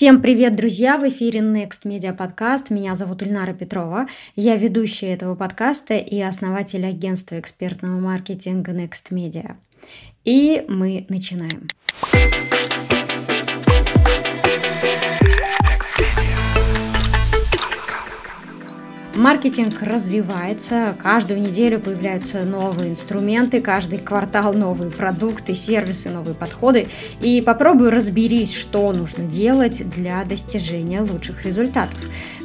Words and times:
Всем 0.00 0.22
привет, 0.22 0.56
друзья! 0.56 0.96
В 0.96 1.06
эфире 1.10 1.40
Next 1.40 1.82
Media 1.84 2.16
Podcast. 2.16 2.68
Меня 2.70 2.94
зовут 2.94 3.22
Ильнара 3.22 3.52
Петрова. 3.52 4.06
Я 4.34 4.56
ведущая 4.56 5.08
этого 5.08 5.34
подкаста 5.34 5.94
и 5.98 6.18
основатель 6.22 6.86
агентства 6.86 7.38
экспертного 7.38 8.00
маркетинга 8.00 8.72
Next 8.72 9.10
Media. 9.10 9.56
И 10.24 10.64
мы 10.68 11.04
начинаем. 11.10 11.68
Маркетинг 19.20 19.82
развивается, 19.82 20.96
каждую 20.98 21.42
неделю 21.42 21.78
появляются 21.78 22.40
новые 22.42 22.92
инструменты, 22.92 23.60
каждый 23.60 23.98
квартал 23.98 24.54
новые 24.54 24.90
продукты, 24.90 25.54
сервисы, 25.54 26.08
новые 26.08 26.34
подходы. 26.34 26.88
И 27.20 27.42
попробуй 27.42 27.90
разберись, 27.90 28.54
что 28.54 28.90
нужно 28.92 29.24
делать 29.24 29.86
для 29.90 30.24
достижения 30.24 31.02
лучших 31.02 31.44
результатов. 31.44 31.98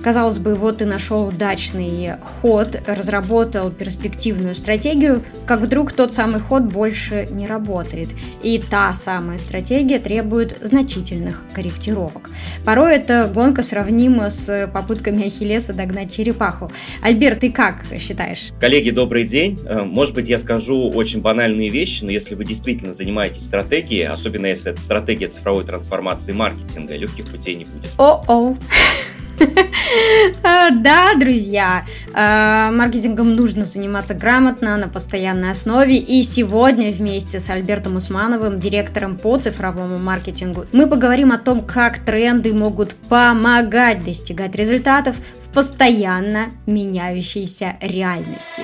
Казалось 0.06 0.38
бы, 0.38 0.54
вот 0.54 0.78
ты 0.78 0.86
нашел 0.86 1.26
удачный 1.26 2.12
ход, 2.22 2.80
разработал 2.86 3.72
перспективную 3.72 4.54
стратегию, 4.54 5.24
как 5.48 5.62
вдруг 5.62 5.94
тот 5.94 6.14
самый 6.14 6.40
ход 6.40 6.62
больше 6.62 7.28
не 7.32 7.48
работает. 7.48 8.10
И 8.44 8.60
та 8.60 8.94
самая 8.94 9.40
стратегия 9.40 9.98
требует 9.98 10.60
значительных 10.62 11.42
корректировок. 11.54 12.30
Порой 12.64 12.98
эта 12.98 13.32
гонка 13.34 13.64
сравнима 13.64 14.30
с 14.30 14.70
попытками 14.72 15.26
Ахиллеса 15.26 15.74
догнать 15.74 16.16
черепаху. 16.16 16.72
Альберт, 17.02 17.40
ты 17.40 17.52
как 17.52 17.84
считаешь? 18.00 18.52
Коллеги, 18.62 18.92
добрый 18.92 19.24
день. 19.24 19.60
Э, 19.66 19.82
может 19.82 20.14
быть, 20.14 20.30
я 20.30 20.38
скажу 20.38 20.88
очень 20.92 21.22
банальные 21.22 21.70
вещи, 21.70 22.04
но 22.04 22.12
если 22.12 22.36
вы 22.36 22.46
действительно 22.46 22.94
занимаетесь 22.94 23.44
стратегией, 23.44 24.04
особенно 24.04 24.46
если 24.46 24.72
это 24.72 24.80
стратегия 24.80 25.30
цифровой 25.30 25.66
трансформации 25.66 26.32
маркетинга, 26.32 26.96
легких 26.96 27.26
путей 27.26 27.56
не 27.56 27.66
будет. 27.66 27.90
О-о. 27.98 28.52
А, 28.52 29.15
да, 30.44 31.14
друзья, 31.16 31.86
а, 32.14 32.72
маркетингом 32.72 33.36
нужно 33.36 33.66
заниматься 33.66 34.14
грамотно, 34.14 34.78
на 34.78 34.88
постоянной 34.88 35.52
основе. 35.52 35.98
И 35.98 36.24
сегодня 36.24 36.92
вместе 36.92 37.40
с 37.40 37.50
Альбертом 37.50 37.96
Усмановым, 37.96 38.60
директором 38.60 39.18
по 39.18 39.38
цифровому 39.38 39.98
маркетингу, 39.98 40.66
мы 40.72 40.88
поговорим 40.88 41.32
о 41.32 41.38
том, 41.38 41.64
как 41.64 42.00
тренды 42.00 42.54
могут 42.54 42.96
помогать 42.96 44.04
достигать 44.04 44.56
результатов 44.56 45.16
в 45.44 45.54
постоянно 45.54 46.48
меняющейся 46.66 47.76
реальности. 47.82 48.64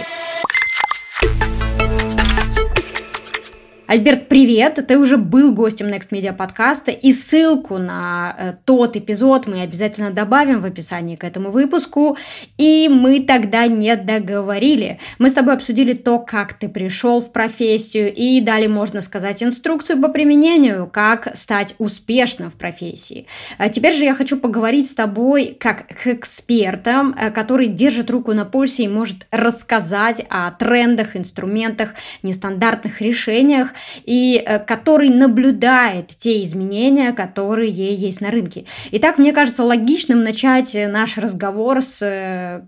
Альберт, 3.91 4.29
привет! 4.29 4.79
Ты 4.87 4.97
уже 4.97 5.17
был 5.17 5.53
гостем 5.53 5.87
Next 5.87 6.11
Media 6.11 6.31
подкаста, 6.33 6.91
и 6.91 7.11
ссылку 7.11 7.77
на 7.77 8.33
э, 8.39 8.53
тот 8.63 8.95
эпизод 8.95 9.47
мы 9.47 9.63
обязательно 9.63 10.11
добавим 10.11 10.61
в 10.61 10.65
описании 10.65 11.17
к 11.17 11.25
этому 11.25 11.51
выпуску. 11.51 12.15
И 12.57 12.87
мы 12.89 13.19
тогда 13.19 13.67
не 13.67 13.93
договорили. 13.97 14.97
Мы 15.19 15.29
с 15.29 15.33
тобой 15.33 15.55
обсудили 15.55 15.91
то, 15.91 16.19
как 16.19 16.53
ты 16.53 16.69
пришел 16.69 17.19
в 17.19 17.33
профессию, 17.33 18.13
и 18.13 18.39
дали, 18.39 18.67
можно 18.67 19.01
сказать, 19.01 19.43
инструкцию 19.43 20.01
по 20.01 20.07
применению, 20.07 20.89
как 20.89 21.35
стать 21.35 21.75
успешным 21.77 22.49
в 22.49 22.53
профессии. 22.53 23.27
А 23.57 23.67
теперь 23.67 23.93
же 23.93 24.05
я 24.05 24.15
хочу 24.15 24.37
поговорить 24.37 24.89
с 24.89 24.95
тобой 24.95 25.57
как 25.59 25.87
к 25.87 26.07
экспертам, 26.07 27.13
э, 27.19 27.29
который 27.29 27.67
держит 27.67 28.09
руку 28.09 28.31
на 28.31 28.45
пульсе 28.45 28.83
и 28.83 28.87
может 28.87 29.27
рассказать 29.31 30.25
о 30.29 30.49
трендах, 30.51 31.17
инструментах, 31.17 31.93
нестандартных 32.23 33.01
решениях, 33.01 33.73
и 34.05 34.41
э, 34.45 34.59
который 34.59 35.09
наблюдает 35.09 36.09
те 36.09 36.43
изменения, 36.43 37.13
которые 37.13 37.71
есть 37.71 38.21
на 38.21 38.31
рынке. 38.31 38.65
Итак, 38.91 39.17
мне 39.17 39.33
кажется 39.33 39.63
логичным 39.63 40.23
начать 40.23 40.75
наш 40.87 41.17
разговор 41.17 41.81
с 41.81 42.01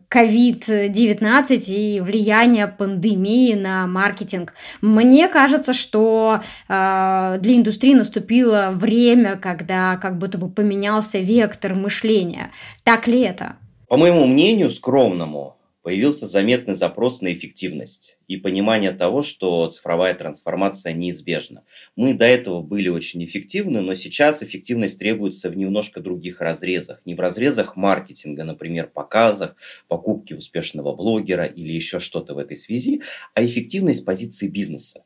COVID-19 0.09 1.45
э, 1.49 1.71
и 1.71 2.01
влияния 2.01 2.67
пандемии 2.67 3.53
на 3.53 3.87
маркетинг. 3.87 4.53
Мне 4.81 5.27
кажется, 5.27 5.73
что 5.73 6.41
э, 6.67 7.37
для 7.39 7.55
индустрии 7.55 7.93
наступило 7.93 8.71
время, 8.73 9.35
когда 9.35 9.97
как 9.97 10.17
будто 10.17 10.37
бы 10.37 10.49
поменялся 10.49 11.19
вектор 11.19 11.75
мышления. 11.75 12.51
Так 12.83 13.07
ли 13.07 13.21
это? 13.21 13.57
По 13.87 13.97
моему 13.97 14.25
мнению, 14.25 14.71
скромному, 14.71 15.57
появился 15.83 16.25
заметный 16.25 16.75
запрос 16.75 17.21
на 17.21 17.33
эффективность 17.33 18.12
и 18.27 18.37
понимание 18.37 18.91
того, 18.91 19.21
что 19.21 19.67
цифровая 19.67 20.13
трансформация 20.13 20.93
неизбежна. 20.93 21.63
Мы 21.95 22.13
до 22.13 22.25
этого 22.25 22.61
были 22.61 22.89
очень 22.89 23.23
эффективны, 23.25 23.81
но 23.81 23.95
сейчас 23.95 24.43
эффективность 24.43 24.99
требуется 24.99 25.49
в 25.49 25.57
немножко 25.57 25.99
других 25.99 26.41
разрезах. 26.41 27.01
Не 27.05 27.15
в 27.15 27.19
разрезах 27.19 27.75
маркетинга, 27.75 28.43
например, 28.43 28.87
показах, 28.87 29.55
покупки 29.87 30.33
успешного 30.33 30.95
блогера 30.95 31.45
или 31.45 31.73
еще 31.73 31.99
что-то 31.99 32.33
в 32.33 32.37
этой 32.37 32.57
связи, 32.57 33.01
а 33.33 33.45
эффективность 33.45 34.05
позиции 34.05 34.47
бизнеса. 34.47 35.03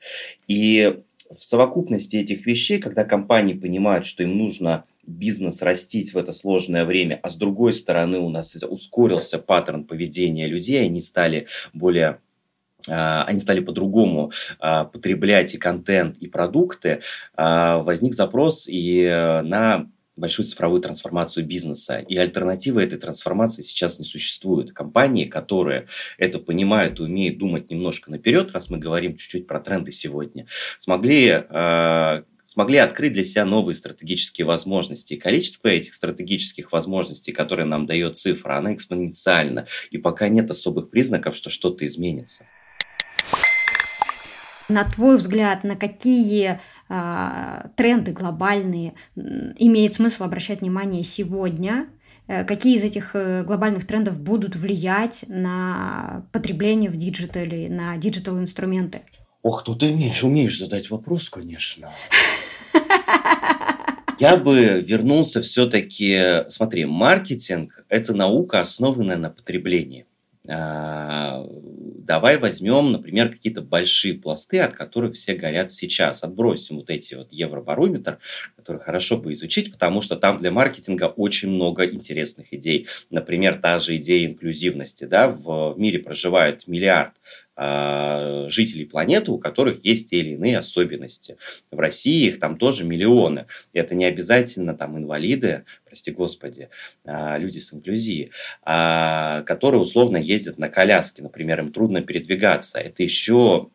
И 0.47 1.01
в 1.29 1.44
совокупности 1.44 2.16
этих 2.16 2.45
вещей, 2.45 2.79
когда 2.79 3.03
компании 3.03 3.53
понимают, 3.53 4.05
что 4.05 4.23
им 4.23 4.38
нужно 4.38 4.85
бизнес 5.05 5.61
растить 5.61 6.13
в 6.13 6.17
это 6.17 6.31
сложное 6.34 6.85
время, 6.85 7.19
а 7.23 7.29
с 7.29 7.35
другой 7.35 7.73
стороны 7.73 8.19
у 8.19 8.29
нас 8.29 8.55
ускорился 8.63 9.39
паттерн 9.39 9.85
поведения 9.85 10.47
людей, 10.47 10.84
они 10.84 11.01
стали 11.01 11.47
более 11.73 12.19
они 12.90 13.40
стали 13.40 13.59
по-другому 13.59 14.31
а, 14.59 14.86
потреблять 14.86 15.53
и 15.53 15.58
контент, 15.58 16.18
и 16.18 16.28
продукты, 16.28 17.02
а, 17.36 17.80
возник 17.80 18.14
запрос 18.14 18.68
и 18.68 19.02
э, 19.02 19.42
на 19.42 19.88
большую 20.16 20.46
цифровую 20.46 20.81
трансформацию 20.81 21.46
бизнеса. 21.46 22.00
И 22.00 22.18
альтернативы 22.18 22.81
этой 22.81 22.97
трансформации 22.97 23.62
сейчас 23.62 24.00
не 24.00 24.06
существует. 24.06 24.74
Компании, 24.74 25.26
которые 25.26 25.88
это 26.18 26.40
понимают 26.40 27.00
и 27.00 27.03
умеют 27.03 27.38
думать 27.38 27.70
немножко 27.70 28.09
наперед, 28.09 28.52
раз 28.52 28.70
мы 28.70 28.80
говорим 28.80 29.16
чуть-чуть 29.16 29.46
про 29.46 29.59
тренды 29.59 29.92
сегодня, 29.92 30.47
смогли 30.80 31.44
смогли 32.47 32.78
открыть 32.78 33.12
для 33.12 33.26
себя 33.26 33.44
новые 33.44 33.76
стратегические 33.76 34.46
возможности. 34.46 35.14
И 35.14 35.18
количество 35.18 35.68
этих 35.68 35.94
стратегических 35.94 36.72
возможностей, 36.72 37.34
которые 37.34 37.66
нам 37.66 37.86
дает 37.86 38.18
цифра, 38.18 38.58
она 38.58 38.74
экспоненциальна. 38.74 39.68
И 39.92 39.97
пока 39.97 40.30
нет 40.30 40.50
особых 40.50 40.90
признаков, 40.90 41.36
что 41.36 41.50
что-то 41.50 41.86
изменится. 41.86 42.46
На 44.69 44.83
твой 44.83 45.17
взгляд, 45.17 45.63
на 45.63 45.75
какие 45.78 46.59
э, 46.89 47.69
тренды 47.75 48.11
глобальные 48.11 48.94
имеет 49.16 49.94
смысл 49.94 50.25
обращать 50.25 50.61
внимание 50.61 51.03
сегодня? 51.03 51.88
Э, 52.28 52.44
какие 52.44 52.75
из 52.75 52.83
этих 52.83 53.16
э, 53.16 53.44
глобальных 53.44 53.88
трендов 53.88 54.19
будут 54.19 54.57
влиять 54.57 55.23
на 55.29 56.25
потребление 56.33 56.89
в 56.89 56.97
диджитале, 56.97 57.69
на 57.69 57.95
digital-инструменты? 57.97 59.03
Ох, 59.41 59.63
ну 59.66 59.75
ты 59.75 59.94
умеешь, 59.94 60.23
умеешь 60.23 60.59
задать 60.59 60.89
вопрос, 60.89 61.29
конечно. 61.29 61.94
Я 64.19 64.35
бы 64.35 64.84
вернулся 64.85 65.41
все-таки... 65.41 66.44
Смотри, 66.49 66.85
маркетинг– 66.85 67.85
это 67.89 68.13
наука, 68.13 68.61
основанная 68.61 69.16
на 69.16 69.29
потреблении. 69.29 70.07
А, 70.50 71.46
давай 72.08 72.38
возьмем, 72.38 72.91
например, 72.91 73.30
какие-то 73.30 73.62
большие 73.62 74.13
пласты, 74.13 74.59
от 74.59 74.74
которых 74.74 75.16
все 75.16 75.34
горят 75.35 75.72
сейчас. 75.72 76.24
Отбросим 76.24 76.78
вот 76.78 76.90
эти 76.90 77.16
вот 77.16 77.28
евробарометр, 77.31 78.19
который 78.56 78.81
хорошо 78.81 79.18
бы 79.18 79.34
изучить, 79.34 79.72
потому 79.72 80.02
что 80.02 80.16
там 80.16 80.40
для 80.40 80.52
маркетинга 80.52 81.06
очень 81.06 81.50
много 81.50 81.85
интересных 81.85 82.53
идей. 82.53 82.88
Например, 83.09 83.59
та 83.62 83.80
же 83.80 83.97
идея 83.97 84.28
инклюзивности. 84.28 85.06
Да? 85.06 85.28
В 85.28 85.75
мире 85.78 86.00
проживает 86.00 86.68
миллиард 86.68 87.14
жителей 87.57 88.85
планеты, 88.85 89.31
у 89.31 89.40
которых 89.40 89.84
есть 89.84 90.09
те 90.09 90.19
или 90.19 90.35
иные 90.35 90.59
особенности. 90.59 91.38
В 91.72 91.79
России 91.79 92.28
их 92.28 92.40
там 92.40 92.57
тоже 92.57 92.84
миллионы. 92.84 93.47
Это 93.73 93.95
не 93.95 94.06
обязательно 94.06 94.75
там 94.75 94.97
инвалиды, 94.97 95.66
прости 95.85 96.12
господи, 96.12 96.69
а, 97.05 97.37
люди 97.37 97.59
с 97.59 97.73
инклюзией, 97.73 98.32
а, 98.64 99.43
которые 99.43 99.82
условно 99.82 100.17
ездят 100.17 100.58
на 100.58 100.70
коляске, 100.70 101.23
например, 101.23 101.59
им 101.59 101.72
трудно 101.72 102.02
передвигаться. 102.02 102.79
Это 102.79 103.03
еще 103.03 103.70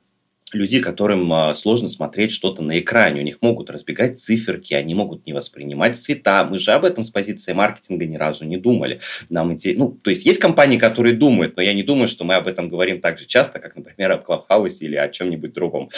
людей, 0.54 0.80
которым 0.80 1.32
а, 1.32 1.54
сложно 1.54 1.88
смотреть 1.88 2.32
что-то 2.32 2.62
на 2.62 2.78
экране. 2.78 3.20
У 3.20 3.24
них 3.24 3.38
могут 3.40 3.70
разбегать 3.70 4.18
циферки, 4.18 4.74
они 4.74 4.94
могут 4.94 5.26
не 5.26 5.32
воспринимать 5.32 5.96
цвета. 5.96 6.44
Мы 6.44 6.58
же 6.58 6.72
об 6.72 6.84
этом 6.84 7.04
с 7.04 7.10
позиции 7.10 7.52
маркетинга 7.52 8.06
ни 8.06 8.16
разу 8.16 8.44
не 8.44 8.56
думали. 8.56 9.00
Нам 9.28 9.52
эти, 9.52 9.74
ну, 9.76 9.98
то 10.02 10.10
есть 10.10 10.26
есть 10.26 10.40
компании, 10.40 10.78
которые 10.78 11.14
думают, 11.14 11.56
но 11.56 11.62
я 11.62 11.74
не 11.74 11.82
думаю, 11.82 12.08
что 12.08 12.24
мы 12.24 12.34
об 12.34 12.46
этом 12.46 12.68
говорим 12.68 13.00
так 13.00 13.18
же 13.18 13.26
часто, 13.26 13.58
как, 13.58 13.76
например, 13.76 14.12
о 14.12 14.18
Клабхаусе 14.18 14.84
или 14.84 14.96
о 14.96 15.08
чем-нибудь 15.08 15.52
другом. 15.52 15.90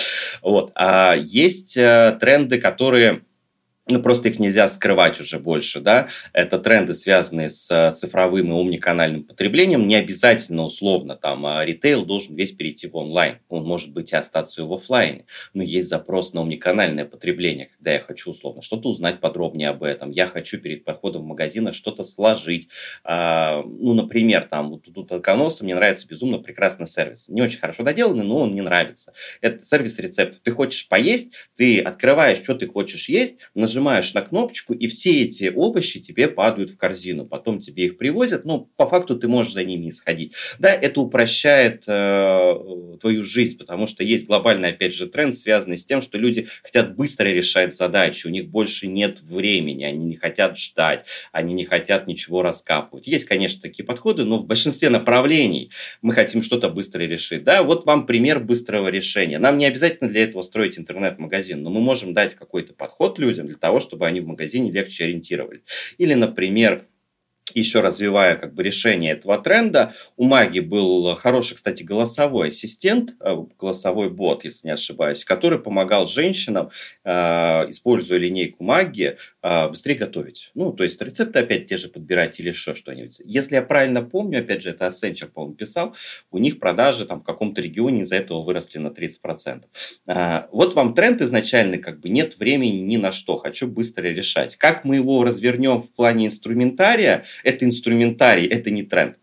Вот. 0.43 0.73
А 0.75 1.15
есть 1.17 1.77
э, 1.77 2.17
тренды, 2.21 2.59
которые 2.59 3.23
ну, 3.87 4.01
просто 4.01 4.29
их 4.29 4.39
нельзя 4.39 4.69
скрывать 4.69 5.21
уже 5.21 5.39
больше, 5.39 5.81
да, 5.81 6.09
это 6.33 6.59
тренды, 6.59 6.95
связанные 6.95 7.51
с 7.51 7.93
цифровым 7.95 8.51
и 8.51 8.55
умниканальным 8.55 9.25
потреблением, 9.25 9.87
не 9.87 9.97
обязательно 9.97 10.63
условно 10.65 11.17
там 11.17 11.45
а 11.45 11.65
ритейл 11.65 12.07
должен 12.07 12.35
весь 12.35 12.53
перейти 12.53 12.89
в 12.89 12.97
онлайн, 12.97 13.41
он 13.49 13.65
может 13.65 13.93
быть 13.93 14.13
и 14.13 14.17
остаться 14.17 14.63
и 14.63 14.65
в 14.65 14.73
офлайне, 14.73 15.27
но 15.53 15.63
есть 15.63 15.89
запрос 15.89 16.33
на 16.33 16.41
умниканальное 16.41 17.05
потребление, 17.05 17.67
когда 17.77 17.93
я 17.93 18.01
хочу 18.01 18.31
условно 18.31 18.63
что-то 18.63 18.89
узнать 18.89 19.21
подробнее 19.21 19.69
об 19.69 19.83
этом, 19.83 20.11
я 20.11 20.27
хочу 20.29 20.59
перед 20.59 20.85
походом 20.85 21.23
в 21.23 21.27
магазин 21.27 21.73
что-то 21.73 22.05
сложить, 22.05 22.69
а, 23.05 23.63
ну, 23.65 23.95
например, 23.95 24.49
там, 24.51 24.71
вот 24.71 24.85
тут 24.85 25.13
Алконоса 25.13 25.65
мне 25.65 25.75
нравится 25.75 26.07
безумно 26.09 26.39
прекрасный 26.39 26.87
сервис, 26.87 27.29
не 27.29 27.43
очень 27.43 27.59
хорошо 27.59 27.83
доделанный, 27.83 28.25
но 28.25 28.39
он 28.39 28.53
мне 28.53 28.63
нравится, 28.63 29.13
это 29.43 29.61
сервис 29.61 29.99
рецептов, 29.99 30.41
ты 30.43 30.53
хочешь 30.53 30.89
поесть, 30.89 31.33
ты 31.55 31.81
открываешь, 31.81 32.39
что 32.39 32.55
ты 32.55 32.67
хочешь 32.67 33.09
есть, 33.11 33.39
нажимаешь 33.55 33.74
на 33.81 34.23
кнопочку, 34.23 34.75
и 34.75 34.87
все 34.88 35.23
эти 35.23 35.53
овощи 35.55 36.00
тебе 36.00 36.29
падают 36.29 36.71
в 36.71 36.76
корзину. 36.76 37.26
Потом 37.26 37.61
тебе 37.61 37.87
их 37.87 37.99
привозят, 37.99 38.44
но 38.44 38.61
по 38.76 38.88
факту 38.88 39.17
ты 39.17 39.29
можешь 39.29 39.53
за 39.53 39.65
ними 39.65 39.88
исходить. 39.88 40.32
Да, 40.59 40.73
это 40.73 41.00
упрощает 41.00 41.85
э, 41.87 42.97
твою 43.00 43.25
жизнь, 43.25 43.59
потому 43.59 43.87
что 43.87 44.05
есть 44.05 44.26
глобальный, 44.26 44.71
опять 44.71 44.94
же, 44.94 45.06
тренд, 45.06 45.35
связанный 45.35 45.79
с 45.79 45.85
тем, 45.85 46.00
что 46.00 46.19
люди 46.19 46.49
хотят 46.62 46.97
быстро 46.97 47.29
решать 47.29 47.75
задачи, 47.75 48.26
у 48.26 48.31
них 48.31 48.49
больше 48.49 48.87
нет 48.87 49.21
времени, 49.23 49.85
они 49.85 50.05
не 50.05 50.17
хотят 50.17 50.59
ждать, 50.59 51.05
они 51.32 51.55
не 51.55 51.65
хотят 51.65 52.06
ничего 52.06 52.43
раскапывать. 52.43 53.06
Есть, 53.06 53.26
конечно, 53.26 53.61
такие 53.61 53.85
подходы, 53.85 54.25
но 54.25 54.38
в 54.38 54.47
большинстве 54.47 54.91
направлений 54.91 55.71
мы 56.03 56.15
хотим 56.15 56.43
что-то 56.43 56.69
быстро 56.69 57.03
решить. 57.03 57.44
Да, 57.44 57.62
вот 57.62 57.87
вам 57.87 58.06
пример 58.06 58.41
быстрого 58.41 58.88
решения. 58.88 59.38
Нам 59.38 59.59
не 59.59 59.67
обязательно 59.67 60.11
для 60.11 60.25
этого 60.25 60.43
строить 60.43 60.79
интернет-магазин, 60.79 61.62
но 61.62 61.71
мы 61.71 61.81
можем 61.81 62.15
дать 62.15 62.35
какой-то 62.35 62.75
подход 62.75 63.19
людям 63.19 63.47
для 63.47 63.56
того, 63.64 63.81
чтобы 63.81 64.06
они 64.06 64.20
в 64.20 64.26
магазине 64.26 64.70
легче 64.70 65.05
ориентировались. 65.05 65.62
Или, 65.96 66.12
например, 66.12 66.87
еще 67.59 67.81
развивая 67.81 68.37
как 68.37 68.55
бы 68.55 68.62
решение 68.62 69.12
этого 69.12 69.39
тренда, 69.39 69.95
у 70.17 70.25
Маги 70.25 70.61
был 70.61 71.15
хороший, 71.17 71.55
кстати, 71.56 71.83
голосовой 71.83 72.49
ассистент, 72.49 73.15
э, 73.21 73.37
голосовой 73.59 74.11
бот, 74.11 74.45
если 74.45 74.67
не 74.67 74.73
ошибаюсь, 74.73 75.25
который 75.25 75.59
помогал 75.59 76.06
женщинам, 76.06 76.71
э, 77.05 77.11
используя 77.71 78.19
линейку 78.19 78.65
Маги, 78.65 79.17
э, 79.43 79.69
быстрее 79.69 79.95
готовить. 79.95 80.51
Ну, 80.55 80.73
то 80.73 80.85
есть 80.85 81.01
рецепты 81.01 81.39
опять 81.39 81.67
те 81.67 81.77
же 81.77 81.89
подбирать 81.89 82.41
или 82.41 82.49
еще 82.49 82.75
что-нибудь. 82.75 83.21
Если 83.25 83.55
я 83.55 83.62
правильно 83.62 84.03
помню, 84.03 84.41
опять 84.41 84.62
же, 84.62 84.71
это 84.71 84.87
Accenture, 84.87 85.29
по-моему, 85.29 85.55
писал, 85.55 85.95
у 86.31 86.39
них 86.39 86.59
продажи 86.59 87.07
там 87.07 87.21
в 87.21 87.25
каком-то 87.25 87.61
регионе 87.61 88.03
из-за 88.03 88.17
этого 88.17 88.43
выросли 88.43 88.79
на 88.79 88.89
30%. 88.89 89.65
Вот 90.53 90.75
вам 90.75 90.95
тренд 90.95 91.21
изначальный, 91.23 91.79
как 91.79 92.00
бы 92.00 92.09
нет 92.09 92.39
времени 92.39 92.79
ни 92.79 92.97
на 92.97 93.12
что, 93.12 93.37
хочу 93.37 93.67
быстро 93.67 94.05
решать. 94.05 94.57
Как 94.57 94.85
мы 94.85 94.97
его 94.97 95.25
развернем 95.25 95.83
в 95.83 95.91
плане 95.91 96.27
инструментария, 96.27 97.25
это 97.44 97.64
инструментарий, 97.64 98.46
это 98.46 98.70
не 98.70 98.82
тренд. 98.82 99.17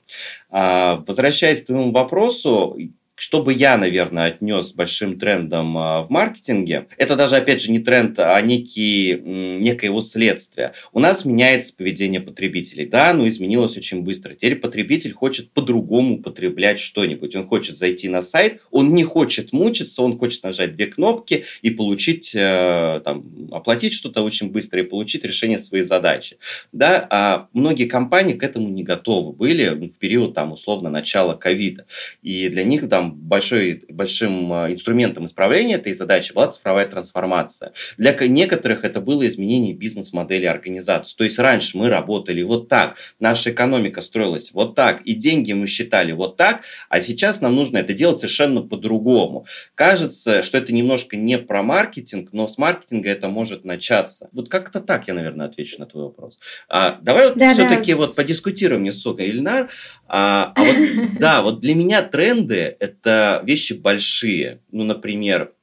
А, 0.49 1.03
возвращаясь 1.07 1.61
к 1.61 1.65
твоему 1.65 1.91
вопросу, 1.91 2.77
что 3.21 3.43
бы 3.43 3.53
я, 3.53 3.77
наверное, 3.77 4.25
отнес 4.29 4.73
большим 4.73 5.19
трендом 5.19 5.77
а, 5.77 6.01
в 6.01 6.09
маркетинге, 6.09 6.87
это 6.97 7.15
даже, 7.15 7.35
опять 7.35 7.61
же, 7.61 7.71
не 7.71 7.77
тренд, 7.77 8.17
а 8.17 8.41
некий, 8.41 9.13
некое 9.13 9.85
его 9.85 10.01
следствие. 10.01 10.73
У 10.91 10.99
нас 10.99 11.23
меняется 11.23 11.75
поведение 11.75 12.19
потребителей. 12.19 12.87
Да, 12.87 13.13
но 13.13 13.29
изменилось 13.29 13.77
очень 13.77 14.01
быстро. 14.01 14.33
Теперь 14.33 14.55
потребитель 14.55 15.13
хочет 15.13 15.51
по-другому 15.51 16.17
потреблять 16.17 16.79
что-нибудь. 16.79 17.35
Он 17.35 17.47
хочет 17.47 17.77
зайти 17.77 18.09
на 18.09 18.23
сайт, 18.23 18.59
он 18.71 18.95
не 18.95 19.03
хочет 19.03 19.53
мучиться, 19.53 20.01
он 20.01 20.17
хочет 20.17 20.41
нажать 20.41 20.75
две 20.75 20.87
кнопки 20.87 21.45
и 21.61 21.69
получить, 21.69 22.31
э, 22.33 23.01
там, 23.05 23.49
оплатить 23.51 23.93
что-то 23.93 24.23
очень 24.23 24.49
быстро 24.49 24.79
и 24.79 24.83
получить 24.83 25.23
решение 25.25 25.59
своей 25.59 25.83
задачи. 25.83 26.37
Да, 26.71 27.05
а 27.11 27.49
многие 27.53 27.85
компании 27.85 28.33
к 28.33 28.41
этому 28.41 28.69
не 28.69 28.81
готовы 28.81 29.31
были 29.31 29.69
в 29.69 29.99
период, 29.99 30.33
там, 30.33 30.53
условно, 30.53 30.89
начала 30.89 31.35
ковида. 31.35 31.85
И 32.23 32.49
для 32.49 32.63
них 32.63 32.89
там 32.89 33.10
большой, 33.11 33.83
большим 33.89 34.53
а, 34.53 34.71
инструментом 34.71 35.25
исправления 35.25 35.75
этой 35.75 35.93
задачи 35.93 36.33
была 36.33 36.47
цифровая 36.47 36.87
трансформация. 36.87 37.73
Для 37.97 38.13
некоторых 38.27 38.83
это 38.83 39.01
было 39.01 39.27
изменение 39.27 39.73
бизнес-модели 39.73 40.45
организации. 40.45 41.15
То 41.15 41.23
есть 41.23 41.39
раньше 41.39 41.77
мы 41.77 41.89
работали 41.89 42.41
вот 42.41 42.69
так, 42.69 42.95
наша 43.19 43.51
экономика 43.51 44.01
строилась 44.01 44.51
вот 44.53 44.75
так, 44.75 45.01
и 45.01 45.13
деньги 45.13 45.53
мы 45.53 45.67
считали 45.67 46.11
вот 46.11 46.37
так, 46.37 46.61
а 46.89 47.01
сейчас 47.01 47.41
нам 47.41 47.55
нужно 47.55 47.77
это 47.77 47.93
делать 47.93 48.19
совершенно 48.19 48.61
по-другому. 48.61 49.45
Кажется, 49.75 50.43
что 50.43 50.57
это 50.57 50.73
немножко 50.73 51.17
не 51.17 51.37
про 51.37 51.63
маркетинг, 51.63 52.29
но 52.31 52.47
с 52.47 52.57
маркетинга 52.57 53.09
это 53.09 53.27
может 53.27 53.65
начаться. 53.65 54.29
Вот 54.31 54.49
как-то 54.49 54.79
так 54.79 55.07
я, 55.07 55.13
наверное, 55.13 55.47
отвечу 55.47 55.79
на 55.79 55.85
твой 55.85 56.05
вопрос. 56.05 56.39
А, 56.69 56.99
давай 57.01 57.29
вот 57.29 57.37
да, 57.37 57.53
все-таки 57.53 57.93
да. 57.93 57.97
вот 57.97 58.15
подискутируем 58.15 58.83
несколько, 58.83 59.23
Ильнар. 59.23 59.69
А, 60.13 60.51
а 60.57 60.63
вот, 60.63 60.75
да, 61.19 61.41
вот 61.41 61.61
для 61.61 61.73
меня 61.73 62.01
тренды– 62.01 62.75
это 62.79 63.41
вещи 63.45 63.71
большие. 63.71 64.59
Ну, 64.69 64.83
например, 64.83 65.53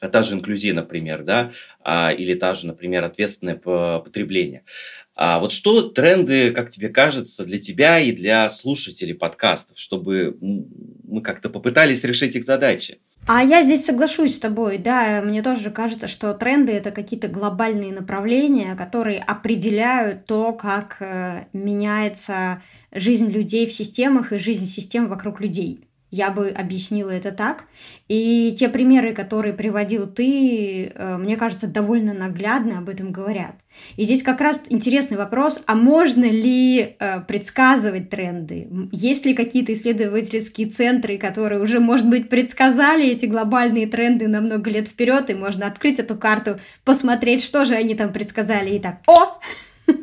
та 0.00 0.22
же 0.22 0.34
инклюзия, 0.34 0.72
например, 0.72 1.24
да, 1.24 1.52
а, 1.84 2.10
или 2.10 2.34
та 2.34 2.54
же, 2.54 2.66
например, 2.66 3.04
ответственное 3.04 3.56
потребление. 3.56 4.64
А 5.14 5.38
вот 5.40 5.52
что 5.52 5.82
тренды, 5.82 6.52
как 6.52 6.70
тебе 6.70 6.88
кажется, 6.88 7.44
для 7.44 7.58
тебя 7.58 8.00
и 8.00 8.12
для 8.12 8.48
слушателей 8.48 9.14
подкастов, 9.14 9.78
чтобы 9.78 10.38
мы 10.40 11.20
как-то 11.20 11.50
попытались 11.50 12.02
решить 12.04 12.34
их 12.34 12.44
задачи? 12.44 12.98
А 13.24 13.42
я 13.42 13.62
здесь 13.62 13.84
соглашусь 13.84 14.36
с 14.36 14.40
тобой, 14.40 14.78
да, 14.78 15.22
мне 15.22 15.42
тоже 15.42 15.70
кажется, 15.70 16.08
что 16.08 16.34
тренды 16.34 16.72
это 16.72 16.90
какие-то 16.90 17.28
глобальные 17.28 17.92
направления, 17.92 18.74
которые 18.74 19.20
определяют 19.20 20.26
то, 20.26 20.52
как 20.52 20.96
э, 20.98 21.44
меняется 21.52 22.60
жизнь 22.90 23.30
людей 23.30 23.66
в 23.66 23.72
системах 23.72 24.32
и 24.32 24.38
жизнь 24.38 24.66
систем 24.66 25.08
вокруг 25.08 25.40
людей. 25.40 25.86
Я 26.12 26.30
бы 26.30 26.50
объяснила 26.50 27.08
это 27.08 27.32
так. 27.32 27.64
И 28.06 28.54
те 28.58 28.68
примеры, 28.68 29.14
которые 29.14 29.54
приводил 29.54 30.06
ты, 30.06 30.92
э, 30.94 31.16
мне 31.16 31.36
кажется, 31.36 31.66
довольно 31.66 32.12
наглядно 32.12 32.78
об 32.78 32.90
этом 32.90 33.12
говорят. 33.12 33.54
И 33.96 34.04
здесь 34.04 34.22
как 34.22 34.42
раз 34.42 34.60
интересный 34.68 35.16
вопрос, 35.16 35.62
а 35.66 35.74
можно 35.74 36.26
ли 36.26 36.96
э, 36.98 37.20
предсказывать 37.22 38.10
тренды? 38.10 38.68
Есть 38.92 39.24
ли 39.24 39.32
какие-то 39.32 39.72
исследовательские 39.72 40.68
центры, 40.68 41.16
которые 41.16 41.62
уже, 41.62 41.80
может 41.80 42.06
быть, 42.06 42.28
предсказали 42.28 43.06
эти 43.06 43.24
глобальные 43.24 43.86
тренды 43.86 44.28
на 44.28 44.42
много 44.42 44.70
лет 44.70 44.88
вперед, 44.88 45.30
и 45.30 45.34
можно 45.34 45.66
открыть 45.66 45.98
эту 45.98 46.16
карту, 46.16 46.58
посмотреть, 46.84 47.42
что 47.42 47.64
же 47.64 47.74
они 47.74 47.94
там 47.94 48.12
предсказали, 48.12 48.76
и 48.76 48.78
так, 48.78 48.98
о, 49.06 49.40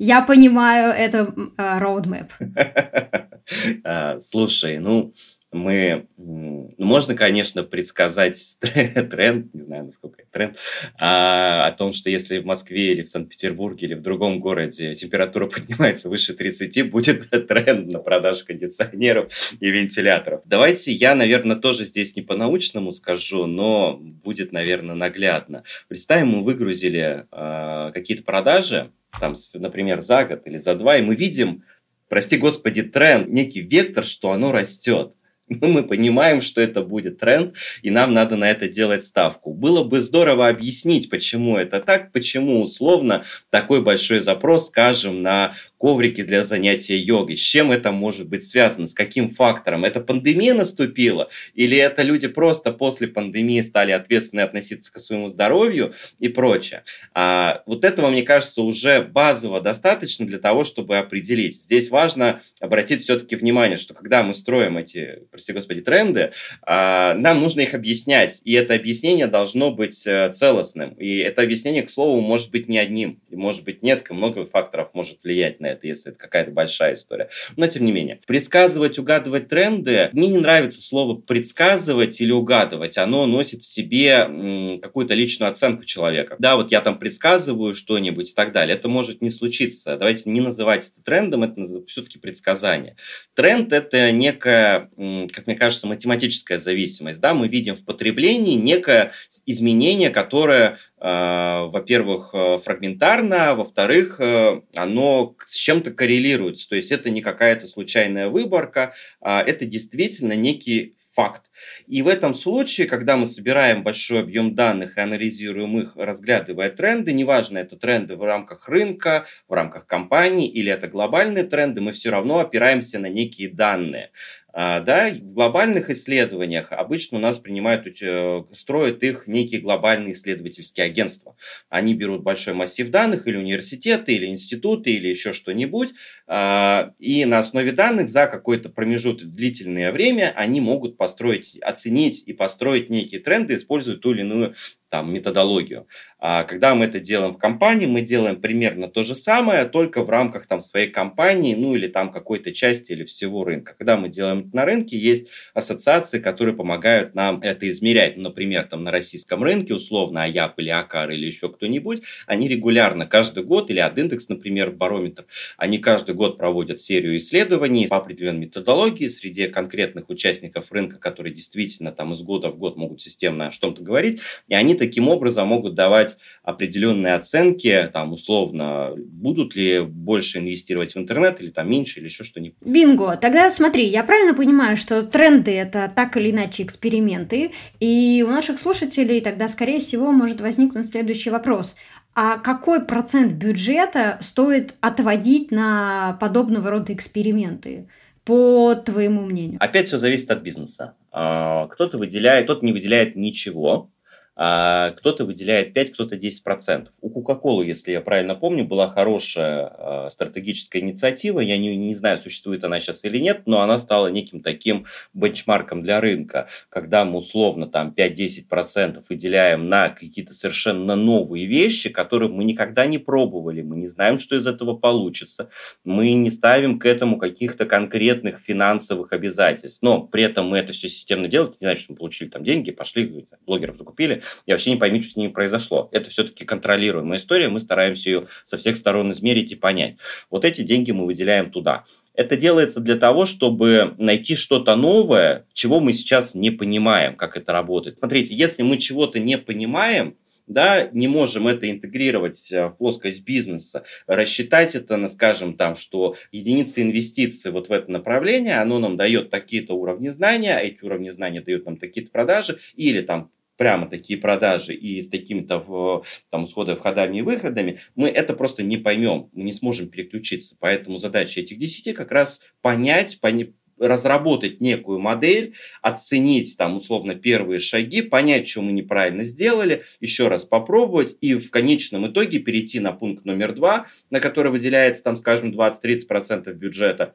я 0.00 0.22
понимаю, 0.22 0.92
это 0.92 1.32
roadmap. 1.56 2.30
А, 3.84 4.18
слушай, 4.20 4.78
ну, 4.78 5.12
мы, 5.52 6.06
ну, 6.16 6.72
можно, 6.78 7.14
конечно, 7.14 7.62
предсказать 7.62 8.56
тренд, 8.60 9.52
не 9.54 9.62
знаю, 9.62 9.84
насколько 9.84 10.22
это 10.22 10.30
тренд, 10.32 10.56
а, 10.98 11.66
о 11.66 11.72
том, 11.72 11.92
что 11.92 12.08
если 12.08 12.38
в 12.38 12.46
Москве 12.46 12.92
или 12.92 13.02
в 13.02 13.08
Санкт-Петербурге 13.08 13.86
или 13.86 13.94
в 13.94 14.02
другом 14.02 14.40
городе 14.40 14.94
температура 14.94 15.46
поднимается 15.48 16.08
выше 16.08 16.32
30, 16.32 16.90
будет 16.90 17.28
тренд 17.30 17.88
на 17.88 17.98
продажу 17.98 18.46
кондиционеров 18.46 19.32
и 19.60 19.70
вентиляторов. 19.70 20.40
Давайте 20.46 20.90
я, 20.92 21.14
наверное, 21.14 21.56
тоже 21.56 21.84
здесь 21.84 22.16
не 22.16 22.22
по-научному 22.22 22.92
скажу, 22.92 23.46
но 23.46 23.98
будет, 24.00 24.52
наверное, 24.52 24.94
наглядно. 24.94 25.64
Представим, 25.88 26.28
мы 26.28 26.44
выгрузили 26.44 27.26
э, 27.30 27.90
какие-то 27.92 28.24
продажи, 28.24 28.90
там, 29.20 29.34
например, 29.52 30.00
за 30.00 30.24
год 30.24 30.46
или 30.46 30.56
за 30.56 30.74
два, 30.74 30.96
и 30.96 31.02
мы 31.02 31.14
видим, 31.14 31.64
прости 32.12 32.36
господи, 32.36 32.82
тренд, 32.82 33.28
некий 33.28 33.62
вектор, 33.62 34.04
что 34.04 34.32
оно 34.32 34.52
растет. 34.52 35.14
Мы 35.60 35.82
понимаем, 35.82 36.40
что 36.40 36.60
это 36.60 36.82
будет 36.82 37.18
тренд, 37.18 37.54
и 37.82 37.90
нам 37.90 38.14
надо 38.14 38.36
на 38.36 38.50
это 38.50 38.68
делать 38.68 39.04
ставку. 39.04 39.52
Было 39.52 39.84
бы 39.84 40.00
здорово 40.00 40.48
объяснить, 40.48 41.10
почему 41.10 41.56
это 41.56 41.80
так, 41.80 42.12
почему 42.12 42.62
условно 42.62 43.24
такой 43.50 43.82
большой 43.82 44.20
запрос, 44.20 44.68
скажем, 44.68 45.22
на 45.22 45.54
коврики 45.82 46.22
для 46.22 46.44
занятия 46.44 46.96
йогой. 46.96 47.36
С 47.36 47.40
чем 47.40 47.72
это 47.72 47.90
может 47.90 48.28
быть 48.28 48.44
связано? 48.44 48.86
С 48.86 48.94
каким 48.94 49.30
фактором? 49.30 49.84
Это 49.84 50.00
пандемия 50.00 50.54
наступила? 50.54 51.28
Или 51.54 51.76
это 51.76 52.02
люди 52.02 52.28
просто 52.28 52.70
после 52.70 53.08
пандемии 53.08 53.60
стали 53.62 53.90
ответственно 53.90 54.44
относиться 54.44 54.92
к 54.92 55.00
своему 55.00 55.28
здоровью 55.28 55.94
и 56.20 56.28
прочее? 56.28 56.84
А, 57.14 57.62
вот 57.66 57.84
этого, 57.84 58.10
мне 58.10 58.22
кажется, 58.22 58.62
уже 58.62 59.02
базово 59.02 59.60
достаточно 59.60 60.24
для 60.24 60.38
того, 60.38 60.62
чтобы 60.62 60.98
определить. 60.98 61.60
Здесь 61.60 61.90
важно 61.90 62.42
обратить 62.60 63.02
все-таки 63.02 63.34
внимание, 63.34 63.76
что 63.76 63.92
когда 63.92 64.22
мы 64.22 64.34
строим 64.34 64.78
эти 64.78 65.24
прости 65.42 65.52
господи, 65.52 65.80
тренды, 65.80 66.32
а, 66.62 67.14
нам 67.14 67.40
нужно 67.40 67.62
их 67.62 67.74
объяснять, 67.74 68.40
и 68.44 68.52
это 68.52 68.74
объяснение 68.74 69.26
должно 69.26 69.72
быть 69.72 70.06
э, 70.06 70.30
целостным. 70.32 70.92
И 70.92 71.18
это 71.18 71.42
объяснение, 71.42 71.82
к 71.82 71.90
слову, 71.90 72.20
может 72.20 72.50
быть 72.50 72.68
не 72.68 72.78
одним, 72.78 73.20
и 73.28 73.34
может 73.34 73.64
быть 73.64 73.82
несколько, 73.82 74.14
много 74.14 74.46
факторов 74.46 74.90
может 74.92 75.18
влиять 75.24 75.58
на 75.58 75.66
это, 75.66 75.88
если 75.88 76.12
это 76.12 76.20
какая-то 76.20 76.52
большая 76.52 76.94
история. 76.94 77.28
Но 77.56 77.66
тем 77.66 77.84
не 77.84 77.90
менее, 77.90 78.20
предсказывать, 78.24 79.00
угадывать 79.00 79.48
тренды, 79.48 80.10
мне 80.12 80.28
не 80.28 80.38
нравится 80.38 80.80
слово 80.80 81.16
предсказывать 81.20 82.20
или 82.20 82.30
угадывать, 82.30 82.96
оно 82.96 83.26
носит 83.26 83.62
в 83.62 83.66
себе 83.66 84.78
какую-то 84.80 85.14
личную 85.14 85.50
оценку 85.50 85.84
человека. 85.84 86.36
Да, 86.38 86.54
вот 86.54 86.70
я 86.70 86.80
там 86.80 86.98
предсказываю 86.98 87.74
что-нибудь 87.74 88.30
и 88.30 88.34
так 88.34 88.52
далее, 88.52 88.76
это 88.76 88.88
может 88.88 89.22
не 89.22 89.30
случиться. 89.30 89.96
Давайте 89.96 90.30
не 90.30 90.40
называть 90.40 90.92
это 90.94 91.02
трендом, 91.04 91.42
это 91.42 91.64
все-таки 91.88 92.18
предсказание. 92.18 92.96
Тренд– 93.34 93.72
это 93.82 94.12
некая, 94.12 94.90
как 95.32 95.46
мне 95.46 95.56
кажется, 95.56 95.86
математическая 95.86 96.58
зависимость. 96.58 97.20
Да? 97.20 97.34
Мы 97.34 97.48
видим 97.48 97.76
в 97.76 97.84
потреблении 97.84 98.56
некое 98.56 99.12
изменение, 99.46 100.10
которое 100.10 100.78
а, 101.04 101.64
во-первых, 101.64 102.30
э, 102.32 102.60
фрагментарно, 102.64 103.50
а 103.50 103.54
во-вторых, 103.56 104.20
э, 104.20 104.60
оно 104.76 105.34
с 105.44 105.56
чем-то 105.56 105.90
коррелируется. 105.90 106.68
То 106.68 106.76
есть 106.76 106.92
это 106.92 107.10
не 107.10 107.22
какая-то 107.22 107.66
случайная 107.66 108.28
выборка, 108.28 108.94
а 109.20 109.42
это 109.42 109.66
действительно 109.66 110.34
некий 110.34 110.94
факт. 111.14 111.50
И 111.86 112.02
в 112.02 112.08
этом 112.08 112.34
случае, 112.34 112.86
когда 112.86 113.16
мы 113.16 113.26
собираем 113.26 113.82
большой 113.82 114.20
объем 114.20 114.54
данных 114.54 114.96
и 114.96 115.00
анализируем 115.00 115.78
их, 115.78 115.92
разглядывая 115.96 116.70
тренды, 116.70 117.12
неважно, 117.12 117.58
это 117.58 117.76
тренды 117.76 118.16
в 118.16 118.22
рамках 118.22 118.68
рынка, 118.68 119.26
в 119.48 119.52
рамках 119.52 119.86
компании 119.86 120.48
или 120.48 120.72
это 120.72 120.88
глобальные 120.88 121.44
тренды, 121.44 121.80
мы 121.80 121.92
все 121.92 122.10
равно 122.10 122.38
опираемся 122.38 122.98
на 122.98 123.08
некие 123.08 123.48
данные. 123.48 124.10
А, 124.54 124.80
да, 124.80 125.10
в 125.10 125.32
глобальных 125.32 125.88
исследованиях 125.88 126.72
обычно 126.72 127.16
у 127.16 127.20
нас 127.20 127.38
принимают, 127.38 127.86
э, 128.02 128.44
строят 128.52 129.02
их 129.02 129.26
некие 129.26 129.60
глобальные 129.62 130.12
исследовательские 130.12 130.84
агентства. 130.86 131.36
Они 131.70 131.94
берут 131.94 132.22
большой 132.22 132.52
массив 132.52 132.90
данных 132.90 133.26
или 133.26 133.36
университеты, 133.38 134.14
или 134.14 134.26
институты, 134.26 134.90
или 134.92 135.08
еще 135.08 135.32
что-нибудь, 135.32 135.94
и 136.32 137.24
на 137.26 137.38
основе 137.40 137.72
данных 137.72 138.08
за 138.08 138.26
какой-то 138.26 138.70
промежуток 138.70 139.34
длительное 139.34 139.92
время 139.92 140.32
они 140.34 140.62
могут 140.62 140.96
построить, 140.96 141.58
оценить 141.60 142.22
и 142.26 142.32
построить 142.32 142.88
некие 142.88 143.20
тренды, 143.20 143.56
используя 143.56 143.96
ту 143.96 144.12
или 144.12 144.20
иную 144.20 144.54
там, 144.88 145.12
методологию. 145.12 145.86
А 146.18 146.44
когда 146.44 146.74
мы 146.74 146.84
это 146.84 147.00
делаем 147.00 147.34
в 147.34 147.38
компании, 147.38 147.86
мы 147.86 148.02
делаем 148.02 148.40
примерно 148.40 148.88
то 148.88 149.02
же 149.02 149.16
самое, 149.16 149.64
только 149.64 150.04
в 150.04 150.10
рамках 150.10 150.46
там, 150.46 150.60
своей 150.60 150.88
компании, 150.88 151.54
ну 151.56 151.74
или 151.74 151.88
там 151.88 152.12
какой-то 152.12 152.52
части 152.52 152.92
или 152.92 153.04
всего 153.04 153.42
рынка. 153.42 153.74
Когда 153.76 153.96
мы 153.96 154.08
делаем 154.08 154.40
это 154.40 154.54
на 154.54 154.64
рынке, 154.64 154.96
есть 154.96 155.28
ассоциации, 155.54 156.20
которые 156.20 156.54
помогают 156.54 157.14
нам 157.14 157.40
это 157.40 157.68
измерять. 157.70 158.18
Ну, 158.18 158.24
например, 158.24 158.64
там 158.64 158.84
на 158.84 158.92
российском 158.92 159.42
рынке, 159.42 159.74
условно, 159.74 160.22
АЯП 160.22 160.60
или 160.60 160.68
АКАР 160.68 161.10
или 161.10 161.26
еще 161.26 161.48
кто-нибудь, 161.48 162.02
они 162.26 162.46
регулярно 162.46 163.06
каждый 163.06 163.42
год, 163.42 163.70
или 163.70 163.80
Адиндекс, 163.80 164.28
например, 164.28 164.70
барометр, 164.70 165.24
они 165.56 165.78
каждый 165.78 166.14
год 166.14 166.21
проводят 166.30 166.80
серию 166.80 167.16
исследований 167.18 167.86
по 167.88 167.96
определенной 167.96 168.46
методологии 168.46 169.08
среди 169.08 169.48
конкретных 169.48 170.08
участников 170.08 170.70
рынка, 170.70 170.98
которые 170.98 171.34
действительно 171.34 171.92
там 171.92 172.12
из 172.12 172.20
года 172.20 172.48
в 172.48 172.58
год 172.58 172.76
могут 172.76 173.02
системно 173.02 173.48
о 173.48 173.50
чем-то 173.50 173.82
говорить, 173.82 174.20
и 174.48 174.54
они 174.54 174.74
таким 174.74 175.08
образом 175.08 175.48
могут 175.48 175.74
давать 175.74 176.16
определенные 176.42 177.14
оценки, 177.14 177.90
там, 177.92 178.12
условно, 178.12 178.94
будут 178.96 179.54
ли 179.54 179.80
больше 179.80 180.38
инвестировать 180.38 180.94
в 180.94 180.98
интернет 180.98 181.40
или 181.40 181.50
там 181.50 181.70
меньше, 181.70 182.00
или 182.00 182.06
еще 182.06 182.24
что-нибудь. 182.24 182.56
Бинго. 182.60 183.16
Тогда 183.16 183.50
смотри, 183.50 183.84
я 183.84 184.04
правильно 184.04 184.34
понимаю, 184.34 184.76
что 184.76 185.02
тренды– 185.02 185.50
это 185.52 185.92
так 185.94 186.16
или 186.16 186.30
иначе 186.30 186.62
эксперименты, 186.62 187.52
и 187.80 188.24
у 188.26 188.30
наших 188.30 188.58
слушателей 188.58 189.20
тогда, 189.20 189.48
скорее 189.48 189.80
всего, 189.80 190.12
может 190.12 190.40
возникнуть 190.40 190.88
следующий 190.88 191.30
вопрос. 191.30 191.76
А 192.14 192.38
какой 192.38 192.84
процент 192.84 193.32
бюджета 193.32 194.18
стоит 194.20 194.74
отводить 194.80 195.50
на 195.50 196.16
подобного 196.20 196.70
рода 196.70 196.92
эксперименты? 196.92 197.86
по 198.24 198.74
твоему 198.74 199.22
мнению? 199.22 199.58
Опять 199.60 199.88
все 199.88 199.98
зависит 199.98 200.30
от 200.30 200.42
бизнеса. 200.42 200.94
А, 201.10 201.66
кто-то 201.68 201.98
выделяет, 201.98 202.44
кто-то 202.44 202.64
не 202.64 202.72
выделяет 202.72 203.16
ничего, 203.16 203.90
кто-то 204.34 205.24
выделяет 205.26 205.74
5, 205.74 205.92
кто-то 205.92 206.16
10%. 206.16 206.88
У 207.00 207.10
Coca-Cola, 207.10 207.64
если 207.64 207.92
я 207.92 208.00
правильно 208.00 208.34
помню, 208.34 208.64
была 208.64 208.88
хорошая 208.88 209.66
а, 209.68 210.10
стратегическая 210.10 210.80
инициатива. 210.80 211.40
Я 211.40 211.58
не, 211.58 211.76
не 211.76 211.94
знаю, 211.94 212.18
существует 212.22 212.64
она 212.64 212.80
сейчас 212.80 213.04
или 213.04 213.18
нет, 213.18 213.42
но 213.44 213.60
она 213.60 213.78
стала 213.78 214.08
неким 214.08 214.40
таким 214.40 214.86
бенчмарком 215.12 215.82
для 215.82 216.00
рынка, 216.00 216.48
когда 216.70 217.04
мы 217.04 217.18
условно 217.18 217.66
там 217.66 217.94
5-10% 217.94 219.04
выделяем 219.08 219.68
на 219.68 219.90
какие-то 219.90 220.32
совершенно 220.32 220.96
новые 220.96 221.46
вещи, 221.46 221.90
которые 221.90 222.30
мы 222.30 222.44
никогда 222.44 222.86
не 222.86 222.98
пробовали, 222.98 223.60
мы 223.60 223.76
не 223.76 223.86
знаем, 223.86 224.18
что 224.18 224.36
из 224.36 224.46
этого 224.46 224.74
получится, 224.74 225.50
мы 225.84 226.12
не 226.14 226.30
ставим 226.30 226.78
к 226.78 226.86
этому 226.86 227.18
каких-то 227.18 227.66
конкретных 227.66 228.40
финансовых 228.40 229.12
обязательств, 229.12 229.82
но 229.82 230.02
при 230.02 230.22
этом 230.22 230.48
мы 230.48 230.58
это 230.58 230.72
все 230.72 230.88
системно 230.88 231.28
делаем, 231.28 231.50
это 231.50 231.58
не 231.60 231.66
значит, 231.66 231.84
что 231.84 231.92
мы 231.92 231.98
получили 231.98 232.28
там 232.28 232.44
деньги, 232.44 232.70
пошли, 232.70 233.26
блогеров 233.46 233.76
закупили, 233.76 234.21
и 234.46 234.52
вообще 234.52 234.70
не 234.70 234.76
пойми, 234.76 235.02
что 235.02 235.12
с 235.12 235.16
ними 235.16 235.30
произошло. 235.30 235.88
Это 235.92 236.10
все-таки 236.10 236.44
контролируемая 236.44 237.18
история, 237.18 237.48
мы 237.48 237.60
стараемся 237.60 238.10
ее 238.10 238.26
со 238.44 238.58
всех 238.58 238.76
сторон 238.76 239.12
измерить 239.12 239.52
и 239.52 239.56
понять. 239.56 239.96
Вот 240.30 240.44
эти 240.44 240.62
деньги 240.62 240.90
мы 240.90 241.06
выделяем 241.06 241.50
туда. 241.50 241.84
Это 242.14 242.36
делается 242.36 242.80
для 242.80 242.96
того, 242.96 243.24
чтобы 243.24 243.94
найти 243.98 244.34
что-то 244.34 244.76
новое, 244.76 245.46
чего 245.54 245.80
мы 245.80 245.92
сейчас 245.94 246.34
не 246.34 246.50
понимаем, 246.50 247.16
как 247.16 247.36
это 247.36 247.52
работает. 247.52 247.98
Смотрите, 247.98 248.34
если 248.34 248.62
мы 248.62 248.76
чего-то 248.76 249.18
не 249.18 249.38
понимаем, 249.38 250.16
да, 250.46 250.88
не 250.92 251.08
можем 251.08 251.48
это 251.48 251.70
интегрировать 251.70 252.50
э, 252.52 252.66
в 252.66 252.72
плоскость 252.72 253.24
бизнеса, 253.24 253.84
рассчитать 254.06 254.74
это, 254.74 254.96
на, 254.96 255.08
скажем, 255.08 255.54
там, 255.56 255.76
что 255.76 256.16
единица 256.32 256.82
инвестиций 256.82 257.50
вот 257.50 257.68
в 257.68 257.72
это 257.72 257.90
направление, 257.90 258.60
оно 258.60 258.78
нам 258.78 258.96
дает 258.96 259.30
такие-то 259.30 259.74
уровни 259.74 260.10
знания, 260.10 260.58
эти 260.58 260.84
уровни 260.84 261.10
знания 261.10 261.40
дают 261.40 261.64
нам 261.64 261.76
такие-то 261.76 262.10
продажи, 262.10 262.58
или 262.74 263.00
там 263.00 263.30
прямо 263.62 263.86
такие 263.86 264.18
продажи 264.18 264.74
и 264.74 265.00
с 265.00 265.08
такими-то 265.08 266.02
там 266.30 266.46
исходами, 266.46 266.74
входами 266.74 267.18
и 267.18 267.22
выходами, 267.22 267.78
мы 267.94 268.08
это 268.08 268.34
просто 268.34 268.64
не 268.64 268.76
поймем, 268.76 269.30
мы 269.32 269.44
не 269.44 269.52
сможем 269.52 269.86
переключиться. 269.86 270.56
Поэтому 270.58 270.98
задача 270.98 271.38
этих 271.38 271.60
10 271.60 271.94
как 271.94 272.10
раз 272.10 272.40
понять, 272.60 273.20
понять 273.20 273.50
разработать 273.78 274.60
некую 274.60 274.98
модель, 274.98 275.54
оценить 275.80 276.56
там 276.58 276.76
условно 276.76 277.14
первые 277.14 277.60
шаги, 277.60 278.02
понять, 278.02 278.48
что 278.48 278.62
мы 278.62 278.72
неправильно 278.72 279.22
сделали, 279.22 279.84
еще 280.00 280.26
раз 280.26 280.44
попробовать 280.44 281.16
и 281.20 281.34
в 281.36 281.48
конечном 281.50 282.08
итоге 282.08 282.40
перейти 282.40 282.80
на 282.80 282.90
пункт 282.90 283.24
номер 283.24 283.52
два, 283.52 283.86
на 284.10 284.18
который 284.18 284.50
выделяется 284.50 285.04
там, 285.04 285.16
скажем, 285.16 285.52
20-30% 285.52 286.52
бюджета. 286.52 287.14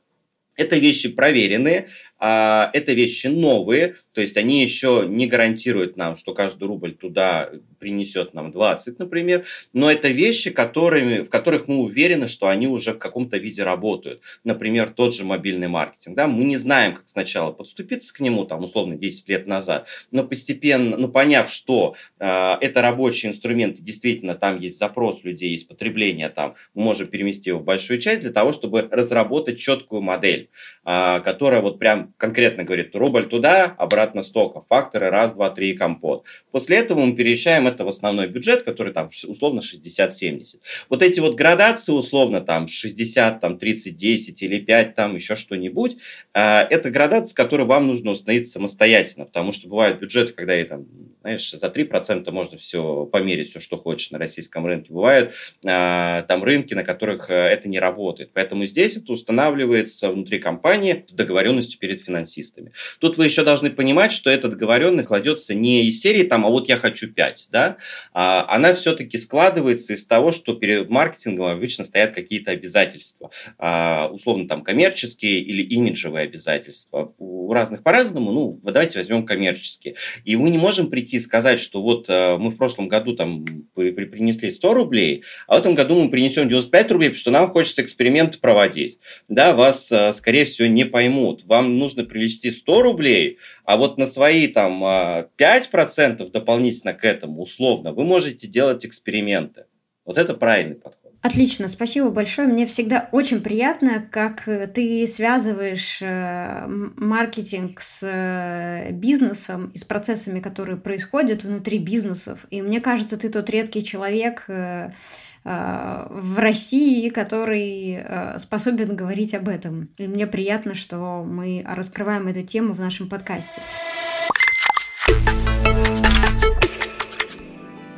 Это 0.56 0.78
вещи 0.78 1.10
проверенные, 1.10 1.90
а, 2.20 2.70
это 2.74 2.94
вещи 2.94 3.28
новые, 3.28 3.96
то 4.14 4.22
есть 4.22 4.38
они 4.38 4.64
еще 4.64 5.06
не 5.08 5.28
гарантируют 5.28 5.98
нам, 5.98 6.18
что 6.18 6.34
каждый 6.34 6.64
рубль 6.68 6.96
туда 6.96 7.52
принесет 7.80 8.34
нам 8.34 8.52
20, 8.52 8.98
например, 8.98 9.46
но 9.74 9.92
это 9.92 10.08
вещи, 10.08 10.50
которыми, 10.50 11.20
в 11.20 11.30
которых 11.30 11.68
мы 11.68 11.78
уверены, 11.78 12.28
что 12.28 12.48
они 12.48 12.68
уже 12.68 12.94
в 12.94 12.98
каком-то 12.98 13.38
виде 13.38 13.62
работают. 13.64 14.22
Например, 14.44 14.90
тот 14.90 15.16
же 15.16 15.24
мобильный 15.24 15.68
маркетинг. 15.68 16.16
Да? 16.16 16.28
Мы 16.28 16.46
не 16.46 16.58
знаем, 16.58 16.96
как 16.96 17.08
сначала 17.08 17.52
подступиться 17.52 18.12
к 18.12 18.20
нему, 18.20 18.46
там, 18.46 18.64
условно, 18.64 18.96
10 18.96 19.30
лет 19.30 19.46
назад, 19.46 19.86
но 20.10 20.24
постепенно, 20.24 20.98
ну, 20.98 21.10
поняв, 21.10 21.52
что 21.52 21.96
э, 22.20 22.56
это 22.62 22.82
рабочий 22.82 23.30
инструмент, 23.30 23.80
действительно 23.80 24.34
там 24.34 24.60
есть 24.60 24.80
запрос 24.80 25.24
людей, 25.24 25.52
есть 25.52 25.68
потребление, 25.68 26.30
там, 26.30 26.56
мы 26.74 26.82
можем 26.84 27.06
переместить 27.06 27.48
его 27.48 27.60
в 27.60 27.64
большую 27.64 28.00
часть 28.00 28.22
для 28.22 28.32
того, 28.32 28.52
чтобы 28.52 28.88
разработать 28.90 29.60
четкую 29.60 30.02
модель, 30.02 30.50
э, 30.86 31.22
которая 31.24 31.62
вот 31.62 31.78
прям 31.78 32.07
конкретно 32.18 32.64
говорит, 32.64 32.96
рубль 32.96 33.28
туда, 33.28 33.76
обратно 33.78 34.24
столько, 34.24 34.62
факторы 34.70 35.10
раз, 35.10 35.34
два, 35.34 35.50
три, 35.50 35.76
компот. 35.76 36.24
После 36.52 36.78
этого 36.78 37.04
мы 37.06 37.16
переезжаем 37.16 37.68
это 37.68 37.84
в 37.84 37.88
основной 37.88 38.28
бюджет, 38.28 38.64
который 38.64 38.94
там 38.94 39.10
условно 39.28 39.60
60-70. 39.60 40.60
Вот 40.90 41.02
эти 41.02 41.20
вот 41.20 41.36
градации 41.36 41.92
условно 41.92 42.42
там 42.42 42.68
60, 42.68 43.40
там 43.40 43.58
30, 43.58 43.96
10 43.96 44.42
или 44.44 44.60
5, 44.60 44.96
там 44.96 45.16
еще 45.16 45.36
что-нибудь, 45.36 45.98
э, 46.34 46.40
это 46.40 46.90
градация, 46.90 47.36
которую 47.36 47.68
вам 47.68 47.88
нужно 47.88 48.12
установить 48.12 48.48
самостоятельно, 48.48 49.26
потому 49.26 49.52
что 49.52 49.68
бывают 49.68 50.00
бюджеты, 50.00 50.34
когда 50.34 50.54
я 50.54 50.66
там 50.66 50.86
Знаешь, 51.28 51.52
за 51.52 51.68
3% 51.68 52.32
можно 52.32 52.58
все 52.58 53.04
померить, 53.06 53.50
все, 53.50 53.60
что 53.60 53.76
хочешь 53.76 54.12
на 54.12 54.18
российском 54.18 54.66
рынке. 54.66 54.94
Бывают 54.94 55.34
а, 55.66 56.22
там 56.22 56.42
рынки, 56.42 56.74
на 56.74 56.86
которых 56.86 57.30
э, 57.30 57.34
это 57.34 57.68
не 57.68 57.80
работает. 57.80 58.32
Поэтому 58.34 58.66
здесь 58.66 58.96
это 58.96 59.12
устанавливается 59.12 60.10
внутри 60.10 60.40
компании 60.40 61.04
с 61.06 61.12
договоренностью 61.12 61.80
перед 61.80 62.02
финансистами. 62.02 62.72
Тут 63.00 63.18
вы 63.18 63.26
еще 63.26 63.44
должны 63.44 63.72
понимать, 63.72 64.14
что 64.14 64.30
эта 64.30 64.48
договоренность 64.48 65.10
кладется 65.10 65.54
не 65.54 65.84
из 65.88 66.00
серии 66.00 66.24
там, 66.24 66.46
а 66.46 66.50
вот 66.50 66.70
я 66.70 66.78
хочу 66.78 67.12
5, 67.12 67.48
да, 67.52 67.76
а 68.14 68.46
она 68.48 68.74
все-таки 68.74 69.18
складывается 69.18 69.96
из 69.96 70.08
того, 70.08 70.32
что 70.32 70.54
перед 70.54 70.90
маркетингом 70.90 71.48
обычно 71.48 71.84
стоят 71.84 72.14
какие-то 72.16 72.52
обязательства, 72.52 73.32
а, 73.58 74.08
условно 74.14 74.48
там 74.48 74.64
коммерческие 74.64 75.42
или 75.42 75.62
имиджевые 75.62 76.24
обязательства. 76.24 77.14
У 77.18 77.52
разных 77.52 77.84
по-разному, 77.84 78.32
ну, 78.32 78.62
давайте 78.64 79.00
возьмем 79.00 79.26
коммерческие. 79.26 79.96
И 80.24 80.38
мы 80.38 80.52
не 80.52 80.58
можем 80.58 80.90
прийти 80.90 81.17
и 81.18 81.20
сказать, 81.20 81.60
что 81.60 81.82
вот 81.82 82.06
э, 82.08 82.38
мы 82.38 82.52
в 82.52 82.58
прошлом 82.58 82.88
году 82.88 83.16
там 83.16 83.46
принесли 83.74 84.52
100 84.52 84.74
рублей, 84.74 85.24
а 85.48 85.56
в 85.56 85.60
этом 85.60 85.76
году 85.76 86.02
мы 86.02 86.10
принесем 86.10 86.48
95 86.48 86.92
рублей, 86.92 87.10
потому 87.10 87.20
что 87.20 87.32
нам 87.32 87.52
хочется 87.52 87.82
эксперименты 87.82 88.40
проводить. 88.40 89.00
Да, 89.28 89.54
вас, 89.54 89.92
э, 89.92 90.14
скорее 90.14 90.46
всего, 90.46 90.68
не 90.68 90.86
поймут. 90.86 91.44
Вам 91.46 91.78
нужно 91.78 92.04
привести 92.06 92.52
100 92.52 92.82
рублей, 92.82 93.38
а 93.66 93.78
вот 93.78 93.98
на 93.98 94.08
свои 94.08 94.48
там 94.48 94.84
5% 94.84 95.28
э, 95.38 96.30
дополнительно 96.30 96.94
к 96.94 97.04
этому, 97.04 97.42
условно, 97.42 97.92
вы 97.92 98.04
можете 98.04 98.48
делать 98.48 98.86
эксперименты. 98.86 99.66
Вот 100.06 100.18
это 100.18 100.34
правильный 100.34 100.76
подход. 100.76 101.07
Отлично, 101.28 101.68
спасибо 101.68 102.10
большое. 102.10 102.48
Мне 102.48 102.66
всегда 102.66 103.10
очень 103.12 103.42
приятно, 103.42 104.02
как 104.10 104.48
э, 104.48 104.66
ты 104.66 105.06
связываешь 105.08 106.00
э, 106.02 106.66
маркетинг 106.96 107.82
с 107.82 108.00
э, 108.02 108.92
бизнесом 108.94 109.72
и 109.74 109.78
с 109.78 109.84
процессами, 109.84 110.40
которые 110.40 110.78
происходят 110.78 111.44
внутри 111.44 111.80
бизнесов. 111.80 112.46
И 112.50 112.62
мне 112.62 112.80
кажется, 112.80 113.18
ты 113.18 113.28
тот 113.28 113.50
редкий 113.50 113.84
человек 113.84 114.46
в 114.48 116.40
России, 116.40 117.08
который 117.08 118.04
способен 118.38 118.98
говорить 118.98 119.34
об 119.34 119.48
этом. 119.48 119.90
И 119.98 120.06
мне 120.06 120.28
приятно, 120.28 120.74
что 120.74 121.24
мы 121.24 121.64
раскрываем 121.66 122.28
эту 122.28 122.44
тему 122.44 122.74
в 122.74 122.82
нашем 122.82 123.08
подкасте. 123.08 123.62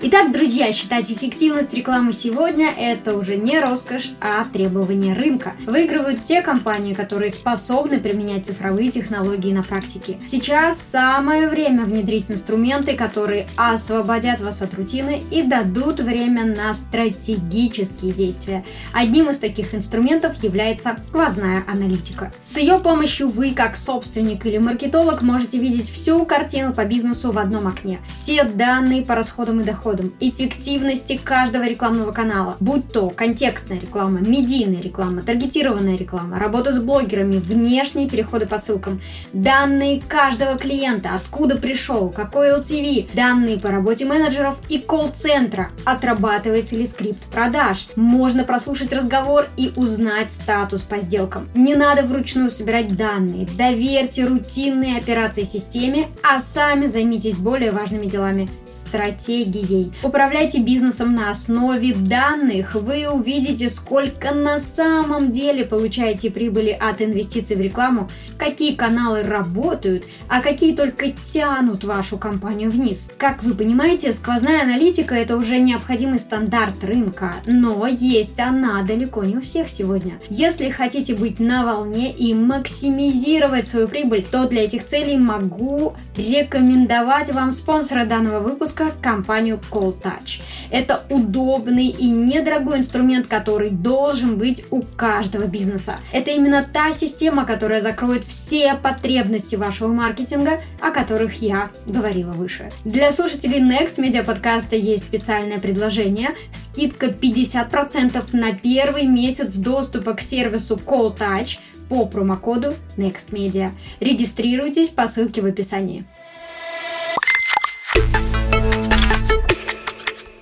Итак, 0.02 0.32
друзья, 0.32 0.72
считать 0.72 1.12
эффективность 1.12 1.74
рекламы 1.74 2.14
сегодня– 2.14 2.74
это 2.78 3.18
уже 3.18 3.36
не 3.36 3.60
роскошь, 3.60 4.12
а 4.22 4.46
требование 4.46 5.14
рынка. 5.14 5.52
Выигрывают 5.66 6.24
те 6.24 6.42
компании, 6.42 6.94
которые 6.94 7.32
способны 7.32 8.00
применять 8.00 8.46
цифровые 8.46 8.92
технологии 8.92 9.52
на 9.52 9.62
практике. 9.62 10.18
Сейчас 10.26 10.82
самое 10.82 11.50
время 11.50 11.84
внедрить 11.84 12.32
инструменты, 12.32 12.94
которые 12.94 13.50
освободят 13.58 14.40
вас 14.40 14.62
от 14.62 14.74
рутины 14.74 15.22
и 15.32 15.42
дадут 15.42 16.00
время 16.00 16.46
на 16.46 16.74
стратегические 16.74 18.14
действия. 18.14 18.64
Одним 18.94 19.30
из 19.30 19.38
таких 19.38 19.76
инструментов 19.76 20.42
является 20.42 20.96
сквозная 21.10 21.66
аналитика. 21.68 22.32
С 22.42 22.58
ее 22.58 22.80
помощью 22.80 23.28
вы, 23.28 23.52
как 23.52 23.76
собственник 23.76 24.46
или 24.46 24.60
маркетолог, 24.60 25.22
можете 25.24 25.58
видеть 25.58 25.90
всю 25.92 26.26
картину 26.26 26.74
по 26.74 26.86
бизнесу 26.86 27.34
в 27.34 27.38
одном 27.38 27.68
окне. 27.68 28.00
Все 28.08 28.46
данные 28.46 29.02
по 29.04 29.14
расходам 29.14 29.60
и 29.60 29.66
доходам 29.66 29.89
доходам, 29.90 30.14
эффективности 30.20 31.20
каждого 31.24 31.64
рекламного 31.64 32.12
канала, 32.12 32.56
будь 32.60 32.92
то 32.92 33.10
контекстная 33.10 33.80
реклама, 33.80 34.20
медийная 34.20 34.82
реклама, 34.82 35.22
таргетированная 35.22 35.98
реклама, 35.98 36.40
работа 36.40 36.74
с 36.74 36.80
блогерами, 36.80 37.38
внешние 37.38 38.10
переходы 38.10 38.46
по 38.46 38.60
ссылкам, 38.60 39.02
данные 39.34 40.02
каждого 40.08 40.58
клиента, 40.58 41.12
откуда 41.16 41.58
пришел, 41.58 42.10
какой 42.10 42.50
LTV, 42.50 43.10
данные 43.14 43.60
по 43.60 43.70
работе 43.70 44.06
менеджеров 44.06 44.60
и 44.70 44.80
колл-центра, 44.80 45.70
отрабатывается 45.86 46.76
ли 46.76 46.86
скрипт 46.86 47.24
продаж. 47.32 47.88
Можно 47.96 48.44
прослушать 48.44 48.94
разговор 48.94 49.48
и 49.58 49.72
узнать 49.76 50.32
статус 50.32 50.82
по 50.82 50.98
сделкам. 50.98 51.50
Не 51.56 51.76
надо 51.76 52.04
вручную 52.04 52.52
собирать 52.52 52.96
данные, 52.96 53.48
доверьте 53.58 54.26
рутинные 54.26 54.98
операции 54.98 55.44
системе, 55.44 56.08
а 56.24 56.40
сами 56.40 56.88
займитесь 56.88 57.38
более 57.38 57.72
важными 57.72 58.06
делами– 58.06 58.50
стратегией 58.72 59.79
людей. 59.80 59.92
Управляйте 60.04 60.60
бизнесом 60.60 61.14
на 61.14 61.32
основе 61.32 61.94
данных. 61.94 62.76
Вы 62.76 63.08
увидите, 63.08 63.70
сколько 63.70 64.34
на 64.34 64.60
самом 64.60 65.32
деле 65.32 65.66
получаете 65.66 66.32
прибыли 66.32 66.78
от 66.80 67.02
инвестиций 67.02 67.56
в 67.56 67.62
рекламу, 67.62 68.10
какие 68.38 68.76
каналы 68.76 69.24
работают, 69.24 70.06
а 70.28 70.42
какие 70.42 70.76
только 70.76 71.12
тянут 71.12 71.84
вашу 71.84 72.18
компанию 72.18 72.72
вниз. 72.72 73.10
Как 73.18 73.44
вы 73.44 73.54
понимаете, 73.54 74.14
сквозная 74.14 74.64
аналитика 74.64 75.16
это 75.16 75.38
уже 75.38 75.60
необходимый 75.60 76.20
стандарт 76.20 76.84
рынка, 76.84 77.34
но 77.46 77.88
есть 77.88 78.40
она 78.40 78.82
далеко 78.84 79.24
не 79.24 79.38
у 79.38 79.42
всех 79.42 79.70
сегодня. 79.70 80.20
Если 80.30 80.70
хотите 80.70 81.16
быть 81.16 81.40
на 81.40 81.66
волне 81.66 82.12
и 82.12 82.34
максимизировать 82.34 83.68
свою 83.68 83.88
прибыль, 83.88 84.26
то 84.30 84.48
для 84.48 84.64
этих 84.64 84.86
целей 84.86 85.18
могу 85.18 85.94
рекомендовать 86.16 87.32
вам 87.32 87.52
спонсора 87.52 88.06
данного 88.06 88.40
выпуска 88.40 88.92
компанию 89.02 89.60
Call 89.70 90.00
Touch. 90.02 90.42
Это 90.70 91.04
удобный 91.10 91.88
и 91.88 92.10
недорогой 92.10 92.80
инструмент, 92.80 93.28
который 93.28 93.70
должен 93.70 94.38
быть 94.38 94.66
у 94.72 94.82
каждого 94.82 95.46
бизнеса. 95.46 95.98
Это 96.12 96.32
именно 96.32 96.66
та 96.72 96.92
система, 96.94 97.46
которая 97.46 97.82
закроет 97.82 98.24
все 98.24 98.76
потребности 98.76 99.56
вашего 99.56 99.88
маркетинга, 99.88 100.60
о 100.82 100.92
которых 100.92 101.42
я 101.42 101.70
говорила 101.86 102.32
выше. 102.32 102.72
Для 102.86 103.12
слушателей 103.12 103.60
Next 103.60 103.98
Media 103.98 104.24
подкаста 104.24 104.76
есть 104.76 105.04
специальное 105.04 105.60
предложение. 105.60 106.30
Скидка 106.52 107.08
50% 107.08 108.24
на 108.34 108.54
первый 108.54 109.06
месяц 109.06 109.56
доступа 109.56 110.14
к 110.14 110.22
сервису 110.22 110.76
Call 110.76 111.18
Touch 111.18 111.60
по 111.90 112.06
промокоду 112.06 112.76
NextMedia. 112.98 113.72
Регистрируйтесь 114.00 114.90
по 114.90 115.08
ссылке 115.08 115.42
в 115.42 115.46
описании. 115.46 116.06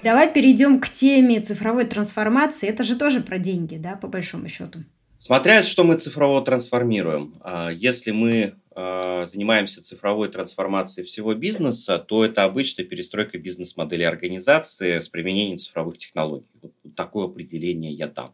Давай 0.08 0.32
перейдем 0.32 0.80
к 0.80 0.88
теме 0.88 1.42
цифровой 1.42 1.84
трансформации. 1.84 2.70
Это 2.70 2.86
же 2.86 2.96
тоже 2.96 3.20
про 3.20 3.38
деньги, 3.38 3.76
да, 3.76 3.98
по 3.98 4.08
большому 4.08 4.48
счету. 4.48 4.80
Смотря 5.18 5.64
что 5.64 5.84
мы 5.84 5.98
цифрово 5.98 6.42
трансформируем. 6.46 7.36
А, 7.42 7.70
если 7.72 8.12
мы 8.12 8.56
а, 8.74 9.26
занимаемся 9.26 9.84
цифровой 9.84 10.30
трансформацией 10.30 11.06
всего 11.06 11.34
бизнеса, 11.34 11.98
то 11.98 12.24
это 12.24 12.46
обычная 12.46 12.86
перестройка 12.86 13.38
бизнес-модели 13.38 14.04
организации 14.04 15.00
с 15.00 15.10
применением 15.10 15.60
цифровых 15.60 15.98
технологий. 15.98 16.48
Вот 16.62 16.72
такое 16.98 17.28
определение 17.28 17.94
я 17.94 18.08
дам. 18.08 18.34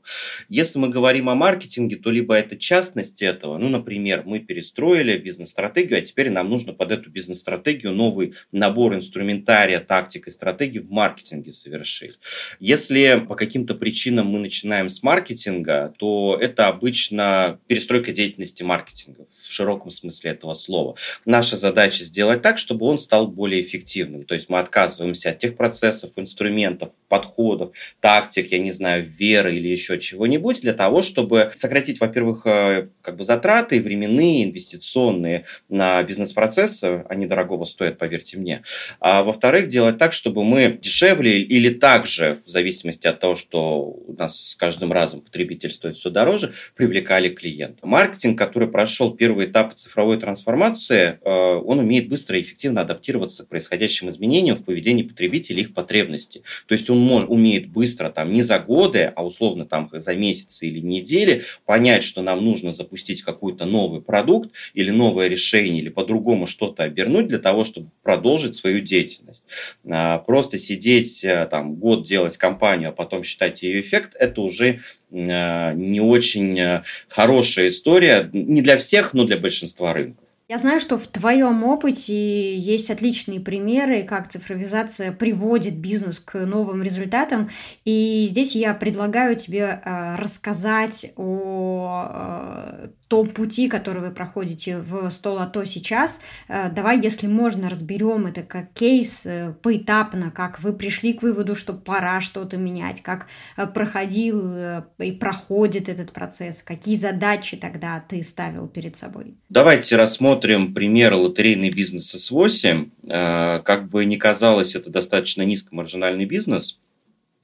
Если 0.50 0.80
мы 0.80 0.90
говорим 0.90 1.30
о 1.30 1.36
маркетинге, 1.36 1.98
то 1.98 2.10
либо 2.10 2.34
это 2.34 2.58
частность 2.58 3.22
этого, 3.22 3.58
ну, 3.58 3.70
например, 3.70 4.24
мы 4.26 4.40
перестроили 4.40 5.18
бизнес-стратегию, 5.18 6.00
а 6.00 6.02
теперь 6.02 6.32
нам 6.32 6.50
нужно 6.50 6.74
под 6.74 6.92
эту 6.92 7.12
бизнес-стратегию 7.12 7.94
новый 7.94 8.34
набор 8.52 8.96
инструментария, 8.96 9.80
тактик 9.80 10.28
и 10.28 10.32
стратегий 10.32 10.80
в 10.80 10.90
маркетинге 10.90 11.52
совершить. 11.52 12.18
Если 12.60 13.24
по 13.28 13.36
каким-то 13.36 13.76
причинам 13.76 14.28
мы 14.28 14.40
начинаем 14.40 14.90
с 14.90 15.04
маркетинга, 15.04 15.94
то 16.00 16.38
это 16.40 16.68
обычно 16.68 17.60
перестройка 17.68 18.14
деятельности 18.14 18.64
маркетинга 18.64 19.28
в 19.44 19.52
широком 19.52 19.92
смысле 19.92 20.32
этого 20.32 20.54
слова. 20.54 20.96
Наша 21.26 21.58
задача 21.58 22.04
сделать 22.04 22.42
так, 22.42 22.58
чтобы 22.58 22.86
он 22.86 22.98
стал 22.98 23.28
более 23.28 23.62
эффективным. 23.62 24.24
То 24.24 24.36
есть 24.36 24.50
мы 24.50 24.60
отказываемся 24.60 25.32
от 25.32 25.40
тех 25.40 25.58
процессов, 25.58 26.12
инструментов, 26.16 26.94
подходов, 27.14 27.74
тактик, 28.00 28.52
я 28.52 28.58
не 28.58 28.72
знаю, 28.72 29.08
веры 29.08 29.56
или 29.56 29.68
еще 29.68 30.00
чего-нибудь 30.00 30.62
для 30.62 30.74
того, 30.74 31.04
чтобы 31.04 31.52
сократить, 31.54 32.00
во-первых, 32.00 32.42
э, 32.48 32.88
как 33.04 33.18
бы 33.18 33.24
затраты 33.24 33.80
временные, 33.80 34.46
инвестиционные 34.46 35.46
на 35.70 36.02
бизнес-процессы, 36.02 37.06
они 37.08 37.28
дорогого 37.28 37.66
стоят, 37.66 38.00
поверьте 38.00 38.40
мне. 38.40 38.64
А 39.00 39.22
во-вторых, 39.22 39.68
делать 39.68 40.00
так, 40.00 40.12
чтобы 40.12 40.44
мы 40.44 40.80
дешевле 40.82 41.40
или 41.40 41.70
также, 41.70 42.42
в 42.48 42.50
зависимости 42.50 43.06
от 43.06 43.20
того, 43.20 43.36
что 43.36 43.82
у 44.08 44.16
нас 44.18 44.50
с 44.50 44.56
каждым 44.56 44.92
разом 44.92 45.22
потребитель 45.22 45.70
стоит 45.70 45.98
все 45.98 46.10
дороже, 46.10 46.54
привлекали 46.76 47.30
клиента. 47.30 47.86
Маркетинг, 47.86 48.40
который 48.40 48.68
прошел 48.68 49.14
первый 49.14 49.46
этап 49.46 49.76
цифровой 49.76 50.18
трансформации, 50.18 51.20
э, 51.22 51.30
он 51.30 51.78
умеет 51.78 52.10
быстро 52.10 52.40
и 52.40 52.42
эффективно 52.42 52.82
адаптироваться 52.82 53.44
к 53.44 53.50
происходящим 53.50 54.10
изменениям 54.10 54.58
в 54.58 54.64
поведении 54.64 55.04
потребителей 55.04 55.62
их 55.62 55.76
потребностей. 55.76 56.42
То 56.66 56.74
есть 56.74 56.90
он 56.90 57.03
может, 57.04 57.30
умеет 57.30 57.68
быстро, 57.68 58.10
там, 58.10 58.32
не 58.32 58.42
за 58.42 58.60
годы, 58.60 59.12
а 59.16 59.26
условно 59.26 59.66
там 59.66 59.90
за 59.92 60.16
месяцы 60.16 60.68
или 60.68 60.80
недели 60.80 61.44
понять, 61.66 62.04
что 62.04 62.22
нам 62.22 62.44
нужно 62.44 62.74
запустить 62.74 63.22
какой-то 63.22 63.66
новый 63.66 64.02
продукт 64.02 64.52
или 64.74 64.90
новое 64.90 65.28
решение, 65.28 65.82
или 65.82 65.90
по-другому 65.90 66.48
что-то 66.48 66.84
обернуть 66.84 67.28
для 67.28 67.40
того, 67.40 67.66
чтобы 67.66 67.90
продолжить 68.02 68.56
свою 68.56 68.80
деятельность. 68.80 69.44
А, 69.90 70.20
просто 70.20 70.58
сидеть, 70.58 71.24
э, 71.24 71.48
там, 71.50 71.76
год 71.76 72.06
делать 72.06 72.38
компанию, 72.38 72.90
а 72.90 72.94
потом 72.94 73.24
считать 73.24 73.64
ее 73.64 73.82
эффект, 73.82 74.16
это 74.20 74.42
уже 74.42 74.80
э, 75.12 75.74
не 75.74 76.02
очень 76.02 76.60
э, 76.60 76.84
хорошая 77.08 77.70
история, 77.70 78.30
не 78.34 78.62
для 78.62 78.78
всех, 78.78 79.14
но 79.14 79.26
для 79.26 79.38
большинства 79.38 79.94
рынков. 79.94 80.23
Я 80.50 80.58
знаю, 80.58 80.82
что 80.82 80.98
в 80.98 81.08
твоем 81.08 81.64
опыте 81.64 82.58
есть 82.58 82.92
отличные 82.92 83.40
примеры, 83.40 84.04
как 84.04 84.30
цифровизация 84.30 85.14
приводит 85.14 85.78
бизнес 85.78 86.20
к 86.20 86.38
новым 86.46 86.84
результатам. 86.84 87.50
И 87.86 88.28
здесь 88.30 88.54
я 88.54 88.74
предлагаю 88.74 89.38
тебе 89.38 89.82
э, 89.84 90.16
рассказать 90.18 91.14
о 91.16 92.08
э, 92.10 92.90
том 93.08 93.28
пути, 93.28 93.68
который 93.68 94.02
вы 94.02 94.12
проходите 94.12 94.80
в 94.80 95.10
Столото 95.10 95.66
сейчас. 95.66 96.22
Э, 96.48 96.70
давай, 96.70 97.00
если 97.00 97.28
можно, 97.28 97.70
разберем 97.70 98.26
это 98.26 98.42
как 98.42 98.74
кейс 98.74 99.26
э, 99.26 99.54
поэтапно, 99.62 100.32
как 100.32 100.60
вы 100.62 100.74
пришли 100.74 101.14
к 101.14 101.22
выводу, 101.22 101.56
что 101.56 101.74
пора 101.74 102.22
что-то 102.22 102.58
менять, 102.58 103.02
как 103.02 103.28
э, 103.58 103.68
проходил 103.68 104.84
и 105.00 105.12
проходит 105.12 105.90
этот 105.90 106.12
процесс, 106.12 106.62
какие 106.62 106.96
задачи 106.96 107.58
тогда 107.58 108.04
ты 108.08 108.24
ставил 108.24 108.68
перед 108.68 108.96
собой. 108.96 109.36
Давайте 109.50 109.96
рассмотрим 109.96 110.74
пример 110.74 111.14
лотерейный 111.14 111.70
бизнес 111.70 112.16
S8. 112.16 113.62
Как 113.64 113.90
бы 113.90 114.06
ни 114.06 114.16
казалось, 114.16 114.76
это 114.76 114.90
достаточно 114.90 115.44
низкомаржинальный 115.44 116.26
бизнес– 116.26 116.80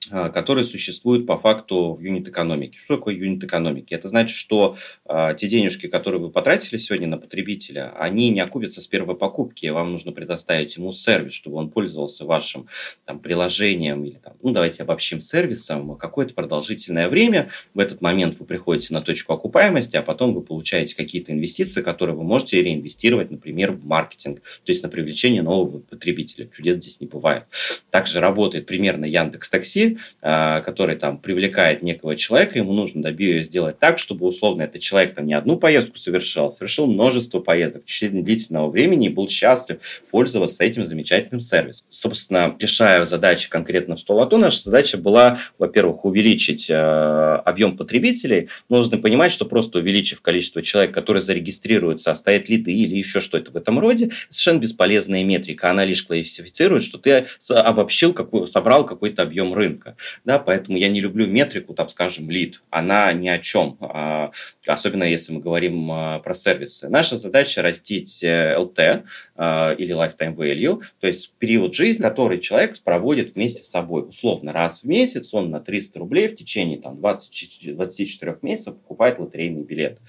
которые 0.10 0.64
существуют 0.64 1.28
по 1.28 1.38
факту 1.38 1.94
в 1.94 2.02
юнит-экономике. 2.02 2.80
Что 2.84 2.96
такое 2.96 3.16
юнит-экономики? 3.16 3.94
Это 3.94 4.08
значит, 4.08 4.36
что 4.36 4.78
э, 5.06 5.36
те 5.38 5.48
денежки, 5.48 5.88
которые 5.88 6.22
вы 6.22 6.30
потратили 6.30 6.78
сегодня 6.78 7.08
на 7.08 7.18
потребителя, 7.18 7.94
они 8.00 8.30
не 8.30 8.40
окупятся 8.40 8.82
с 8.82 8.88
первой 8.88 9.18
покупки. 9.18 9.68
Вам 9.68 9.92
нужно 9.92 10.14
предоставить 10.14 10.78
ему 10.78 10.94
сервис, 10.94 11.34
чтобы 11.34 11.58
он 11.58 11.70
пользовался 11.70 12.26
вашим 12.26 12.68
там, 13.06 13.20
приложением 13.20 14.06
или, 14.06 14.16
там, 14.16 14.34
ну, 14.42 14.52
давайте 14.52 14.84
обобщим 14.84 15.20
сервисом 15.20 15.96
какое-то 15.98 16.34
продолжительное 16.34 17.10
время. 17.10 17.50
В 17.74 17.80
этот 17.80 18.00
момент 18.02 18.40
вы 18.40 18.46
приходите 18.46 18.94
на 18.94 19.02
точку 19.02 19.34
окупаемости, 19.34 19.98
а 19.98 20.02
потом 20.02 20.34
вы 20.34 20.42
получаете 20.42 20.96
какие-то 20.96 21.34
инвестиции, 21.34 21.82
которые 21.82 22.16
вы 22.16 22.24
можете 22.24 22.62
реинвестировать, 22.64 23.32
например, 23.32 23.74
в 23.74 23.86
маркетинг, 23.86 24.42
то 24.64 24.72
есть 24.72 24.82
на 24.82 24.90
привлечение 24.90 25.42
нового 25.42 25.80
потребителя. 25.80 26.50
Чудес 26.56 26.78
здесь 26.78 27.02
не 27.02 27.08
бывает. 27.08 27.44
Также 27.92 28.22
работает 28.22 28.66
примерно 28.66 29.04
Яндекс 29.04 29.50
Такси, 29.50 29.89
а, 30.22 30.62
который 30.62 30.96
там 30.96 31.18
привлекает 31.18 31.82
некого 31.82 32.16
человека, 32.16 32.58
ему 32.58 32.74
нужно 32.74 33.02
доби- 33.08 33.44
сделать 33.44 33.80
так, 33.80 34.00
чтобы 34.00 34.28
условно 34.28 34.64
этот 34.64 34.82
человек 34.82 35.16
там 35.16 35.26
не 35.26 35.34
одну 35.34 35.58
поездку 35.58 35.98
совершал, 35.98 36.52
совершил 36.52 36.88
множество 36.88 37.40
поездок 37.40 37.84
в 37.84 37.86
течение 37.86 38.24
длительного 38.24 38.70
времени 38.70 39.08
и 39.08 39.10
был 39.10 39.28
счастлив 39.30 39.80
пользоваться 40.12 40.64
этим 40.64 40.88
замечательным 40.88 41.42
сервисом. 41.42 41.88
Собственно, 41.90 42.56
решая 42.60 43.06
задачи 43.06 43.50
конкретно 43.50 43.96
в 43.96 44.00
Столото, 44.00 44.38
наша 44.38 44.64
задача 44.64 44.98
была, 44.98 45.40
во-первых, 45.58 46.06
увеличить 46.06 46.70
э, 46.70 46.74
объем 46.74 47.78
потребителей. 47.78 48.50
Нужно 48.70 48.98
понимать, 48.98 49.32
что 49.32 49.46
просто 49.46 49.80
увеличив 49.80 50.22
количество 50.22 50.62
человек, 50.62 50.94
которые 50.94 51.24
зарегистрируются, 51.24 52.12
оставят 52.12 52.50
лиды 52.50 52.74
или 52.74 52.96
еще 52.96 53.22
что-то 53.22 53.52
в 53.52 53.56
этом 53.58 53.80
роде, 53.80 54.12
совершенно 54.30 54.60
бесполезная 54.60 55.24
метрика. 55.24 55.70
Она 55.70 55.86
лишь 55.86 56.04
классифицирует, 56.04 56.84
что 56.84 56.98
ты 56.98 57.28
обобщил, 57.50 58.14
какой, 58.14 58.48
собрал 58.48 58.86
какой-то 58.86 59.22
объем 59.22 59.54
рынка 59.54 59.79
метрика. 59.80 59.96
Да, 60.26 60.40
поэтому 60.40 60.78
я 60.78 60.90
не 60.90 61.02
люблю 61.02 61.28
метрику, 61.28 61.74
там, 61.74 61.90
скажем, 61.90 62.30
лид. 62.30 62.62
Она 62.70 63.12
ни 63.14 63.28
о 63.28 63.40
чем, 63.40 63.78
а, 63.80 64.32
особенно 64.66 65.04
если 65.04 65.34
мы 65.34 65.42
говорим 65.42 65.92
а, 65.92 66.20
про 66.20 66.34
сервисы. 66.34 66.90
Наша 66.90 67.18
задача 67.18 67.62
растить 67.62 68.24
LT 68.24 68.80
э, 68.80 69.04
а, 69.36 69.74
или 69.74 69.96
lifetime 69.96 70.36
value, 70.36 70.82
то 71.00 71.08
есть 71.08 71.34
период 71.38 71.74
жизни, 71.74 72.02
который 72.02 72.40
человек 72.40 72.80
проводит 72.84 73.36
вместе 73.36 73.64
с 73.64 73.70
собой. 73.70 74.08
Условно, 74.08 74.54
раз 74.54 74.84
в 74.84 74.88
месяц 74.88 75.34
он 75.34 75.50
на 75.50 75.60
300 75.60 76.00
рублей 76.00 76.28
в 76.30 76.36
течение 76.36 76.80
там, 76.80 76.98
20, 76.98 77.76
24 77.76 78.38
месяцев 78.42 78.76
покупает 78.76 79.20
лотерейный 79.20 79.64
билет 79.64 80.00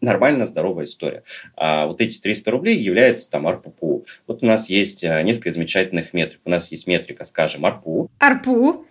нормальная, 0.00 0.46
здоровая 0.46 0.86
история. 0.86 1.24
А 1.56 1.86
вот 1.86 2.00
эти 2.00 2.18
300 2.18 2.50
рублей 2.50 2.78
являются 2.78 3.30
там 3.30 3.46
АРПУ. 3.46 4.06
Вот 4.26 4.42
у 4.42 4.46
нас 4.46 4.70
есть 4.70 5.02
несколько 5.02 5.52
замечательных 5.52 6.12
метрик. 6.12 6.40
У 6.44 6.50
нас 6.50 6.70
есть 6.70 6.86
метрика, 6.86 7.24
скажем, 7.24 7.66
АРПУ. 7.66 8.10
АРПУ. 8.18 8.86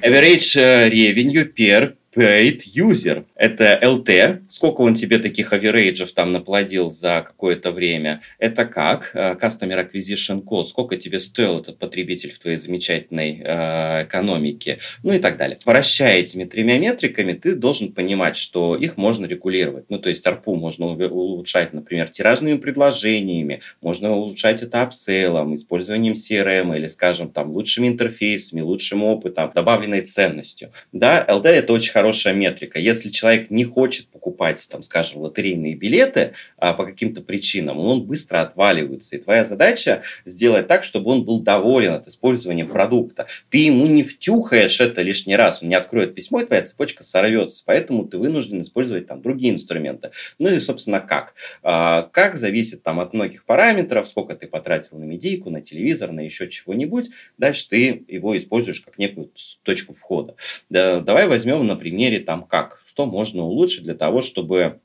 Average 0.00 0.88
revenue 0.90 1.46
per 1.46 1.96
paid 2.14 2.62
user. 2.74 3.24
Это 3.34 3.78
LT, 3.82 4.42
сколько 4.48 4.82
он 4.82 4.94
тебе 4.94 5.18
таких 5.18 5.52
аверейджев 5.52 6.12
там 6.12 6.32
наплодил 6.32 6.90
за 6.90 7.24
какое-то 7.26 7.72
время. 7.72 8.22
Это 8.38 8.64
как? 8.64 9.10
Э, 9.14 9.34
Customer 9.34 9.90
Acquisition 9.90 10.42
Cost, 10.42 10.66
сколько 10.66 10.96
тебе 10.96 11.20
стоил 11.20 11.60
этот 11.60 11.78
потребитель 11.78 12.32
в 12.32 12.38
твоей 12.38 12.56
замечательной 12.56 13.42
э, 13.42 14.04
экономике, 14.04 14.78
ну 15.02 15.12
и 15.12 15.18
так 15.18 15.36
далее. 15.36 15.58
Вращая 15.64 16.20
этими 16.20 16.44
тремя 16.44 16.78
метриками, 16.78 17.32
ты 17.32 17.54
должен 17.54 17.92
понимать, 17.92 18.36
что 18.36 18.76
их 18.76 18.96
можно 18.96 19.26
регулировать. 19.26 19.86
Ну, 19.88 19.98
то 19.98 20.08
есть 20.08 20.26
ARPU 20.26 20.54
можно 20.56 20.86
улучшать, 20.86 21.72
например, 21.72 22.08
тиражными 22.10 22.58
предложениями, 22.58 23.60
можно 23.80 24.12
улучшать 24.12 24.62
это 24.62 24.82
апсейлом, 24.82 25.54
использованием 25.54 26.14
CRM 26.14 26.76
или, 26.76 26.88
скажем, 26.88 27.30
там, 27.30 27.50
лучшими 27.52 27.88
интерфейсами, 27.88 28.60
лучшим 28.60 29.02
опытом, 29.02 29.50
добавленной 29.54 30.02
ценностью. 30.02 30.72
Да, 30.92 31.24
LD 31.28 31.46
это 31.46 31.72
очень 31.72 31.92
хорошая 32.02 32.34
метрика. 32.34 32.80
Если 32.80 33.10
человек 33.10 33.48
не 33.48 33.64
хочет 33.64 34.08
покупать, 34.08 34.66
там, 34.68 34.82
скажем, 34.82 35.20
лотерейные 35.20 35.76
билеты 35.76 36.32
а, 36.56 36.72
по 36.72 36.84
каким-то 36.84 37.20
причинам, 37.20 37.78
он 37.78 38.02
быстро 38.02 38.40
отваливается. 38.40 39.14
И 39.14 39.20
твоя 39.20 39.44
задача 39.44 40.02
сделать 40.24 40.66
так, 40.66 40.82
чтобы 40.82 41.12
он 41.12 41.24
был 41.24 41.40
доволен 41.40 41.92
от 41.92 42.08
использования 42.08 42.64
продукта. 42.64 43.28
Ты 43.50 43.58
ему 43.58 43.86
не 43.86 44.02
втюхаешь 44.02 44.80
это 44.80 45.00
лишний 45.02 45.36
раз, 45.36 45.62
он 45.62 45.68
не 45.68 45.76
откроет 45.76 46.16
письмо, 46.16 46.40
и 46.40 46.44
твоя 46.44 46.62
цепочка 46.62 47.04
сорвется. 47.04 47.62
Поэтому 47.64 48.04
ты 48.04 48.18
вынужден 48.18 48.62
использовать 48.62 49.06
там 49.06 49.22
другие 49.22 49.54
инструменты. 49.54 50.10
Ну 50.40 50.52
и, 50.52 50.58
собственно, 50.58 50.98
как? 50.98 51.34
А, 51.62 52.08
как 52.10 52.36
зависит 52.36 52.82
там 52.82 52.98
от 52.98 53.12
многих 53.12 53.44
параметров, 53.44 54.08
сколько 54.08 54.34
ты 54.34 54.48
потратил 54.48 54.98
на 54.98 55.04
медийку, 55.04 55.50
на 55.50 55.60
телевизор, 55.60 56.10
на 56.10 56.20
еще 56.20 56.48
чего-нибудь. 56.48 57.10
Дальше 57.38 57.68
ты 57.68 58.04
его 58.08 58.36
используешь 58.36 58.80
как 58.80 58.98
некую 58.98 59.30
точку 59.62 59.94
входа. 59.94 60.34
Да, 60.68 60.98
давай 60.98 61.28
возьмем, 61.28 61.64
например, 61.64 61.91
примере 61.92 62.20
там 62.20 62.44
как, 62.44 62.80
что 62.86 63.04
можно 63.04 63.42
улучшить 63.42 63.84
для 63.84 63.94
того, 63.94 64.22
чтобы 64.22 64.80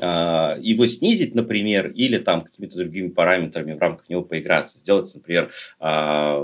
а, 0.00 0.56
его 0.60 0.88
снизить, 0.88 1.36
например, 1.36 1.92
или 1.92 2.18
там 2.18 2.42
какими-то 2.42 2.78
другими 2.78 3.10
параметрами 3.10 3.74
в 3.74 3.78
рамках 3.78 4.08
него 4.08 4.22
поиграться. 4.22 4.78
Сделать, 4.78 5.14
например, 5.14 5.52
а, 5.78 6.42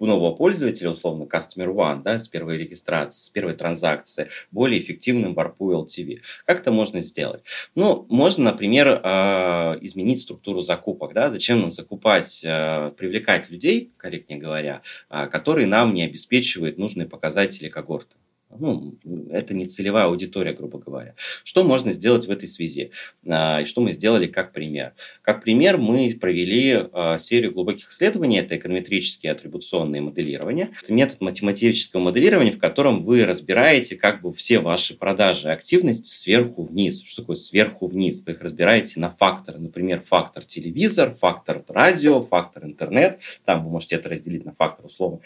нового 0.00 0.34
пользователя, 0.34 0.90
условно, 0.90 1.28
Customer 1.32 1.72
One, 1.72 2.02
да, 2.02 2.18
с 2.18 2.26
первой 2.26 2.58
регистрации, 2.58 3.26
с 3.26 3.30
первой 3.30 3.54
транзакции, 3.54 4.28
более 4.50 4.82
эффективным 4.82 5.34
в 5.34 5.38
ARPU 5.38 5.86
LTV. 5.86 6.18
Как 6.44 6.62
это 6.62 6.72
можно 6.72 7.00
сделать? 7.00 7.44
Ну, 7.76 8.06
можно, 8.08 8.50
например, 8.50 9.00
а, 9.04 9.78
изменить 9.82 10.20
структуру 10.20 10.62
закупок. 10.62 11.12
Да? 11.14 11.30
Зачем 11.30 11.60
нам 11.60 11.70
закупать, 11.70 12.40
привлекать 12.42 13.50
людей, 13.50 13.92
корректнее 13.96 14.40
говоря, 14.40 14.82
которые 15.08 15.68
нам 15.68 15.94
не 15.94 16.02
обеспечивают 16.02 16.76
нужные 16.76 17.06
показатели 17.06 17.68
когорты 17.68 18.16
ну, 18.58 18.96
это 19.30 19.54
не 19.54 19.66
целевая 19.66 20.06
аудитория, 20.06 20.52
грубо 20.52 20.78
говоря. 20.78 21.14
Что 21.44 21.62
можно 21.64 21.92
сделать 21.92 22.26
в 22.26 22.30
этой 22.30 22.48
связи? 22.48 22.90
А, 23.26 23.60
и 23.60 23.64
что 23.64 23.80
мы 23.80 23.92
сделали 23.92 24.26
как 24.26 24.52
пример? 24.52 24.94
Как 25.22 25.42
пример 25.42 25.78
мы 25.78 26.16
провели 26.20 26.86
а, 26.92 27.18
серию 27.18 27.52
глубоких 27.52 27.90
исследований, 27.90 28.38
это 28.38 28.56
эконометрические 28.56 29.32
атрибуционные 29.32 30.02
моделирования. 30.02 30.70
Это 30.82 30.92
метод 30.92 31.20
математического 31.20 32.00
моделирования, 32.00 32.52
в 32.52 32.58
котором 32.58 33.04
вы 33.04 33.24
разбираете 33.24 33.96
как 33.96 34.22
бы 34.22 34.32
все 34.32 34.58
ваши 34.58 34.96
продажи 34.96 35.50
активность 35.50 36.08
сверху 36.08 36.64
вниз. 36.64 37.02
Что 37.02 37.22
такое 37.22 37.36
сверху 37.36 37.86
вниз? 37.86 38.22
Вы 38.26 38.32
их 38.32 38.40
разбираете 38.40 38.98
на 39.00 39.10
факторы. 39.10 39.58
Например, 39.58 40.02
фактор 40.08 40.44
телевизор, 40.44 41.16
фактор 41.20 41.64
радио, 41.68 42.20
фактор 42.22 42.64
интернет. 42.64 43.20
Там 43.44 43.64
вы 43.64 43.70
можете 43.70 43.96
это 43.96 44.08
разделить 44.08 44.44
на 44.44 44.54
фактор 44.54 44.86
условно 44.86 45.20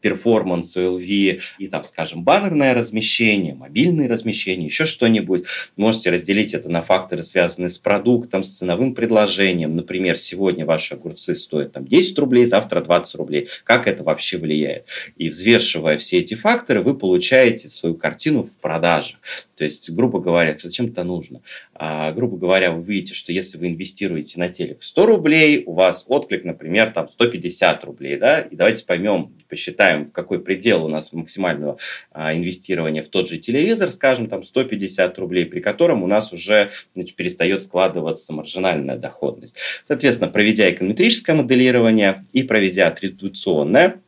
перформанс 0.00 0.76
LV 0.76 1.40
и 1.58 1.68
там, 1.68 1.84
скажем, 1.84 2.22
баннерное 2.22 2.74
размещение, 2.74 3.54
мобильное 3.54 4.08
размещение, 4.08 4.66
еще 4.66 4.86
что-нибудь. 4.86 5.44
Можете 5.76 6.10
разделить 6.10 6.54
это 6.54 6.68
на 6.68 6.82
факторы, 6.82 7.22
связанные 7.22 7.70
с 7.70 7.78
продуктом, 7.78 8.42
с 8.42 8.58
ценовым 8.58 8.94
предложением. 8.94 9.76
Например, 9.76 10.18
сегодня 10.18 10.66
ваши 10.66 10.94
огурцы 10.94 11.34
стоят 11.34 11.72
там 11.72 11.86
10 11.86 12.18
рублей, 12.18 12.46
завтра 12.46 12.80
20 12.80 13.14
рублей. 13.16 13.48
Как 13.64 13.86
это 13.86 14.02
вообще 14.02 14.38
влияет? 14.38 14.86
И 15.16 15.28
взвешивая 15.28 15.98
все 15.98 16.18
эти 16.18 16.34
факторы, 16.34 16.82
вы 16.82 16.96
получаете 16.96 17.68
свою 17.68 17.94
картину 17.94 18.44
в 18.44 18.50
продажах. 18.52 19.18
То 19.56 19.64
есть, 19.64 19.90
грубо 19.90 20.20
говоря, 20.20 20.56
зачем 20.58 20.86
это 20.86 21.04
нужно? 21.04 21.42
А, 21.74 22.12
грубо 22.12 22.36
говоря, 22.36 22.72
вы 22.72 22.82
видите, 22.82 23.14
что 23.14 23.32
если 23.32 23.58
вы 23.58 23.68
инвестируете 23.68 24.38
на 24.38 24.48
телек 24.48 24.82
100 24.82 25.06
рублей, 25.06 25.62
у 25.66 25.74
вас 25.74 26.04
отклик, 26.08 26.44
например, 26.44 26.92
там 26.92 27.08
150 27.08 27.84
рублей, 27.84 28.16
да, 28.16 28.40
и 28.40 28.56
давайте 28.56 28.84
поймем, 28.84 29.32
посчитаем, 29.50 30.10
какой 30.10 30.40
предел 30.40 30.84
у 30.84 30.88
нас 30.88 31.12
максимального 31.12 31.76
а, 32.12 32.34
инвестирования 32.34 33.02
в 33.02 33.08
тот 33.08 33.28
же 33.28 33.38
телевизор, 33.38 33.90
скажем, 33.92 34.28
там 34.28 34.44
150 34.44 35.18
рублей, 35.18 35.44
при 35.44 35.60
котором 35.60 36.02
у 36.02 36.06
нас 36.06 36.32
уже 36.32 36.70
значит, 36.94 37.16
перестает 37.16 37.62
складываться 37.62 38.32
маржинальная 38.32 38.96
доходность. 38.96 39.54
Соответственно, 39.84 40.30
проведя 40.30 40.70
эконометрическое 40.70 41.36
моделирование 41.36 42.24
и 42.32 42.42
проведя 42.44 42.86
атрибуционное, 42.86 44.00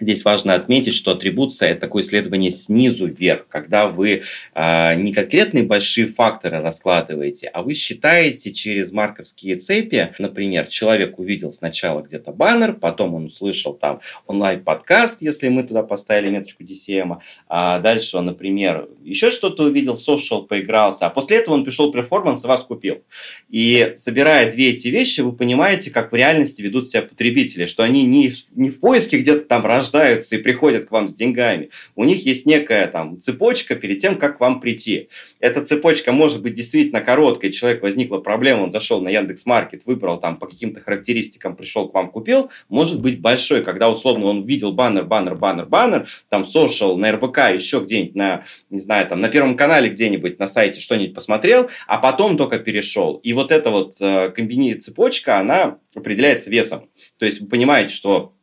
Здесь 0.00 0.24
важно 0.24 0.54
отметить, 0.54 0.94
что 0.96 1.12
атрибуция– 1.12 1.68
это 1.70 1.82
такое 1.82 2.02
исследование 2.02 2.50
снизу 2.50 3.06
вверх, 3.06 3.46
когда 3.48 3.86
вы 3.86 4.22
э, 4.52 4.94
не 4.96 5.12
конкретные 5.12 5.62
большие 5.62 6.08
факторы 6.08 6.60
раскладываете, 6.60 7.46
а 7.46 7.62
вы 7.62 7.74
считаете 7.74 8.52
через 8.52 8.90
марковские 8.90 9.54
цепи. 9.56 10.12
Например, 10.18 10.66
человек 10.66 11.20
увидел 11.20 11.52
сначала 11.52 12.02
где-то 12.02 12.32
баннер, 12.32 12.72
потом 12.72 13.14
он 13.14 13.26
услышал 13.26 13.72
там 13.72 14.00
онлайн-подкаст, 14.26 15.22
если 15.22 15.48
мы 15.48 15.62
туда 15.62 15.84
поставили 15.84 16.30
меточку 16.30 16.64
DCM, 16.64 17.18
а 17.48 17.78
дальше 17.78 18.16
он, 18.16 18.24
например, 18.24 18.88
еще 19.04 19.30
что-то 19.30 19.62
увидел, 19.62 19.96
в 19.96 20.00
social 20.00 20.44
поигрался, 20.44 21.06
а 21.06 21.10
после 21.10 21.36
этого 21.36 21.54
он 21.54 21.62
пришел 21.62 21.92
перформанс 21.92 22.44
и 22.44 22.48
вас 22.48 22.64
купил. 22.64 23.04
И 23.48 23.94
собирая 23.96 24.50
две 24.50 24.70
эти 24.70 24.88
вещи, 24.88 25.20
вы 25.20 25.30
понимаете, 25.30 25.92
как 25.92 26.10
в 26.10 26.16
реальности 26.16 26.62
ведут 26.62 26.88
себя 26.88 27.02
потребители, 27.02 27.66
что 27.66 27.84
они 27.84 28.02
не, 28.02 28.32
не 28.56 28.70
в 28.70 28.80
поиске 28.80 29.18
где-то 29.18 29.44
там 29.44 29.64
рождаются 29.64 29.83
и 29.92 30.38
приходят 30.38 30.86
к 30.86 30.90
вам 30.90 31.08
с 31.08 31.14
деньгами. 31.14 31.70
У 31.94 32.04
них 32.04 32.24
есть 32.26 32.46
некая 32.46 32.86
там 32.86 33.20
цепочка 33.20 33.74
перед 33.74 33.98
тем, 33.98 34.16
как 34.16 34.38
к 34.38 34.40
вам 34.40 34.60
прийти. 34.60 35.08
Эта 35.40 35.64
цепочка 35.64 36.12
может 36.12 36.42
быть 36.42 36.54
действительно 36.54 37.00
короткой. 37.00 37.52
Человек 37.52 37.82
возникла 37.82 38.18
проблема, 38.18 38.62
он 38.62 38.72
зашел 38.72 39.00
на 39.00 39.08
Яндекс 39.08 39.46
Маркет, 39.46 39.82
выбрал 39.84 40.18
там 40.18 40.38
по 40.38 40.46
каким-то 40.46 40.80
характеристикам, 40.80 41.56
пришел 41.56 41.88
к 41.88 41.94
вам, 41.94 42.10
купил. 42.10 42.50
Может 42.68 43.00
быть 43.00 43.20
большой, 43.20 43.62
когда 43.62 43.90
условно 43.90 44.26
он 44.26 44.44
видел 44.44 44.72
баннер, 44.72 45.04
баннер, 45.04 45.34
баннер, 45.34 45.66
баннер, 45.66 46.08
там 46.28 46.42
social, 46.42 46.96
на 46.96 47.12
РБК, 47.12 47.38
еще 47.54 47.80
где-нибудь 47.80 48.14
на, 48.14 48.44
не 48.70 48.80
знаю, 48.80 49.06
там 49.06 49.20
на 49.20 49.28
Первом 49.28 49.56
канале 49.56 49.90
где-нибудь 49.90 50.38
на 50.38 50.46
сайте 50.46 50.80
что-нибудь 50.80 51.14
посмотрел, 51.14 51.68
а 51.86 51.98
потом 51.98 52.36
только 52.36 52.58
перешел. 52.58 53.16
И 53.16 53.32
вот 53.32 53.50
эта 53.50 53.70
вот 53.70 53.96
э, 54.00 54.30
комбини 54.30 54.74
цепочка, 54.74 55.38
она 55.38 55.78
определяется 55.94 56.50
весом. 56.50 56.88
То 57.18 57.26
есть 57.26 57.40
вы 57.40 57.48
понимаете, 57.48 57.94
что 57.94 58.34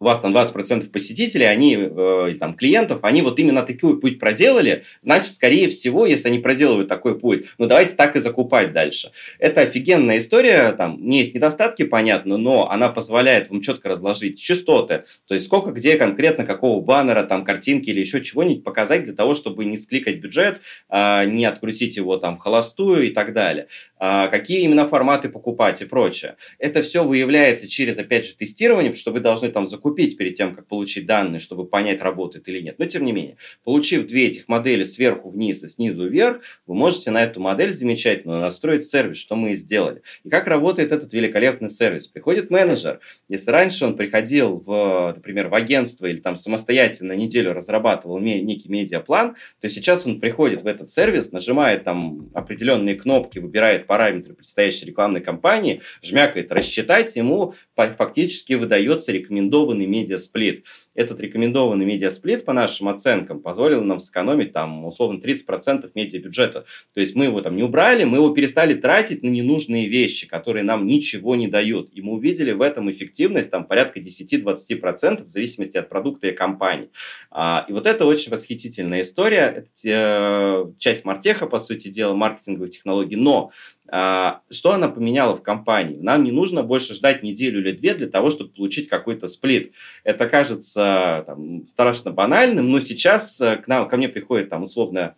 у 0.00 0.04
вас 0.04 0.20
там 0.20 0.34
20% 0.34 0.90
посетителей, 0.90 1.46
они, 1.46 1.76
э, 1.78 2.34
там, 2.38 2.54
клиентов, 2.54 3.00
они 3.02 3.22
вот 3.22 3.38
именно 3.38 3.62
такой 3.62 4.00
путь 4.00 4.18
проделали, 4.18 4.84
значит, 5.00 5.34
скорее 5.34 5.68
всего, 5.68 6.06
если 6.06 6.28
они 6.28 6.38
проделывают 6.38 6.88
такой 6.88 7.18
путь, 7.18 7.46
ну, 7.58 7.66
давайте 7.66 7.96
так 7.96 8.16
и 8.16 8.20
закупать 8.20 8.72
дальше. 8.72 9.12
Это 9.38 9.62
офигенная 9.62 10.18
история, 10.18 10.72
там, 10.72 10.98
не 11.00 11.18
есть 11.18 11.34
недостатки, 11.34 11.82
понятно, 11.84 12.36
но 12.36 12.70
она 12.70 12.88
позволяет 12.88 13.50
вам 13.50 13.60
четко 13.60 13.88
разложить 13.88 14.40
частоты, 14.40 15.04
то 15.26 15.34
есть 15.34 15.46
сколько, 15.46 15.70
где 15.70 15.96
конкретно, 15.96 16.44
какого 16.44 16.80
баннера, 16.80 17.24
там, 17.24 17.44
картинки 17.44 17.90
или 17.90 18.00
еще 18.00 18.22
чего-нибудь 18.22 18.64
показать 18.64 19.04
для 19.04 19.14
того, 19.14 19.34
чтобы 19.34 19.64
не 19.64 19.76
скликать 19.76 20.20
бюджет, 20.20 20.60
э, 20.88 21.24
не 21.26 21.44
открутить 21.44 21.96
его 21.96 22.16
там 22.16 22.36
в 22.36 22.40
холостую 22.40 23.06
и 23.08 23.10
так 23.10 23.32
далее. 23.32 23.66
Э, 24.00 24.28
какие 24.30 24.62
именно 24.62 24.86
форматы 24.86 25.28
покупать 25.28 25.82
и 25.82 25.84
прочее. 25.84 26.36
Это 26.58 26.82
все 26.82 27.04
выявляется 27.04 27.68
через, 27.68 27.98
опять 27.98 28.26
же, 28.26 28.34
тестирование, 28.34 28.94
что 28.94 29.10
вы 29.10 29.20
должны 29.20 29.48
там 29.50 29.66
закупить 29.68 29.98
купить 29.98 30.16
перед 30.16 30.34
тем, 30.34 30.54
как 30.54 30.66
получить 30.66 31.06
данные, 31.06 31.40
чтобы 31.40 31.66
понять, 31.66 32.00
работает 32.00 32.48
или 32.48 32.60
нет. 32.60 32.78
Но 32.78 32.84
тем 32.86 33.04
не 33.04 33.12
менее, 33.12 33.36
получив 33.64 34.06
две 34.06 34.28
этих 34.28 34.46
модели 34.46 34.84
сверху 34.84 35.30
вниз 35.30 35.64
и 35.64 35.68
снизу 35.68 36.08
вверх, 36.08 36.40
вы 36.66 36.74
можете 36.74 37.10
на 37.10 37.24
эту 37.24 37.40
модель 37.40 37.72
замечательно 37.72 38.40
настроить 38.40 38.84
сервис, 38.84 39.18
что 39.18 39.34
мы 39.34 39.52
и 39.52 39.56
сделали. 39.56 40.02
И 40.24 40.28
как 40.28 40.46
работает 40.46 40.92
этот 40.92 41.12
великолепный 41.12 41.70
сервис? 41.70 42.06
Приходит 42.06 42.50
менеджер. 42.50 43.00
Если 43.28 43.50
раньше 43.50 43.86
он 43.86 43.96
приходил, 43.96 44.62
в, 44.64 45.14
например, 45.16 45.48
в 45.48 45.54
агентство 45.54 46.06
или 46.06 46.20
там 46.20 46.36
самостоятельно 46.36 47.12
неделю 47.12 47.52
разрабатывал 47.52 48.18
некий 48.18 48.68
медиаплан, 48.68 49.34
то 49.60 49.68
сейчас 49.68 50.06
он 50.06 50.20
приходит 50.20 50.62
в 50.62 50.66
этот 50.66 50.90
сервис, 50.90 51.32
нажимает 51.32 51.82
там 51.82 52.30
определенные 52.34 52.94
кнопки, 52.94 53.38
выбирает 53.38 53.87
параметры 53.88 54.34
предстоящей 54.34 54.86
рекламной 54.86 55.20
кампании, 55.20 55.80
жмякает 56.02 56.52
«рассчитать», 56.52 57.16
ему 57.16 57.54
фактически 57.74 58.52
выдается 58.52 59.10
рекомендованный 59.10 59.86
медиасплит. 59.86 60.64
Этот 60.94 61.20
рекомендованный 61.20 61.86
медиасплит, 61.86 62.44
по 62.44 62.52
нашим 62.52 62.88
оценкам, 62.88 63.40
позволил 63.40 63.84
нам 63.84 64.00
сэкономить 64.00 64.52
там 64.52 64.84
условно 64.84 65.20
30% 65.20 65.90
медиабюджета. 65.94 66.64
То 66.92 67.00
есть 67.00 67.14
мы 67.14 67.26
его 67.26 67.40
там 67.40 67.54
не 67.54 67.62
убрали, 67.62 68.02
мы 68.02 68.16
его 68.18 68.30
перестали 68.30 68.74
тратить 68.74 69.22
на 69.22 69.28
ненужные 69.28 69.88
вещи, 69.88 70.26
которые 70.26 70.64
нам 70.64 70.86
ничего 70.86 71.36
не 71.36 71.46
дают. 71.46 71.90
И 71.92 72.02
мы 72.02 72.14
увидели 72.14 72.50
в 72.50 72.62
этом 72.62 72.90
эффективность 72.90 73.50
там 73.50 73.64
порядка 73.64 74.00
10-20% 74.00 75.24
в 75.24 75.28
зависимости 75.28 75.76
от 75.76 75.88
продукта 75.88 76.26
и 76.26 76.32
компании. 76.32 76.90
А, 77.30 77.64
и 77.68 77.72
вот 77.72 77.86
это 77.86 78.04
очень 78.04 78.32
восхитительная 78.32 79.02
история. 79.02 79.64
Это 79.64 79.68
э, 79.84 80.72
часть 80.78 81.04
Мартеха, 81.04 81.46
по 81.46 81.60
сути 81.60 81.88
дела, 81.88 82.14
маркетинговых 82.14 82.70
технологий. 82.70 83.16
Но 83.16 83.52
что 83.90 84.72
она 84.72 84.88
поменяла 84.88 85.36
в 85.36 85.42
компании? 85.42 85.98
Нам 86.00 86.24
не 86.24 86.30
нужно 86.30 86.62
больше 86.62 86.94
ждать 86.94 87.22
неделю 87.22 87.60
или 87.60 87.72
две 87.72 87.94
для 87.94 88.08
того, 88.08 88.30
чтобы 88.30 88.50
получить 88.50 88.88
какой-то 88.88 89.28
сплит. 89.28 89.72
Это 90.04 90.28
кажется 90.28 91.24
там, 91.26 91.66
страшно 91.68 92.10
банальным, 92.10 92.68
но 92.68 92.80
сейчас 92.80 93.40
э, 93.40 93.56
к 93.56 93.66
нам, 93.66 93.88
ко 93.88 93.96
мне 93.96 94.08
приходит 94.08 94.50
там 94.50 94.64
условно 94.64 95.14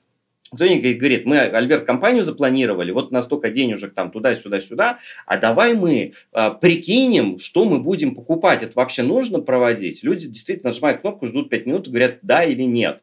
кто-нибудь 0.52 0.98
говорит, 0.98 1.26
мы, 1.26 1.38
Альберт, 1.38 1.84
компанию 1.84 2.24
запланировали, 2.24 2.90
вот 2.90 3.12
на 3.12 3.22
столько 3.22 3.50
денежек 3.50 3.94
там 3.94 4.10
туда-сюда-сюда, 4.10 4.98
а 5.24 5.36
давай 5.36 5.74
мы 5.74 6.14
э, 6.32 6.50
прикинем, 6.60 7.38
что 7.38 7.64
мы 7.64 7.78
будем 7.78 8.16
покупать. 8.16 8.62
Это 8.62 8.72
вообще 8.74 9.02
нужно 9.02 9.40
проводить? 9.40 10.02
Люди 10.02 10.26
действительно 10.26 10.70
нажимают 10.70 11.02
кнопку, 11.02 11.28
ждут 11.28 11.50
5 11.50 11.66
минут 11.66 11.86
и 11.86 11.90
говорят 11.90 12.18
да 12.22 12.42
или 12.42 12.64
нет 12.64 13.00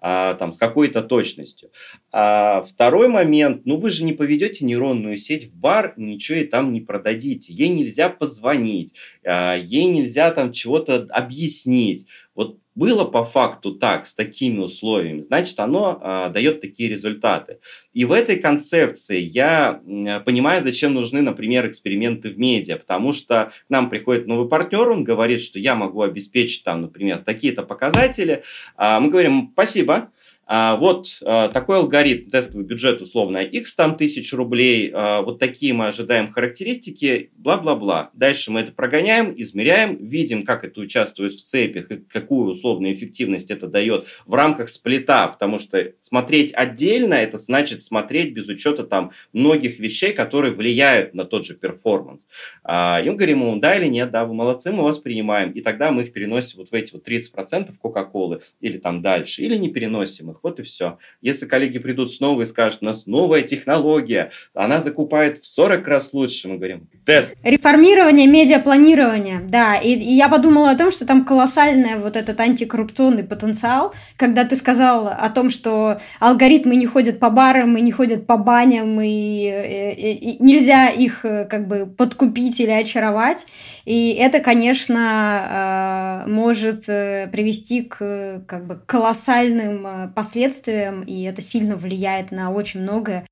а, 0.00 0.34
там, 0.34 0.52
с 0.52 0.58
какой-то 0.58 1.02
точностью. 1.02 1.70
А 2.12 2.62
второй 2.62 3.08
момент, 3.08 3.62
ну 3.66 3.76
вы 3.76 3.90
же 3.90 4.04
не 4.04 4.12
поведете 4.12 4.64
нейронную 4.64 5.16
сеть 5.16 5.46
в 5.46 5.54
бар, 5.54 5.94
ничего 5.96 6.38
и 6.38 6.44
там 6.46 6.72
не 6.72 6.80
продадите. 6.80 7.52
Ей 7.52 7.68
нельзя 7.68 8.08
позвонить, 8.08 8.94
а, 9.24 9.56
ей 9.56 9.86
нельзя 9.86 10.30
там 10.30 10.52
чего-то 10.52 11.06
объяснить. 11.10 12.06
Вот 12.34 12.58
было 12.80 13.04
по 13.04 13.26
факту 13.26 13.74
так, 13.74 14.06
с 14.06 14.14
такими 14.14 14.58
условиями, 14.58 15.20
значит, 15.20 15.60
оно 15.60 15.98
а, 16.00 16.30
дает 16.30 16.62
такие 16.62 16.88
результаты. 16.88 17.58
И 17.92 18.06
в 18.06 18.12
этой 18.12 18.36
концепции 18.36 19.20
я 19.20 19.82
понимаю, 20.24 20.62
зачем 20.62 20.94
нужны, 20.94 21.20
например, 21.20 21.68
эксперименты 21.68 22.30
в 22.30 22.38
медиа, 22.38 22.78
потому 22.78 23.12
что 23.12 23.52
к 23.66 23.70
нам 23.70 23.90
приходит 23.90 24.26
новый 24.26 24.48
партнер, 24.48 24.88
он 24.88 25.04
говорит, 25.04 25.42
что 25.42 25.58
я 25.58 25.74
могу 25.74 26.00
обеспечить 26.00 26.64
там, 26.64 26.80
например, 26.80 27.18
такие-то 27.18 27.64
показатели. 27.64 28.44
А 28.76 28.98
мы 28.98 29.10
говорим, 29.10 29.50
спасибо, 29.52 30.08
вот 30.50 31.20
а, 31.24 31.48
такой 31.48 31.76
алгоритм, 31.76 32.28
тестовый 32.28 32.66
бюджет 32.66 33.00
условно 33.00 33.38
x 33.38 33.76
там 33.76 33.96
тысяч 33.96 34.32
рублей, 34.32 34.90
а, 34.92 35.22
вот 35.22 35.38
такие 35.38 35.72
мы 35.72 35.86
ожидаем 35.86 36.32
характеристики, 36.32 37.30
бла-бла-бла. 37.36 38.10
Дальше 38.14 38.50
мы 38.50 38.58
это 38.58 38.72
прогоняем, 38.72 39.32
измеряем, 39.36 40.04
видим, 40.04 40.44
как 40.44 40.64
это 40.64 40.80
участвует 40.80 41.34
в 41.34 41.44
цепях 41.44 41.92
и 41.92 41.98
какую 41.98 42.50
условную 42.50 42.94
эффективность 42.94 43.52
это 43.52 43.68
дает 43.68 44.06
в 44.26 44.34
рамках 44.34 44.68
сплита, 44.68 45.28
потому 45.28 45.60
что 45.60 45.92
смотреть 46.00 46.52
отдельно, 46.52 47.14
это 47.14 47.38
значит 47.38 47.80
смотреть 47.80 48.32
без 48.32 48.48
учета 48.48 48.82
там 48.82 49.12
многих 49.32 49.78
вещей, 49.78 50.12
которые 50.12 50.52
влияют 50.52 51.14
на 51.14 51.24
тот 51.24 51.46
же 51.46 51.54
перформанс. 51.54 52.26
И 52.66 53.04
мы 53.06 53.14
говорим 53.14 53.42
ему, 53.42 53.56
да 53.60 53.76
или 53.76 53.86
нет, 53.86 54.10
да, 54.10 54.24
вы 54.24 54.34
молодцы, 54.34 54.72
мы 54.72 54.82
вас 54.82 54.98
принимаем, 54.98 55.52
и 55.52 55.60
тогда 55.60 55.92
мы 55.92 56.02
их 56.02 56.12
переносим 56.12 56.58
вот 56.58 56.70
в 56.70 56.74
эти 56.74 56.92
вот 56.92 57.06
30% 57.06 57.72
Кока-Колы 57.78 58.40
или 58.60 58.78
там 58.78 59.00
дальше, 59.00 59.42
или 59.42 59.56
не 59.56 59.68
переносим 59.68 60.32
их 60.32 60.39
вот 60.42 60.58
и 60.60 60.62
все. 60.62 60.98
Если 61.20 61.46
коллеги 61.46 61.78
придут 61.78 62.12
снова 62.12 62.42
и 62.42 62.46
скажут, 62.46 62.78
у 62.82 62.86
нас 62.86 63.06
новая 63.06 63.42
технология, 63.42 64.30
она 64.54 64.80
закупает 64.80 65.42
в 65.42 65.46
40 65.46 65.86
раз 65.86 66.12
лучше, 66.12 66.48
мы 66.48 66.56
говорим, 66.56 66.88
тест. 67.04 67.36
Реформирование 67.42 68.26
медиапланирования, 68.26 69.40
да, 69.40 69.76
и, 69.76 69.94
и 69.94 70.12
я 70.14 70.28
подумала 70.28 70.70
о 70.70 70.76
том, 70.76 70.90
что 70.90 71.06
там 71.06 71.24
колоссальный 71.24 71.96
вот 71.96 72.16
этот 72.16 72.38
антикоррупционный 72.40 73.24
потенциал, 73.24 73.94
когда 74.16 74.44
ты 74.44 74.56
сказал 74.56 75.08
о 75.08 75.28
том, 75.30 75.50
что 75.50 75.98
алгоритмы 76.18 76.76
не 76.76 76.86
ходят 76.86 77.18
по 77.18 77.30
барам 77.30 77.76
и 77.76 77.80
не 77.80 77.92
ходят 77.92 78.26
по 78.26 78.36
баням, 78.36 79.00
и, 79.00 79.08
и, 79.08 80.12
и 80.12 80.42
нельзя 80.42 80.88
их 80.88 81.24
э, 81.24 81.44
как 81.44 81.66
бы 81.66 81.86
подкупить 81.86 82.60
или 82.60 82.70
очаровать, 82.70 83.46
и 83.84 84.16
это, 84.18 84.40
конечно, 84.40 86.24
э, 86.26 86.30
может 86.30 86.88
э, 86.88 87.28
привести 87.30 87.82
к 87.82 88.42
как 88.46 88.66
бы 88.66 88.80
колоссальным 88.86 90.12
последствиям 90.14 90.29
последствиям, 90.30 91.02
и 91.02 91.22
это 91.22 91.42
сильно 91.42 91.74
влияет 91.74 92.30
на 92.30 92.52
очень 92.52 92.82
многое. 92.82 93.26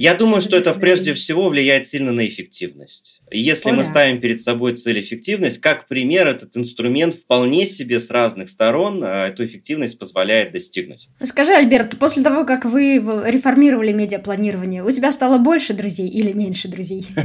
Я 0.00 0.14
думаю, 0.14 0.40
что 0.40 0.56
это 0.56 0.72
прежде 0.72 1.12
всего 1.12 1.50
влияет 1.50 1.86
сильно 1.86 2.10
на 2.10 2.26
эффективность. 2.26 3.20
Если 3.30 3.68
О, 3.68 3.74
мы 3.74 3.84
ставим 3.84 4.18
перед 4.18 4.40
собой 4.40 4.74
цель 4.74 5.02
эффективность, 5.02 5.60
как 5.60 5.88
пример, 5.88 6.26
этот 6.26 6.56
инструмент 6.56 7.14
вполне 7.16 7.66
себе 7.66 8.00
с 8.00 8.08
разных 8.10 8.48
сторон 8.48 9.04
а, 9.04 9.28
эту 9.28 9.44
эффективность 9.44 9.98
позволяет 9.98 10.52
достигнуть. 10.52 11.10
Скажи, 11.22 11.52
Альберт, 11.52 11.98
после 11.98 12.22
того, 12.22 12.46
как 12.46 12.64
вы 12.64 12.94
реформировали 12.94 13.92
медиапланирование, 13.92 14.82
у 14.82 14.90
тебя 14.90 15.12
стало 15.12 15.36
больше 15.36 15.74
друзей 15.74 16.08
или 16.08 16.32
меньше 16.32 16.68
друзей? 16.68 17.06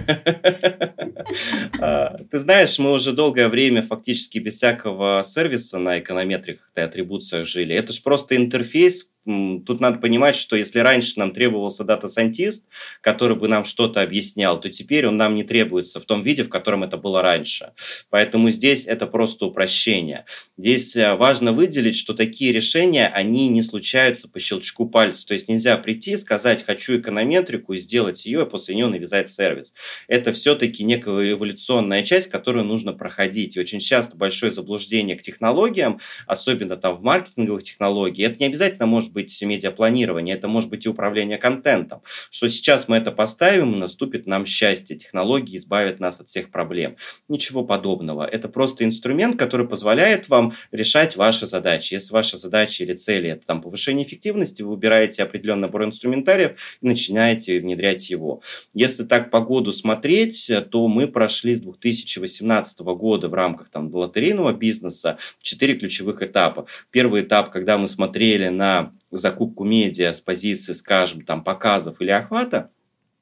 А, 1.80 2.20
ты 2.30 2.38
знаешь, 2.40 2.78
мы 2.78 2.94
уже 2.94 3.12
долгое 3.12 3.50
время 3.50 3.82
фактически 3.82 4.38
без 4.38 4.56
всякого 4.56 5.24
сервиса 5.26 5.80
на 5.80 6.00
эконометриках 6.00 6.70
и 6.76 6.80
атрибуциях 6.80 7.48
жили. 7.48 7.76
Это 7.76 7.94
же 7.94 8.02
просто 8.04 8.36
интерфейс, 8.36 9.10
Тут 9.26 9.80
надо 9.80 9.98
понимать, 9.98 10.36
что 10.36 10.56
если 10.56 10.80
раньше 10.80 11.14
нам 11.18 11.32
требовался 11.32 11.84
data 11.84 12.08
scientist, 12.08 12.68
который 13.02 13.36
бы 13.36 13.48
нам 13.48 13.66
что-то 13.66 14.02
объяснял, 14.02 14.60
то 14.60 14.70
теперь 14.70 15.08
он 15.08 15.18
нам 15.18 15.34
не 15.34 15.44
требуется 15.44 16.00
в 16.00 16.06
том 16.06 16.22
виде, 16.22 16.44
в 16.44 16.50
котором 16.50 16.84
это 16.84 16.98
было 16.98 17.24
раньше. 17.24 17.74
Поэтому 18.12 18.52
здесь 18.52 18.86
это 18.86 19.08
просто 19.08 19.46
упрощение. 19.46 20.26
Здесь 20.58 20.96
э, 20.96 21.16
важно 21.16 21.54
выделить, 21.54 21.98
что 21.98 22.14
такие 22.14 22.52
решения, 22.52 23.08
они 23.08 23.48
не 23.48 23.64
случаются 23.64 24.30
по 24.30 24.40
щелчку 24.40 24.88
пальца. 24.88 25.26
То 25.26 25.34
есть 25.34 25.50
нельзя 25.50 25.76
прийти, 25.78 26.18
сказать 26.18 26.64
«хочу 26.64 27.00
эконометрику» 27.00 27.74
и 27.74 27.80
сделать 27.80 28.28
ее, 28.28 28.44
а 28.44 28.46
после 28.46 28.76
нее 28.76 28.88
навязать 28.88 29.30
сервис. 29.30 29.74
Это 30.08 30.34
все-таки 30.34 30.84
некая 30.84 31.32
эволюционная 31.32 32.04
часть, 32.04 32.30
которую 32.30 32.66
нужно 32.66 32.94
проходить. 32.94 33.56
И 33.56 33.60
очень 33.60 33.80
часто 33.80 34.16
большое 34.16 34.52
заблуждение 34.52 35.16
к 35.16 35.24
технологиям, 35.24 36.00
особенно 36.28 36.78
там 36.78 36.98
в 36.98 37.02
маркетинговых 37.02 37.64
технологиях, 37.64 38.34
это 38.34 38.40
не 38.40 38.46
обязательно 38.46 38.86
может 38.86 39.15
быть 39.16 39.42
медиапланирование, 39.42 40.36
это 40.36 40.48
может 40.48 40.70
быть 40.70 40.86
и 40.86 40.90
управление 40.90 41.40
контентом. 41.40 42.04
Что 42.30 42.48
сейчас 42.50 42.88
мы 42.88 42.98
это 42.98 43.12
поставим, 43.12 43.80
наступит 43.80 44.28
нам 44.28 44.46
счастье. 44.46 44.96
Технологии 44.96 45.58
избавят 45.58 46.00
нас 46.00 46.20
от 46.20 46.28
всех 46.28 46.52
проблем. 46.52 46.98
Ничего 47.30 47.64
подобного. 47.64 48.24
Это 48.26 48.50
просто 48.50 48.84
инструмент, 48.84 49.40
который 49.40 49.68
позволяет 49.68 50.30
вам 50.30 50.54
решать 50.72 51.16
ваши 51.16 51.48
задачи. 51.48 51.94
Если 51.96 52.14
ваша 52.14 52.38
задача 52.38 52.84
или 52.84 52.94
цели 52.94 53.32
это 53.32 53.46
там, 53.48 53.62
повышение 53.62 54.06
эффективности, 54.06 54.62
вы 54.62 54.72
выбираете 54.72 55.24
определенный 55.24 55.62
набор 55.62 55.86
инструментариев 55.86 56.60
и 56.82 56.88
начинаете 56.88 57.60
внедрять 57.60 58.10
его. 58.10 58.42
Если 58.74 59.06
так 59.06 59.32
по 59.32 59.40
году 59.40 59.72
смотреть, 59.72 60.52
то 60.70 60.88
мы 60.88 61.08
прошли 61.08 61.56
с 61.56 61.62
2018 61.62 62.80
года 62.80 63.30
в 63.30 63.34
рамках 63.34 63.70
там, 63.70 63.94
лотерейного 63.94 64.54
бизнеса 64.54 65.18
четыре 65.42 65.76
ключевых 65.76 66.22
этапа. 66.22 66.66
Первый 66.92 67.22
этап, 67.22 67.52
когда 67.52 67.78
мы 67.78 67.88
смотрели 67.88 68.50
на 68.50 68.92
закупку 69.18 69.64
медиа 69.64 70.14
с 70.14 70.22
позиции, 70.22 70.74
скажем, 70.74 71.26
там, 71.26 71.44
показов 71.44 72.02
или 72.02 72.12
охвата, 72.12 72.72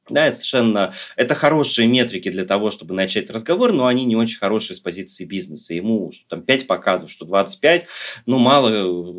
да, 0.10 0.28
это 0.28 0.36
совершенно 0.36 0.94
это 1.16 1.34
хорошие 1.34 1.88
метрики 1.88 2.30
для 2.30 2.44
того, 2.44 2.72
чтобы 2.72 2.94
начать 2.94 3.30
разговор, 3.30 3.72
но 3.72 3.86
они 3.86 4.04
не 4.04 4.18
очень 4.18 4.38
хорошие 4.38 4.76
с 4.76 4.80
позиции 4.82 5.24
бизнеса. 5.24 5.74
Ему 5.74 6.12
что 6.12 6.26
там 6.28 6.42
5 6.42 6.68
показов, 6.68 7.10
что 7.10 7.24
25, 7.24 7.86
ну, 8.26 8.38
мало, 8.38 8.70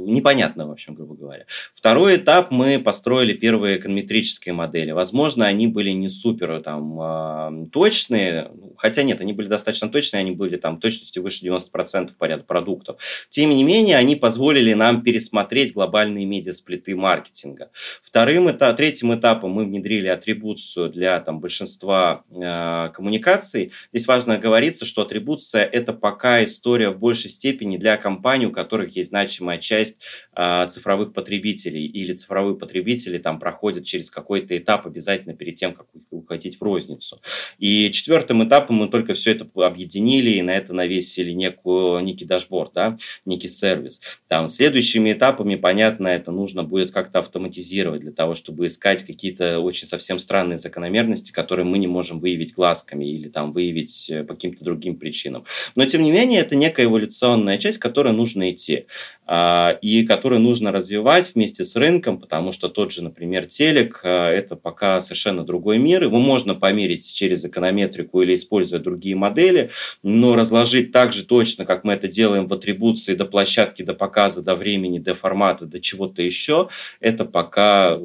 непонятно, 0.07 0.69
в 0.69 0.73
общем, 0.73 0.95
грубо 0.95 1.15
говоря. 1.15 1.47
Второй 1.75 2.17
этап 2.17 2.51
мы 2.51 2.79
построили 2.79 3.33
первые 3.33 3.79
эконометрические 3.79 4.53
модели. 4.53 4.91
Возможно, 4.91 5.47
они 5.47 5.67
были 5.69 5.91
не 5.91 6.11
супер 6.11 6.61
там 6.63 7.01
а, 7.01 7.53
точные, 7.73 8.51
хотя 8.77 9.05
нет, 9.05 9.23
они 9.23 9.33
были 9.33 9.49
достаточно 9.49 9.89
точные, 9.89 10.21
они 10.21 10.33
были 10.33 10.57
там 10.57 10.79
точностью 10.79 11.23
выше 11.23 11.47
90% 11.47 12.11
по 12.19 12.27
ряду 12.27 12.45
продуктов. 12.45 12.99
Тем 13.31 13.51
не 13.51 13.65
менее, 13.65 13.97
они 13.97 14.17
позволили 14.17 14.75
нам 14.75 15.03
пересмотреть 15.03 15.73
глобальные 15.73 16.27
медиасплиты 16.27 16.95
маркетинга. 16.95 17.71
Вторым 18.03 18.51
этап, 18.51 18.77
третьим 18.77 19.15
этапом 19.15 19.53
мы 19.53 19.65
внедрили 19.65 20.09
атрибуцию 20.09 20.74
атрибуцию 20.75 20.91
для 20.91 21.21
там, 21.21 21.41
большинства 21.41 22.25
э, 22.31 22.91
коммуникаций. 22.93 23.73
Здесь 23.93 24.07
важно 24.07 24.35
оговориться, 24.35 24.85
что 24.85 25.03
атрибуция– 25.03 25.65
это 25.73 25.93
пока 25.93 26.45
история 26.45 26.91
в 26.91 26.99
большей 26.99 27.31
степени 27.31 27.77
для 27.77 27.97
компаний, 27.97 28.47
у 28.47 28.53
которых 28.53 28.97
есть 28.97 29.11
значимая 29.11 29.59
часть 29.59 29.99
э, 30.37 30.67
цифровых 30.69 31.13
потребителей, 31.13 31.87
или 31.87 32.15
цифровые 32.15 32.57
потребители 32.57 33.19
там 33.19 33.39
проходят 33.39 33.85
через 33.85 34.11
какой-то 34.11 34.57
этап 34.57 34.87
обязательно 34.87 35.35
перед 35.35 35.57
тем, 35.57 35.75
как 35.75 35.87
уходить 36.11 36.59
в 36.59 36.63
розницу. 36.63 37.21
И 37.59 37.91
четвертым 37.93 38.47
этапом 38.47 38.77
мы 38.77 38.89
только 38.89 39.15
все 39.15 39.33
это 39.33 39.47
объединили 39.65 40.31
и 40.31 40.43
на 40.43 40.51
это 40.51 40.73
навесили 40.73 41.33
некую, 41.33 42.01
некий 42.01 42.25
дашборд, 42.25 42.73
да, 42.75 42.97
некий 43.25 43.49
сервис. 43.49 44.01
Там, 44.29 44.49
следующими 44.49 45.13
этапами, 45.13 45.57
понятно, 45.57 46.09
это 46.09 46.33
нужно 46.33 46.65
будет 46.65 46.91
как-то 46.91 47.21
автоматизировать 47.21 48.01
для 48.01 48.13
того, 48.13 48.35
чтобы 48.35 48.67
искать 48.67 49.05
какие-то 49.05 49.61
очень 49.61 49.87
совсем 49.87 50.19
странные 50.19 50.59
закономерности, 50.65 51.31
которые 51.31 51.65
мы 51.65 51.79
не 51.79 51.87
можем 51.87 52.19
выявить 52.19 52.55
глазками 52.55 53.05
или 53.05 53.29
там 53.29 53.53
выявить 53.53 54.11
э, 54.11 54.25
по 54.25 54.35
каким-то 54.35 54.65
другим 54.65 54.97
причинам. 54.97 55.45
Но, 55.77 55.85
тем 55.85 56.03
не 56.03 56.11
менее, 56.11 56.41
это 56.41 56.57
некая 56.57 56.87
эволюционная 56.87 57.59
часть, 57.59 57.79
которой 57.79 58.13
нужно 58.13 58.51
идти 58.51 58.87
а, 59.27 59.79
и 59.81 60.05
которую 60.05 60.43
нужно 60.43 60.71
развивать 60.71 61.35
вместе 61.35 61.65
с 61.65 61.77
рынком, 61.77 62.19
потому 62.19 62.53
что 62.53 62.69
тот 62.69 62.93
же, 62.93 63.03
например, 63.03 63.47
телек 63.47 64.01
а,– 64.05 64.31
это 64.31 64.55
пока 64.55 65.01
совершенно 65.01 65.45
другой 65.45 65.79
мир. 65.79 66.03
Его 66.03 66.19
можно 66.19 66.55
померить 66.55 67.11
через 67.11 67.43
эконометрику 67.45 68.21
или 68.21 68.35
используя 68.35 68.81
другие 68.81 69.17
модели, 69.17 69.71
но 70.03 70.37
разложить 70.37 70.93
так 70.93 71.15
же 71.15 71.25
точно, 71.25 71.65
как 71.65 71.85
мы 71.85 71.95
это 71.95 72.07
делаем 72.07 72.47
в 72.49 72.53
атрибуции 72.53 73.15
до 73.15 73.25
площадки, 73.25 73.83
до 73.83 73.95
показа, 73.95 74.43
до 74.43 74.57
времени, 74.57 74.99
до 74.99 75.15
формата, 75.15 75.65
до 75.65 75.81
чего-то 75.81 76.21
еще, 76.21 76.69
это 77.01 77.25
пока 77.25 77.97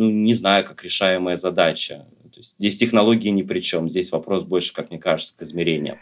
ну, 0.00 0.10
не 0.10 0.32
знаю, 0.32 0.64
как 0.64 0.82
решаемая 0.82 1.36
задача. 1.36 2.06
То 2.32 2.40
есть 2.40 2.54
здесь 2.58 2.78
технологии 2.78 3.28
ни 3.28 3.42
при 3.42 3.60
чем. 3.60 3.90
Здесь 3.90 4.10
вопрос 4.10 4.44
больше, 4.44 4.72
как 4.72 4.88
мне 4.88 4.98
кажется, 4.98 5.34
к 5.36 5.42
измерениям. 5.42 5.98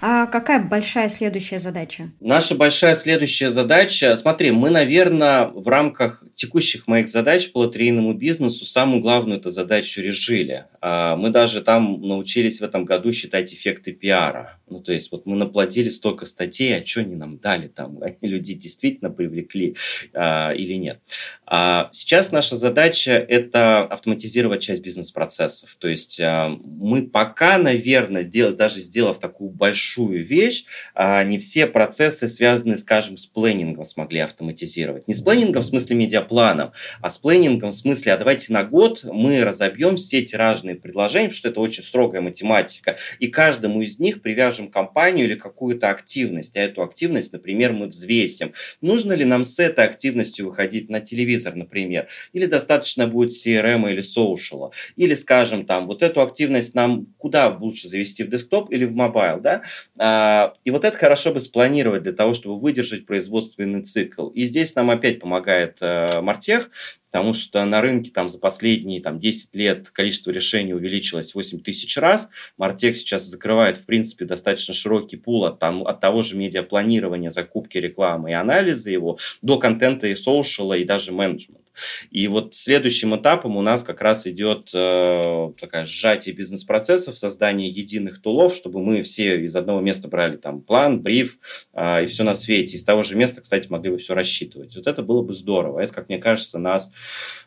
А 0.00 0.26
какая 0.26 0.60
большая 0.60 1.10
следующая 1.10 1.60
задача? 1.60 2.10
Наша 2.18 2.54
большая 2.54 2.94
следующая 2.94 3.50
задача, 3.50 4.16
смотри, 4.16 4.50
мы, 4.50 4.70
наверное, 4.70 5.46
в 5.48 5.68
рамках 5.68 6.24
текущих 6.34 6.86
моих 6.86 7.08
задач 7.08 7.50
по 7.52 7.58
лотерейному 7.58 8.14
бизнесу 8.14 8.64
самую 8.64 9.02
главную 9.02 9.38
эту 9.38 9.50
задачу 9.50 10.00
решили. 10.00 10.66
А, 10.80 11.16
мы 11.16 11.30
даже 11.30 11.62
там 11.62 12.00
научились 12.00 12.60
в 12.60 12.64
этом 12.64 12.84
году 12.84 13.12
считать 13.12 13.52
эффекты 13.54 13.92
пиара. 13.92 14.58
Ну, 14.68 14.80
то 14.80 14.92
есть 14.92 15.12
вот 15.12 15.26
мы 15.26 15.36
наплодили 15.36 15.90
столько 15.90 16.26
статей, 16.26 16.76
а 16.76 16.84
что 16.84 17.00
они 17.00 17.14
нам 17.14 17.38
дали 17.38 17.68
там, 17.68 17.98
они 18.02 18.16
люди 18.22 18.54
действительно 18.54 19.10
привлекли 19.10 19.76
а, 20.14 20.52
или 20.52 20.74
нет. 20.74 21.00
А 21.46 21.90
сейчас 21.92 22.32
наша 22.32 22.56
задача– 22.56 23.12
это 23.28 23.84
автоматизировать 23.84 24.62
часть 24.62 24.82
бизнес-процессов. 24.82 25.76
То 25.78 25.88
есть 25.88 26.18
а, 26.20 26.48
мы 26.48 27.02
пока, 27.02 27.58
наверное, 27.58 28.22
сделав, 28.22 28.56
даже 28.56 28.80
сделав 28.80 29.18
такую 29.18 29.50
большую 29.50 30.26
вещь, 30.26 30.64
а 30.94 31.22
не 31.24 31.38
все 31.38 31.66
процессы, 31.66 32.28
связанные, 32.28 32.78
скажем, 32.78 33.18
с 33.18 33.26
планингом, 33.26 33.84
смогли 33.84 34.20
автоматизировать. 34.20 35.06
Не 35.06 35.14
с 35.14 35.20
планингом 35.20 35.62
в 35.62 35.66
смысле 35.66 35.96
медиапланом, 36.32 36.72
а 37.00 37.10
с 37.10 37.18
планингом 37.18 37.70
в 37.70 37.74
смысле, 37.74 38.12
а 38.12 38.16
давайте 38.16 38.52
на 38.52 38.64
год 38.64 39.04
мы 39.04 39.44
разобьем 39.44 39.96
все 39.96 40.18
эти 40.18 40.34
разные 40.34 40.74
предложения, 40.74 41.28
потому 41.28 41.38
что 41.38 41.48
это 41.48 41.60
очень 41.60 41.84
строгая 41.84 42.20
математика, 42.20 42.96
и 43.18 43.28
каждому 43.28 43.82
из 43.82 43.98
них 43.98 44.22
привяжем 44.22 44.70
компанию 44.70 45.26
или 45.26 45.34
какую-то 45.34 45.90
активность, 45.90 46.56
а 46.56 46.60
эту 46.60 46.82
активность, 46.82 47.32
например, 47.32 47.72
мы 47.72 47.86
взвесим. 47.86 48.52
Нужно 48.80 49.12
ли 49.12 49.24
нам 49.24 49.44
с 49.44 49.58
этой 49.58 49.84
активностью 49.84 50.46
выходить 50.46 50.88
на 50.88 51.00
телевизор, 51.00 51.54
например, 51.54 52.08
или 52.32 52.46
достаточно 52.46 53.06
будет 53.06 53.32
CRM 53.32 53.90
или 53.90 54.02
social, 54.02 54.72
или, 54.96 55.14
скажем, 55.14 55.66
там, 55.66 55.86
вот 55.86 56.02
эту 56.02 56.20
активность 56.20 56.74
нам 56.74 57.06
куда 57.18 57.48
лучше 57.48 57.88
завести 57.88 58.24
в 58.24 58.30
десктоп 58.30 58.72
или 58.72 58.84
в 58.84 58.94
mobile, 58.94 59.40
да? 59.40 59.62
А, 59.98 60.54
и 60.64 60.70
вот 60.70 60.84
это 60.84 60.96
хорошо 60.96 61.32
бы 61.32 61.40
спланировать 61.40 62.02
для 62.02 62.12
того, 62.12 62.34
чтобы 62.34 62.58
выдержать 62.58 63.06
производственный 63.06 63.82
цикл. 63.82 64.28
И 64.28 64.46
здесь 64.46 64.74
нам 64.74 64.90
опять 64.90 65.20
помогает 65.20 65.76
э, 65.80 66.11
MarTech, 66.20 66.70
потому 67.10 67.34
что 67.34 67.64
на 67.64 67.80
рынке 67.80 68.10
там 68.10 68.28
за 68.28 68.38
последние 68.38 69.00
там, 69.00 69.20
10 69.20 69.54
лет 69.54 69.90
количество 69.90 70.30
решений 70.30 70.74
увеличилось 70.74 71.34
8 71.34 71.60
тысяч 71.60 71.96
раз. 71.96 72.28
MarTech 72.56 72.96
сейчас 72.96 73.24
закрывает, 73.24 73.76
в 73.78 73.86
принципе, 73.86 74.24
достаточно 74.24 74.74
широкий 74.74 75.16
пул 75.16 75.44
от, 75.44 75.58
там, 75.58 75.86
от 75.86 76.00
того 76.00 76.22
же 76.22 76.36
медиапланирования, 76.36 77.30
закупки 77.30 77.78
рекламы 77.78 78.30
и 78.30 78.34
анализа 78.34 78.90
его 78.90 79.18
до 79.42 79.58
контента 79.58 80.06
и 80.06 80.16
social 80.16 80.66
а 80.66 80.74
и 80.74 80.84
даже 80.84 81.12
менеджмента. 81.12 81.61
И 82.10 82.28
вот 82.28 82.54
следующим 82.54 83.16
этапом 83.16 83.56
у 83.56 83.62
нас 83.62 83.84
как 83.84 84.00
раз 84.00 84.26
идет 84.26 84.70
э, 84.74 85.52
такая 85.60 85.86
сжатие 85.86 86.34
бизнес-процессов, 86.34 87.18
создание 87.18 87.68
единых 87.68 88.20
тулов, 88.20 88.54
чтобы 88.54 88.82
мы 88.82 89.02
все 89.02 89.40
из 89.40 89.54
одного 89.54 89.80
места 89.80 90.08
брали 90.08 90.36
там 90.36 90.60
план, 90.60 91.00
бриф 91.00 91.38
э, 91.72 92.04
и 92.04 92.06
все 92.08 92.24
на 92.24 92.34
свете. 92.34 92.76
Из 92.76 92.84
того 92.84 93.02
же 93.02 93.16
места, 93.16 93.40
кстати, 93.40 93.68
могли 93.68 93.90
бы 93.90 93.98
все 93.98 94.14
рассчитывать. 94.14 94.74
Вот 94.76 94.86
это 94.86 95.02
было 95.02 95.22
бы 95.22 95.34
здорово. 95.34 95.80
Это, 95.80 95.92
как 95.92 96.08
мне 96.08 96.18
кажется, 96.18 96.58
нас 96.58 96.92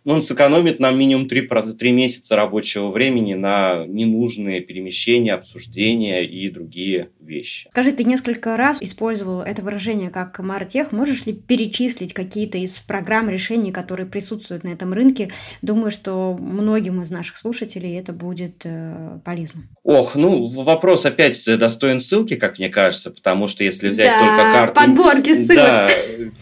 ну, 0.04 0.22
сэкономит 0.22 0.80
нам 0.80 0.98
минимум 0.98 1.28
3, 1.28 1.50
3 1.78 1.92
месяца 1.92 2.36
рабочего 2.36 2.92
времени 2.92 3.34
на 3.34 3.86
ненужные 3.86 4.62
перемещения, 4.62 5.34
обсуждения 5.34 6.24
и 6.24 6.50
другие 6.50 7.10
вещи. 7.20 7.68
Скажи, 7.72 7.92
ты 7.92 8.04
несколько 8.04 8.56
раз 8.56 8.82
использовал 8.82 9.42
это 9.42 9.62
выражение 9.62 10.10
как 10.10 10.38
«маротех». 10.40 10.92
Можешь 10.92 11.26
ли 11.26 11.34
перечислить 11.34 12.14
какие-то 12.14 12.58
из 12.58 12.78
программ 12.78 13.30
решений, 13.30 13.72
которые 13.72 14.08
присутствуют 14.16 14.64
на 14.64 14.70
этом 14.70 14.94
рынке. 14.94 15.30
Думаю, 15.62 15.92
что 15.92 16.38
многим 16.40 17.02
из 17.02 17.10
наших 17.10 17.36
слушателей 17.36 18.00
это 18.00 18.14
будет 18.14 18.62
э, 18.64 19.20
полезно. 19.26 19.64
Ох, 19.84 20.16
ну 20.16 20.64
вопрос 20.64 21.06
опять 21.06 21.38
достоин 21.60 22.00
ссылки, 22.00 22.38
как 22.38 22.58
мне 22.58 22.70
кажется, 22.70 23.12
потому 23.12 23.50
что 23.50 23.66
если 23.66 23.90
взять 23.90 24.08
да, 24.08 24.20
только 24.20 24.54
карты... 24.54 24.80
подборки 24.80 25.34
ссылок. 25.34 25.92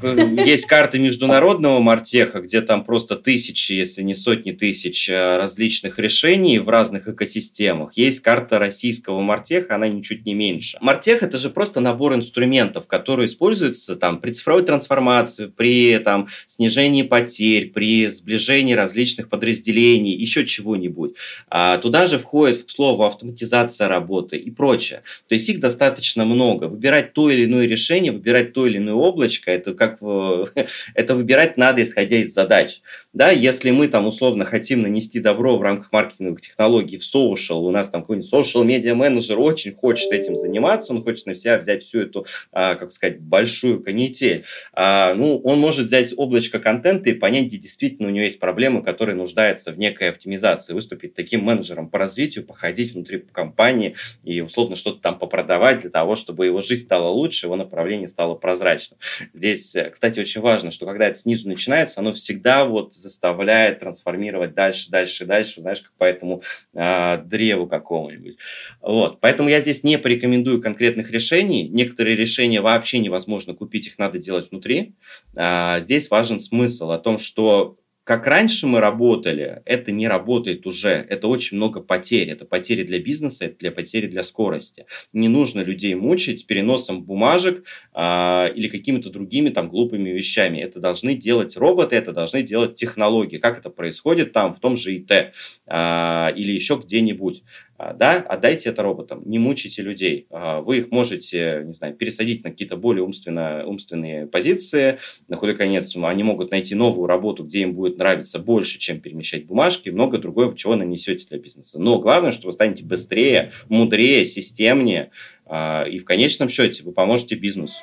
Да, 0.03 0.43
есть 0.43 0.67
карты 0.67 0.99
международного 0.99 1.79
Мартеха, 1.79 2.41
где 2.41 2.61
там 2.61 2.83
просто 2.85 3.15
тысячи, 3.15 3.73
если 3.73 4.03
не 4.03 4.13
сотни 4.13 4.51
тысяч 4.51 5.09
э, 5.09 5.37
различных 5.37 5.97
решений 5.97 6.59
в 6.59 6.69
разных 6.69 7.07
экосистемах. 7.07 7.97
Есть 7.97 8.19
карта 8.19 8.59
российского 8.59 9.21
Мартеха, 9.21 9.73
она 9.73 9.87
ничуть 9.87 10.27
не 10.27 10.35
меньше. 10.35 10.77
Мартех– 10.79 11.23
это 11.23 11.39
же 11.39 11.49
просто 11.49 11.79
набор 11.79 12.13
инструментов, 12.13 12.85
которые 12.85 13.25
используются 13.25 13.95
там, 13.95 14.19
при 14.19 14.29
цифровой 14.29 14.63
трансформации, 14.63 15.47
при 15.47 15.97
там, 15.97 16.27
снижении 16.45 17.01
потерь, 17.01 17.62
при 17.65 18.07
сближении 18.07 18.73
различных 18.73 19.29
подразделений, 19.29 20.13
еще 20.13 20.45
чего-нибудь. 20.45 21.15
А, 21.49 21.77
туда 21.77 22.07
же 22.07 22.19
входит, 22.19 22.63
к 22.63 22.69
слову, 22.69 23.03
автоматизация 23.03 23.87
работы 23.87 24.37
и 24.37 24.51
прочее. 24.51 25.03
То 25.27 25.35
есть 25.35 25.49
их 25.49 25.59
достаточно 25.59 26.25
много. 26.25 26.65
Выбирать 26.65 27.13
то 27.13 27.29
или 27.29 27.45
иное 27.45 27.67
решение, 27.67 28.11
выбирать 28.11 28.53
то 28.53 28.67
или 28.67 28.77
иное 28.77 28.93
облачко, 28.93 29.51
это 29.51 29.73
как 29.73 29.99
это 30.95 31.15
выбирать 31.15 31.57
надо, 31.57 31.83
исходя 31.83 32.17
из 32.17 32.33
задач. 32.33 32.81
Да, 33.13 33.29
если 33.29 33.69
мы 33.69 33.87
там 33.89 34.07
условно 34.07 34.43
хотим 34.43 34.81
нанести 34.81 35.19
добро 35.19 35.55
в 35.55 35.61
рамках 35.61 35.91
маркетинговых 35.91 36.41
технологий 36.41 36.97
в 36.97 37.03
social, 37.03 37.57
у 37.57 37.69
нас 37.69 37.89
там 37.91 38.01
какой-нибудь 38.01 38.33
social 38.33 38.65
media 38.65 38.95
менеджер 38.95 39.39
очень 39.39 39.75
хочет 39.75 40.11
этим 40.11 40.35
заниматься, 40.35 40.93
он 40.93 41.03
хочет 41.03 41.27
на 41.27 41.35
себя 41.35 41.59
взять 41.59 41.83
всю 41.83 41.99
эту, 41.99 42.25
а, 42.51 42.73
как 42.73 42.91
сказать, 42.91 43.19
большую 43.19 43.83
канитель. 43.83 44.45
А, 44.73 45.13
ну, 45.13 45.37
он 45.43 45.59
может 45.59 45.85
взять 45.85 46.11
облачко 46.17 46.57
контента 46.59 47.11
и 47.11 47.13
понять, 47.13 47.45
где 47.45 47.57
действительно 47.57 48.07
у 48.07 48.11
него 48.11 48.23
есть 48.23 48.39
проблемы, 48.39 48.81
которые 48.81 49.15
нуждаются 49.15 49.71
в 49.71 49.77
некой 49.77 50.09
оптимизации, 50.09 50.73
выступить 50.73 51.13
таким 51.13 51.43
менеджером 51.43 51.89
по 51.89 51.99
развитию, 51.99 52.43
походить 52.43 52.93
внутри 52.93 53.19
компании 53.31 53.95
и 54.23 54.41
условно 54.41 54.75
что-то 54.75 55.01
там 55.01 55.19
попродавать 55.19 55.81
для 55.81 55.91
того, 55.91 56.15
чтобы 56.15 56.47
его 56.47 56.61
жизнь 56.61 56.81
стала 56.81 57.09
лучше, 57.09 57.45
его 57.45 57.57
направление 57.57 58.07
стало 58.07 58.33
прозрачным. 58.33 58.97
Здесь, 59.33 59.75
кстати, 59.91 60.19
очень 60.19 60.41
важно, 60.41 60.71
что 60.71 60.87
когда 60.87 61.09
это 61.09 61.15
снизу 61.19 61.47
начинается, 61.47 61.99
оно 61.99 62.15
всегда 62.15 62.65
вот 62.65 62.95
заставляет 63.03 63.79
трансформировать 63.79 64.53
дальше, 64.53 64.89
дальше, 64.89 65.25
дальше, 65.25 65.61
знаешь, 65.61 65.81
как 65.81 65.91
по 65.97 66.05
этому 66.05 66.41
э, 66.73 67.17
древу 67.25 67.67
какому-нибудь. 67.67 68.37
Вот. 68.81 69.19
Поэтому 69.19 69.49
я 69.49 69.61
здесь 69.61 69.83
не 69.83 69.97
порекомендую 69.97 70.61
конкретных 70.61 71.11
решений. 71.11 71.67
Некоторые 71.69 72.15
решения 72.15 72.61
вообще 72.61 72.99
невозможно 72.99 73.53
купить, 73.53 73.87
их 73.87 73.97
надо 73.99 74.17
делать 74.17 74.49
внутри. 74.49 74.93
А, 75.35 75.79
здесь 75.81 76.09
важен 76.09 76.39
смысл 76.39 76.91
о 76.91 76.99
том, 76.99 77.17
что 77.17 77.77
как 78.03 78.27
раньше 78.27 78.67
мы 78.67 78.81
работали, 78.81 79.61
это 79.65 79.91
не 79.91 80.07
работает 80.07 80.65
уже. 80.67 81.05
Это 81.09 81.27
очень 81.27 81.55
много 81.55 81.79
потерь. 81.79 82.29
Это 82.29 82.43
потери 82.43 82.83
для 82.83 82.99
бизнеса, 82.99 83.45
это 83.45 83.57
для 83.59 83.71
потери 83.71 84.07
для 84.07 84.23
скорости. 84.23 84.85
Не 85.13 85.29
нужно 85.29 85.61
людей 85.61 85.95
мучить 85.95 86.45
переносом 86.45 87.03
бумажек 87.03 87.63
а, 87.93 88.51
или 88.53 88.67
какими-то 88.67 89.09
другими 89.09 89.49
там 89.49 89.69
глупыми 89.69 90.09
вещами. 90.09 90.59
Это 90.59 90.81
должны 90.81 91.15
делать 91.15 91.55
роботы, 91.55 91.95
это 91.95 92.11
должны 92.11 92.43
делать 92.43 92.75
технологии. 92.75 93.37
Как 93.37 93.59
это 93.59 93.69
происходит 93.69 94.33
там, 94.33 94.53
в 94.53 94.59
том 94.59 94.75
же 94.75 94.95
ИТ 94.97 95.33
а, 95.65 96.33
или 96.35 96.51
еще 96.51 96.81
где-нибудь. 96.83 97.43
А, 97.77 97.93
да, 97.93 98.17
отдайте 98.17 98.69
это 98.69 98.83
роботам, 98.83 99.23
не 99.25 99.39
мучайте 99.39 99.81
людей. 99.81 100.27
А, 100.29 100.61
вы 100.61 100.79
их 100.79 100.91
можете, 100.91 101.63
не 101.65 101.73
знаю, 101.73 101.95
пересадить 101.95 102.43
на 102.43 102.51
какие-то 102.51 102.77
более 102.77 103.03
умственно, 103.03 103.65
умственные 103.65 104.27
позиции. 104.27 104.99
На 105.27 105.37
худой 105.37 105.55
конец 105.55 105.95
они 105.95 106.23
могут 106.23 106.51
найти 106.51 106.75
новую 106.75 107.07
работу, 107.07 107.43
где 107.43 107.61
им 107.61 107.73
будет 107.73 107.97
нравиться 107.97 108.37
больше, 108.37 108.77
чем 108.77 108.99
перемещать 108.99 109.45
бумажки, 109.45 109.89
много 109.89 110.19
другого, 110.19 110.55
чего 110.55 110.75
нанесете 110.75 111.25
для 111.27 111.39
бизнеса. 111.39 111.79
Но 111.79 111.99
главное, 111.99 112.31
что 112.31 112.47
вы 112.47 112.53
станете 112.53 112.83
быстрее, 112.83 113.51
мудрее, 113.69 114.25
системнее, 114.25 115.09
а, 115.45 115.83
и 115.83 115.97
в 115.99 116.05
конечном 116.05 116.49
счете 116.49 116.83
вы 116.83 116.91
поможете 116.91 117.35
бизнесу. 117.35 117.81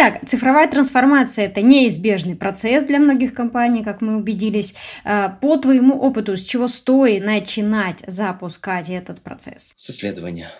Итак, 0.00 0.20
цифровая 0.28 0.70
трансформация– 0.70 1.46
это 1.46 1.60
неизбежный 1.60 2.36
процесс 2.36 2.84
для 2.84 3.00
многих 3.00 3.34
компаний, 3.34 3.82
как 3.82 4.00
мы 4.00 4.16
убедились. 4.16 4.76
Э, 5.04 5.28
по 5.40 5.56
твоему 5.56 5.98
опыту, 5.98 6.36
с 6.36 6.42
чего 6.44 6.68
стоит 6.68 7.24
начинать 7.24 8.04
запускать 8.06 8.90
этот 8.90 9.20
процесс? 9.20 9.72
С 9.74 9.90
исследования. 9.90 10.52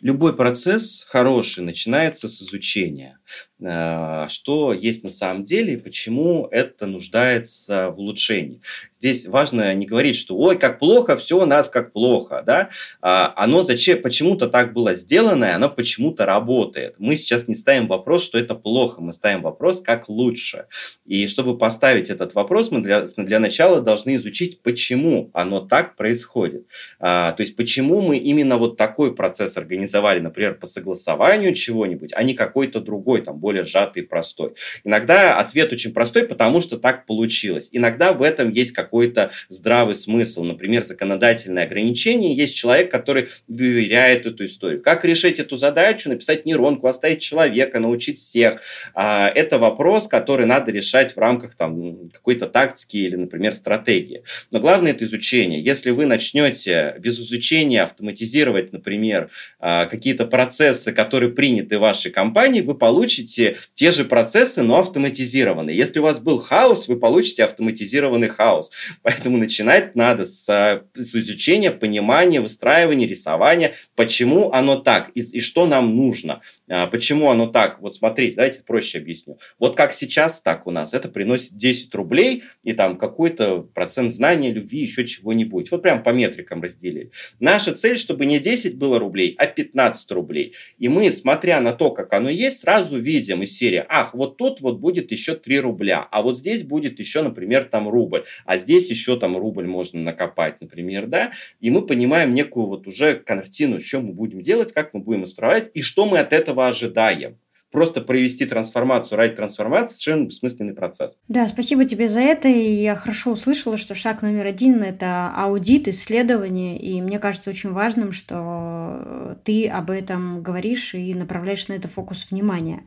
Любой 0.00 0.34
процесс 0.34 1.04
хороший 1.10 1.62
начинается 1.62 2.26
с 2.26 2.40
изучения. 2.40 3.18
Э, 3.58 4.26
что 4.28 4.74
есть 4.74 5.02
на 5.02 5.10
самом 5.10 5.44
деле 5.44 5.74
и 5.74 5.76
почему 5.78 6.46
это 6.50 6.84
нуждается 6.84 7.88
в 7.90 7.98
улучшении. 7.98 8.60
Здесь 8.92 9.26
важно 9.26 9.72
не 9.74 9.86
говорить, 9.86 10.16
что 10.16 10.36
ой, 10.36 10.58
как 10.58 10.78
плохо, 10.78 11.16
все 11.16 11.40
у 11.40 11.46
нас 11.46 11.70
как 11.70 11.92
плохо. 11.92 12.42
Да? 12.44 12.68
А, 13.00 13.32
оно 13.34 13.62
зачем, 13.62 14.02
почему-то 14.02 14.48
так 14.48 14.74
было 14.74 14.92
сделано, 14.92 15.46
и 15.46 15.50
оно 15.50 15.70
почему-то 15.70 16.26
работает. 16.26 16.96
Мы 16.98 17.16
сейчас 17.16 17.48
не 17.48 17.54
ставим 17.54 17.86
вопрос, 17.86 18.24
что 18.24 18.36
это 18.38 18.54
плохо, 18.54 19.00
мы 19.00 19.14
ставим 19.14 19.40
вопрос, 19.40 19.80
как 19.80 20.10
лучше. 20.10 20.66
И 21.06 21.26
чтобы 21.26 21.56
поставить 21.56 22.10
этот 22.10 22.34
вопрос, 22.34 22.70
мы 22.70 22.82
для, 22.82 23.02
для 23.16 23.38
начала 23.38 23.80
должны 23.80 24.16
изучить, 24.16 24.60
почему 24.60 25.30
оно 25.32 25.60
так 25.60 25.96
происходит. 25.96 26.66
А, 26.98 27.32
то 27.32 27.42
есть, 27.42 27.56
почему 27.56 28.02
мы 28.02 28.18
именно 28.18 28.58
вот 28.58 28.76
такой 28.76 29.14
процесс 29.14 29.56
организовали, 29.56 30.20
например, 30.20 30.56
по 30.56 30.66
согласованию 30.66 31.54
чего-нибудь, 31.54 32.12
а 32.14 32.22
не 32.22 32.34
какой-то 32.34 32.80
другой, 32.80 33.15
там, 33.22 33.38
более 33.38 33.64
сжатый 33.64 34.02
простой. 34.02 34.54
Иногда 34.84 35.38
ответ 35.38 35.72
очень 35.72 35.92
простой, 35.92 36.24
потому 36.24 36.60
что 36.60 36.78
так 36.78 37.06
получилось. 37.06 37.68
Иногда 37.72 38.12
в 38.12 38.22
этом 38.22 38.50
есть 38.52 38.72
какой-то 38.72 39.30
здравый 39.48 39.94
смысл. 39.94 40.44
Например, 40.44 40.84
законодательное 40.84 41.64
ограничение. 41.64 42.34
Есть 42.34 42.56
человек, 42.56 42.90
который 42.90 43.28
выверяет 43.48 44.26
эту 44.26 44.46
историю. 44.46 44.82
Как 44.82 45.04
решить 45.04 45.38
эту 45.38 45.56
задачу? 45.56 46.08
Написать 46.08 46.46
нейронку, 46.46 46.86
оставить 46.86 47.20
человека, 47.20 47.80
научить 47.80 48.18
всех. 48.18 48.60
А, 48.94 49.28
это 49.28 49.58
вопрос, 49.58 50.08
который 50.08 50.46
надо 50.46 50.70
решать 50.70 51.14
в 51.14 51.18
рамках 51.18 51.54
там, 51.54 52.10
какой-то 52.10 52.46
тактики 52.46 52.96
или, 52.96 53.16
например, 53.16 53.54
стратегии. 53.54 54.22
Но 54.50 54.60
главное 54.60 54.92
это 54.92 55.04
изучение. 55.04 55.62
Если 55.62 55.90
вы 55.90 56.06
начнете 56.06 56.94
без 56.98 57.18
изучения 57.18 57.82
автоматизировать, 57.82 58.72
например, 58.72 59.30
а, 59.58 59.86
какие-то 59.86 60.26
процессы, 60.26 60.92
которые 60.92 61.32
приняты 61.32 61.78
в 61.78 61.80
вашей 61.80 62.10
компании, 62.10 62.60
вы 62.60 62.74
получите 62.74 63.05
получите 63.06 63.58
те 63.74 63.92
же 63.92 64.04
процессы, 64.04 64.62
но 64.62 64.80
автоматизированные. 64.80 65.76
Если 65.76 66.00
у 66.00 66.02
вас 66.02 66.18
был 66.18 66.40
хаос, 66.40 66.88
вы 66.88 66.96
получите 66.96 67.44
автоматизированный 67.44 68.28
хаос. 68.28 68.72
Поэтому 69.02 69.36
начинать 69.36 69.94
надо 69.94 70.26
с, 70.26 70.82
с 70.94 71.14
изучения, 71.14 71.70
понимания, 71.70 72.40
выстраивания, 72.40 73.06
рисования, 73.06 73.74
почему 73.94 74.50
оно 74.52 74.76
так 74.76 75.10
и, 75.14 75.20
и 75.20 75.40
что 75.40 75.66
нам 75.66 75.96
нужно. 75.96 76.42
А, 76.68 76.88
почему 76.88 77.30
оно 77.30 77.46
так? 77.46 77.80
Вот 77.80 77.94
смотрите, 77.94 78.34
давайте 78.34 78.62
проще 78.64 78.98
объясню. 78.98 79.38
Вот 79.60 79.76
как 79.76 79.92
сейчас, 79.92 80.40
так 80.40 80.66
у 80.66 80.72
нас. 80.72 80.94
Это 80.94 81.08
приносит 81.08 81.56
10 81.56 81.94
рублей 81.94 82.42
и 82.64 82.72
там 82.72 82.98
какой-то 82.98 83.60
процент 83.60 84.10
знания, 84.10 84.52
любви, 84.52 84.80
еще 84.80 85.06
чего-нибудь. 85.06 85.70
Вот 85.70 85.82
прям 85.82 86.02
по 86.02 86.10
метрикам 86.10 86.60
разделили. 86.60 87.12
Наша 87.38 87.72
цель, 87.72 87.98
чтобы 87.98 88.26
не 88.26 88.40
10 88.40 88.76
было 88.76 88.98
рублей, 88.98 89.36
а 89.38 89.46
15 89.46 90.10
рублей. 90.10 90.54
И 90.78 90.88
мы, 90.88 91.10
смотря 91.12 91.60
на 91.60 91.72
то, 91.72 91.90
как 91.90 92.12
оно 92.12 92.30
есть, 92.30 92.60
сразу 92.60 92.95
видим 92.96 93.42
из 93.42 93.56
серии, 93.56 93.84
ах, 93.88 94.14
вот 94.14 94.36
тут 94.36 94.60
вот 94.60 94.78
будет 94.78 95.12
еще 95.12 95.34
3 95.34 95.60
рубля, 95.60 96.06
а 96.10 96.22
вот 96.22 96.38
здесь 96.38 96.62
будет 96.62 96.98
еще, 96.98 97.22
например, 97.22 97.64
там 97.64 97.88
рубль, 97.88 98.24
а 98.44 98.56
здесь 98.56 98.90
еще 98.90 99.18
там 99.18 99.36
рубль 99.36 99.66
можно 99.66 100.00
накопать, 100.00 100.60
например, 100.60 101.06
да, 101.06 101.32
и 101.60 101.70
мы 101.70 101.86
понимаем 101.86 102.34
некую 102.34 102.66
вот 102.66 102.86
уже 102.86 103.14
картину, 103.14 103.80
что 103.80 104.00
мы 104.00 104.12
будем 104.12 104.42
делать, 104.42 104.72
как 104.72 104.94
мы 104.94 105.00
будем 105.00 105.22
устраивать 105.22 105.70
и 105.74 105.82
что 105.82 106.06
мы 106.06 106.18
от 106.18 106.32
этого 106.32 106.68
ожидаем 106.68 107.38
просто 107.72 108.00
провести 108.00 108.46
трансформацию 108.46 109.18
ради 109.18 109.34
трансформации 109.34 109.96
совершенно 109.96 110.26
бессмысленный 110.26 110.74
процесс. 110.74 111.16
Да, 111.28 111.46
спасибо 111.48 111.84
тебе 111.84 112.08
за 112.08 112.20
это. 112.20 112.48
И 112.48 112.82
я 112.82 112.94
хорошо 112.96 113.32
услышала, 113.32 113.76
что 113.76 113.94
шаг 113.94 114.22
номер 114.22 114.46
один– 114.46 114.82
это 114.84 115.32
аудит, 115.36 115.88
исследование. 115.88 116.78
И 116.78 117.02
мне 117.02 117.18
кажется 117.18 117.50
очень 117.50 117.72
важным, 117.72 118.12
что 118.12 119.36
ты 119.44 119.68
об 119.68 119.90
этом 119.90 120.42
говоришь 120.42 120.94
и 120.94 121.12
направляешь 121.14 121.68
на 121.68 121.74
это 121.74 121.88
фокус 121.88 122.28
внимания. 122.30 122.84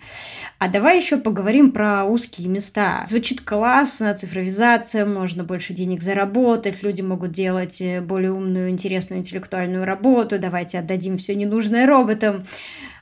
А 0.57 0.69
давай 0.69 0.97
еще 0.97 1.17
поговорим 1.17 1.71
про 1.71 2.05
узкие 2.05 2.47
места. 2.47 3.03
Звучит 3.07 3.41
классно, 3.41 4.15
цифровизация, 4.15 5.05
можно 5.05 5.43
больше 5.43 5.73
денег 5.73 6.01
заработать, 6.01 6.81
люди 6.83 7.01
могут 7.01 7.31
делать 7.31 7.81
более 8.03 8.31
умную, 8.31 8.69
интересную 8.69 9.19
интеллектуальную 9.19 9.85
работу, 9.85 10.39
давайте 10.39 10.79
отдадим 10.79 11.17
все 11.17 11.35
ненужное 11.35 11.85
роботам. 11.85 12.43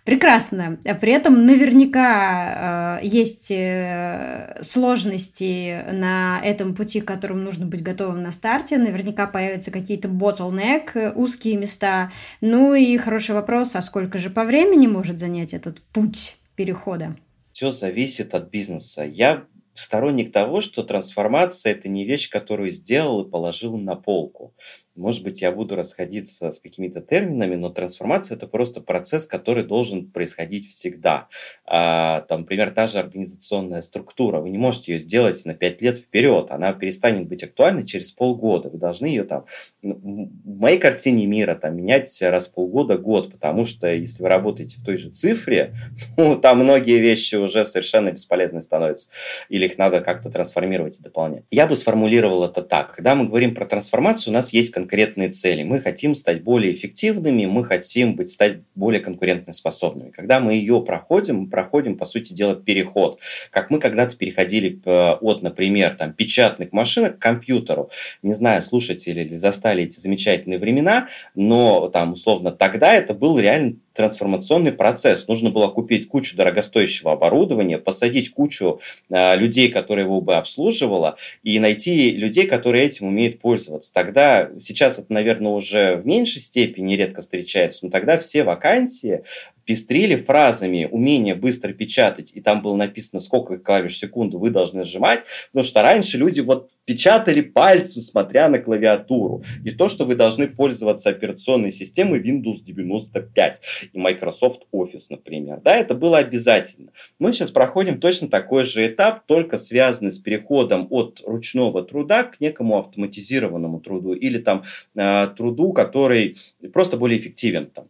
Прекрасно. 0.08 0.80
При 1.01 1.12
этом 1.12 1.45
наверняка 1.45 3.01
э, 3.01 3.05
есть 3.05 3.51
э, 3.51 4.58
сложности 4.62 5.84
на 5.91 6.39
этом 6.41 6.76
пути, 6.76 7.01
к 7.01 7.05
которым 7.05 7.43
нужно 7.43 7.66
быть 7.66 7.84
готовым 7.84 8.24
на 8.24 8.32
старте. 8.32 8.78
Наверняка 8.78 9.28
появятся 9.28 9.70
какие-то 9.70 10.08
bottleneck, 10.08 11.12
узкие 11.14 11.58
места. 11.58 12.10
Ну 12.39 12.74
и 12.74 12.95
хороший 12.95 13.36
вопрос, 13.36 13.76
а 13.76 13.82
сколько 13.82 14.18
же 14.18 14.30
по 14.30 14.45
времени 14.45 14.88
может 14.88 15.20
занять 15.20 15.53
этот 15.53 15.82
путь 15.91 16.38
перехода? 16.55 17.18
Все 17.51 17.72
зависит 17.72 18.34
от 18.34 18.49
бизнеса. 18.49 19.03
Я 19.03 19.43
сторонник 19.74 20.32
того, 20.32 20.62
что 20.62 20.84
трансформация– 20.84 21.72
это 21.74 21.89
не 21.89 22.05
вещь, 22.05 22.30
которую 22.30 22.72
сделал 22.72 23.26
и 23.26 23.30
положил 23.30 23.76
на 23.76 23.97
полку. 23.97 24.53
Может 24.98 25.24
быть, 25.24 25.41
я 25.41 25.52
буду 25.52 25.76
расходиться 25.76 26.50
с 26.50 26.60
какими-то 26.60 27.02
терминами, 27.02 27.56
но 27.56 27.70
трансформация– 27.70 28.36
это 28.38 28.48
просто 28.48 28.82
процесс, 28.82 29.28
который 29.28 29.64
должен 29.64 30.10
происходить 30.10 30.70
всегда. 30.70 31.28
А, 31.66 32.22
там, 32.22 32.41
например, 32.41 32.72
та 32.72 32.88
же 32.88 32.98
организационная 32.98 33.82
структура. 33.82 34.39
Вы 34.39 34.50
не 34.50 34.58
можете 34.58 34.93
ее 34.93 35.00
сделать 35.00 35.45
на 35.45 35.54
5 35.54 35.82
лет 35.82 35.98
вперед. 35.98 36.48
Она 36.50 36.74
перестанет 36.74 37.28
быть 37.28 37.43
актуальной 37.43 37.86
через 37.86 38.12
полгода. 38.12 38.70
Вы 38.70 38.80
должны 38.80 39.06
ее 39.06 39.24
там, 39.24 39.45
в 39.84 40.60
моей 40.60 40.80
картине 40.80 41.28
мира, 41.28 41.54
там, 41.56 41.78
менять 41.78 42.18
раз 42.22 42.48
в 42.48 42.54
полгода, 42.54 42.98
год, 42.98 43.32
потому 43.32 43.66
что 43.66 43.88
если 43.88 44.24
вы 44.24 44.30
работаете 44.30 44.78
в 44.80 44.86
той 44.86 44.98
же 44.98 45.12
цифре, 45.12 45.76
ну, 46.18 46.36
там 46.36 46.60
многие 46.60 47.00
вещи 47.00 47.36
уже 47.36 47.66
совершенно 47.66 48.12
бесполезны 48.12 48.62
становятся. 48.62 49.10
Или 49.50 49.66
их 49.66 49.78
надо 49.78 50.02
как-то 50.02 50.32
трансформировать 50.32 51.00
и 51.00 51.04
дополнять. 51.04 51.43
Я 51.52 51.68
бы 51.68 51.76
сформулировал 51.76 52.43
это 52.43 52.64
так. 52.64 52.95
Когда 52.95 53.14
мы 53.14 53.28
говорим 53.28 53.54
про 53.54 53.66
трансформацию, 53.66 54.32
у 54.32 54.34
нас 54.34 54.54
есть 54.54 54.74
конкретные 54.88 55.30
цели. 55.30 55.64
Мы 55.64 55.82
хотим 55.82 56.16
стать 56.16 56.44
более 56.44 56.74
эффективными, 56.74 57.46
мы 57.46 57.66
хотим 57.66 58.16
быть, 58.16 58.30
стать 58.30 58.60
более 58.74 59.02
конкурентоспособными. 59.02 60.12
Когда 60.12 60.40
мы 60.40 60.54
ее 60.54 60.82
проходим, 60.82 61.42
мы 61.42 61.50
проходим, 61.50 61.98
по 61.98 62.06
сути 62.06 62.32
дела, 62.32 62.56
переход. 62.56 63.20
Как 63.52 63.70
мы 63.70 63.80
когда-то 63.80 64.16
переходили 64.16 64.80
от, 64.86 65.42
например, 65.42 65.96
там, 65.96 66.14
печатных 66.14 66.72
машинок 66.72 67.18
к 67.18 67.22
компьютеру. 67.22 67.90
Не 68.24 68.34
знаю, 68.34 68.62
слушатели 68.62 69.24
ли 69.24 69.36
застали 69.36 69.84
эти 69.84 70.00
замечательные 70.00 70.58
времена, 70.58 71.10
но 71.36 71.90
там, 71.90 72.14
условно, 72.14 72.52
тогда 72.52 72.94
это 72.94 73.14
был 73.14 73.38
реально 73.38 73.76
трансформационный 73.98 74.72
процесс. 74.72 75.28
Нужно 75.28 75.50
было 75.50 75.68
купить 75.68 76.08
кучу 76.08 76.38
дорогостоящего 76.38 77.12
оборудования, 77.12 77.78
посадить 77.78 78.32
кучу 78.32 78.80
э, 79.10 79.36
людей, 79.36 79.70
которые 79.70 80.06
его 80.06 80.22
бы 80.22 80.36
обслуживало, 80.36 81.18
и 81.43 81.60
найти 81.60 82.12
людей, 82.12 82.48
которые 82.48 82.86
этим 82.86 83.08
умеют 83.08 83.39
пользоваться. 83.39 83.93
Тогда, 83.93 84.52
сейчас 84.60 85.00
это, 85.00 85.12
наверное, 85.12 85.52
уже 85.52 85.98
в 85.98 86.06
меньшей 86.06 86.41
степени 86.41 86.93
редко 86.93 87.22
встречается, 87.22 87.80
но 87.82 87.89
тогда 87.89 88.18
все 88.20 88.43
вакансии 88.43 89.24
пестрили 89.66 90.16
фразами 90.16 90.88
умение 90.89 91.36
быстро 91.36 91.74
печатать, 91.74 92.32
и 92.34 92.39
там 92.39 92.62
было 92.62 92.76
написано, 92.76 93.20
сколько 93.20 93.58
клавиш 93.58 93.95
в 93.95 93.98
секунду 93.98 94.39
вы 94.39 94.50
должны 94.50 94.80
нажимать, 94.80 95.22
потому 95.52 95.66
что 95.66 95.82
раньше 95.82 96.18
люди 96.18 96.39
вот 96.39 96.70
печатали 96.88 97.42
пальцем, 97.42 98.02
смотря 98.02 98.48
на 98.48 98.60
клавиатуру. 98.60 99.44
И 99.66 99.72
то, 99.72 99.90
что 99.90 100.06
вы 100.06 100.16
должны 100.16 100.48
пользоваться 100.48 101.10
операционной 101.10 101.72
системой 101.72 102.22
Windows 102.22 102.62
95 102.62 103.62
и 103.92 104.00
Microsoft 104.00 104.62
Office, 104.74 105.08
например. 105.10 105.60
Да, 105.62 105.76
это 105.76 105.94
было 105.94 106.20
обязательно. 106.20 106.94
Мы 107.20 107.34
сейчас 107.34 107.52
проходим 107.52 108.00
точно 108.00 108.30
такой 108.30 108.64
же 108.64 108.88
этап, 108.88 109.26
только 109.26 109.58
связанный 109.58 110.12
с 110.12 110.18
переходом 110.18 110.88
от 110.90 111.22
ручного 111.26 111.84
труда 111.84 112.24
к 112.24 112.40
некому 112.40 112.80
автоматизированному 112.80 113.82
труду 113.82 114.14
или 114.14 114.38
там 114.38 114.64
э, 114.96 115.28
труду, 115.36 115.74
который 115.74 116.38
просто 116.72 116.96
более 116.96 117.20
эффективен. 117.20 117.68
Там, 117.68 117.88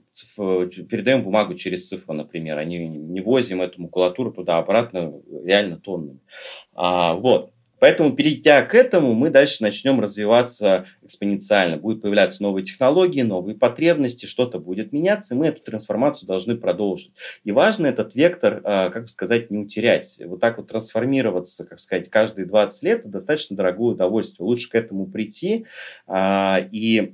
передаем 0.90 1.22
бумагу 1.22 1.54
через 1.54 1.88
цифру, 1.88 2.16
например, 2.16 2.58
а 2.58 2.64
не, 2.64 2.88
не 2.88 3.22
возим 3.22 3.62
эту 3.62 3.80
макулатуру 3.80 4.32
туда-обратно 4.32 5.14
реально 5.46 5.78
тоннами. 5.78 6.20
А, 6.74 7.14
вот. 7.14 7.52
Поэтому, 7.80 8.14
перейдя 8.14 8.62
к 8.64 8.74
этому, 8.74 9.14
мы 9.14 9.30
дальше 9.30 9.62
начнем 9.62 10.00
развиваться 10.00 10.86
экспоненциально. 11.04 11.78
Будут 11.78 12.02
появляться 12.02 12.42
новые 12.42 12.64
технологии, 12.64 13.22
новые 13.22 13.56
потребности, 13.56 14.26
что-то 14.26 14.60
будет 14.60 14.92
меняться, 14.92 15.36
и 15.36 15.38
мы 15.38 15.48
эту 15.48 15.62
трансформацию 15.62 16.28
должны 16.28 16.56
продолжить. 16.56 17.12
И 17.44 17.52
важно 17.52 17.88
этот 17.88 18.16
вектор, 18.16 18.62
а, 18.64 18.90
как 18.90 19.04
бы 19.04 19.10
сказать, 19.10 19.52
не 19.52 19.58
утерять. 19.58 20.20
Вот 20.26 20.40
так 20.40 20.58
вот 20.58 20.68
трансформироваться, 20.68 21.66
как 21.66 21.80
сказать, 21.80 22.10
каждые 22.10 22.46
20 22.46 22.84
лет– 22.84 23.00
это 23.02 23.10
достаточно 23.10 23.56
дорогое 23.56 23.94
удовольствие. 23.94 24.46
Лучше 24.46 24.70
к 24.70 24.76
этому 24.76 25.08
прийти 25.08 25.66
а, 26.08 26.60
и 26.72 27.14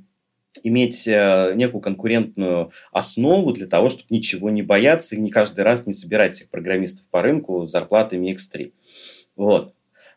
иметь 0.62 1.08
э, 1.08 1.54
некую 1.56 1.82
конкурентную 1.82 2.72
основу 2.92 3.54
для 3.54 3.66
того, 3.66 3.90
чтобы 3.90 4.06
ничего 4.12 4.52
не 4.52 4.62
бояться 4.62 5.16
и 5.16 5.20
не 5.20 5.32
каждый 5.32 5.62
раз 5.62 5.88
не 5.88 5.94
собирать 5.94 6.36
всех 6.36 6.50
программистов 6.50 7.08
по 7.10 7.24
рынку 7.24 7.66
зарплатами 7.66 8.36
X3. 8.36 8.72
Вот. 9.36 9.74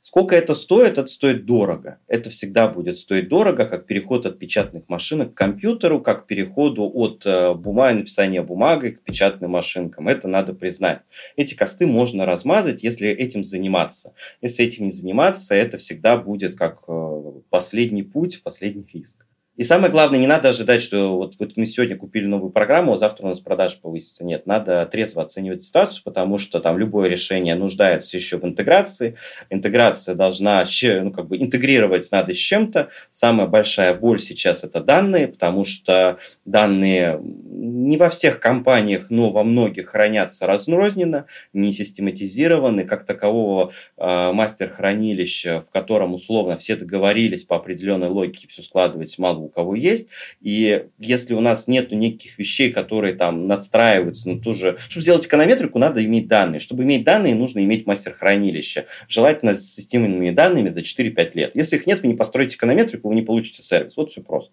Сколько 0.06 0.36
это 0.36 0.54
стоит? 0.54 0.98
Это 0.98 1.08
стоит 1.08 1.46
дорого. 1.46 1.98
Это 2.06 2.30
всегда 2.30 2.68
будет 2.68 2.96
стоить 2.96 3.28
дорого, 3.28 3.66
как 3.66 3.86
переход 3.86 4.24
от 4.24 4.38
печатных 4.38 4.84
машинок 4.88 5.34
к 5.34 5.36
компьютеру, 5.36 6.00
как 6.00 6.28
переходу 6.28 6.88
от 6.94 7.26
э, 7.26 7.54
бумаги, 7.54 7.96
написания 7.98 8.40
бумагой 8.40 8.92
к 8.92 9.02
печатным 9.02 9.50
машинкам. 9.50 10.06
Это 10.06 10.28
надо 10.28 10.54
признать. 10.54 11.00
Эти 11.34 11.56
косты 11.56 11.88
можно 11.88 12.24
размазать, 12.24 12.84
если 12.84 13.08
этим 13.08 13.42
заниматься. 13.42 14.14
Если 14.40 14.64
этим 14.64 14.84
не 14.84 14.90
заниматься, 14.92 15.56
это 15.56 15.76
всегда 15.78 16.16
будет 16.16 16.54
как 16.54 16.84
э, 16.86 17.22
последний 17.50 18.04
путь, 18.04 18.44
последний 18.44 18.86
риск. 18.92 19.26
И 19.56 19.64
самое 19.64 19.90
главное, 19.90 20.18
не 20.18 20.26
надо 20.26 20.50
ожидать, 20.50 20.82
что 20.82 21.16
вот, 21.16 21.36
вот 21.38 21.56
мы 21.56 21.64
сегодня 21.64 21.96
купили 21.96 22.26
новую 22.26 22.50
программу, 22.50 22.92
а 22.92 22.98
завтра 22.98 23.24
у 23.24 23.28
нас 23.28 23.40
продажи 23.40 23.78
повысятся. 23.80 24.22
Нет, 24.22 24.46
надо 24.46 24.84
трезво 24.84 25.22
оценивать 25.22 25.62
ситуацию, 25.62 26.02
потому 26.04 26.36
что 26.36 26.60
там 26.60 26.78
любое 26.78 27.08
решение 27.08 27.54
нуждается 27.54 28.18
еще 28.18 28.36
в 28.36 28.44
интеграции. 28.44 29.16
Интеграция 29.48 30.14
должна 30.14 30.64
ну, 30.82 31.10
как 31.10 31.28
бы 31.28 31.38
интегрировать 31.38 32.12
надо 32.12 32.34
с 32.34 32.36
чем-то. 32.36 32.88
Самая 33.10 33.46
большая 33.46 33.94
боль 33.94 34.20
сейчас 34.20 34.62
это 34.62 34.80
данные, 34.80 35.28
потому 35.28 35.64
что 35.64 36.18
данные 36.44 37.18
не 37.22 37.96
во 37.96 38.10
всех 38.10 38.40
компаниях, 38.40 39.06
но 39.08 39.30
во 39.30 39.42
многих 39.42 39.88
хранятся 39.88 40.46
разрозненно, 40.46 41.26
не 41.54 41.72
систематизированы. 41.72 42.84
Как 42.84 43.06
такового 43.06 43.72
э, 43.96 44.32
мастер-хранилища, 44.32 45.64
в 45.66 45.72
котором 45.72 46.12
условно 46.12 46.58
все 46.58 46.76
договорились 46.76 47.44
по 47.44 47.56
определенной 47.56 48.08
логике 48.08 48.48
все 48.48 48.62
складывать 48.62 49.16
мало 49.18 49.45
у 49.46 49.48
кого 49.48 49.74
есть. 49.74 50.08
И 50.40 50.86
если 50.98 51.34
у 51.34 51.40
нас 51.40 51.68
нет 51.68 51.92
неких 51.92 52.38
вещей, 52.38 52.70
которые 52.70 53.14
там 53.14 53.46
надстраиваются 53.46 54.28
на 54.28 54.40
ту 54.40 54.54
же... 54.54 54.76
Чтобы 54.88 55.02
сделать 55.02 55.26
эконометрику, 55.26 55.78
надо 55.78 56.04
иметь 56.04 56.28
данные. 56.28 56.60
Чтобы 56.60 56.82
иметь 56.84 57.04
данные, 57.04 57.34
нужно 57.34 57.60
иметь 57.60 57.86
мастер-хранилище. 57.86 58.86
Желательно 59.08 59.54
с 59.54 59.74
системными 59.74 60.30
данными 60.30 60.68
за 60.68 60.80
4-5 60.80 61.30
лет. 61.34 61.50
Если 61.54 61.76
их 61.76 61.86
нет, 61.86 62.02
вы 62.02 62.08
не 62.08 62.14
построите 62.14 62.56
эконометрику, 62.56 63.08
вы 63.08 63.14
не 63.14 63.22
получите 63.22 63.62
сервис. 63.62 63.96
Вот 63.96 64.10
все 64.10 64.20
просто. 64.20 64.52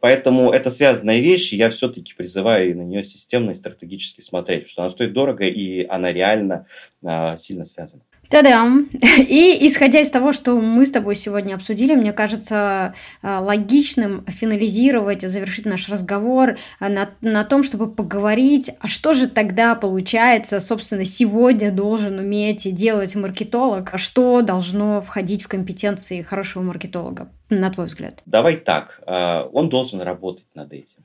Поэтому 0.00 0.50
это 0.50 0.70
связанная 0.70 1.20
вещь, 1.20 1.52
и 1.52 1.56
я 1.56 1.68
все-таки 1.70 2.14
призываю 2.14 2.76
на 2.76 2.82
нее 2.82 3.04
системно 3.04 3.50
и 3.50 3.54
стратегически 3.54 4.22
смотреть, 4.22 4.68
что 4.68 4.82
она 4.82 4.90
стоит 4.90 5.12
дорого, 5.12 5.44
и 5.44 5.84
она 5.86 6.10
реально 6.10 6.66
э, 7.02 7.36
сильно 7.36 7.66
связана. 7.66 8.02
Та-дам! 8.30 8.88
И 9.18 9.58
исходя 9.66 10.00
из 10.00 10.08
того, 10.08 10.32
что 10.32 10.54
мы 10.54 10.86
с 10.86 10.92
тобой 10.92 11.16
сегодня 11.16 11.54
обсудили, 11.54 11.96
мне 11.96 12.12
кажется 12.12 12.94
э, 13.22 13.38
логичным 13.38 14.24
финализировать, 14.28 15.22
завершить 15.22 15.66
наш 15.66 15.88
разговор 15.88 16.56
э, 16.78 16.88
на, 16.88 17.10
на 17.22 17.42
том, 17.42 17.64
чтобы 17.64 17.90
поговорить, 17.90 18.70
а 18.78 18.86
что 18.86 19.14
же 19.14 19.28
тогда 19.28 19.74
получается, 19.74 20.60
собственно, 20.60 21.04
сегодня 21.04 21.72
должен 21.72 22.20
уметь 22.20 22.72
делать 22.72 23.16
маркетолог, 23.16 23.92
а 23.92 23.98
что 23.98 24.42
должно 24.42 25.00
входить 25.00 25.42
в 25.42 25.48
компетенции 25.48 26.22
хорошего 26.22 26.62
маркетолога, 26.62 27.32
на 27.48 27.68
твой 27.70 27.86
взгляд? 27.86 28.22
Давай 28.26 28.56
так, 28.58 29.00
э, 29.08 29.42
он 29.52 29.68
должен 29.68 30.00
работать 30.02 30.46
над 30.54 30.72
этим. 30.72 31.02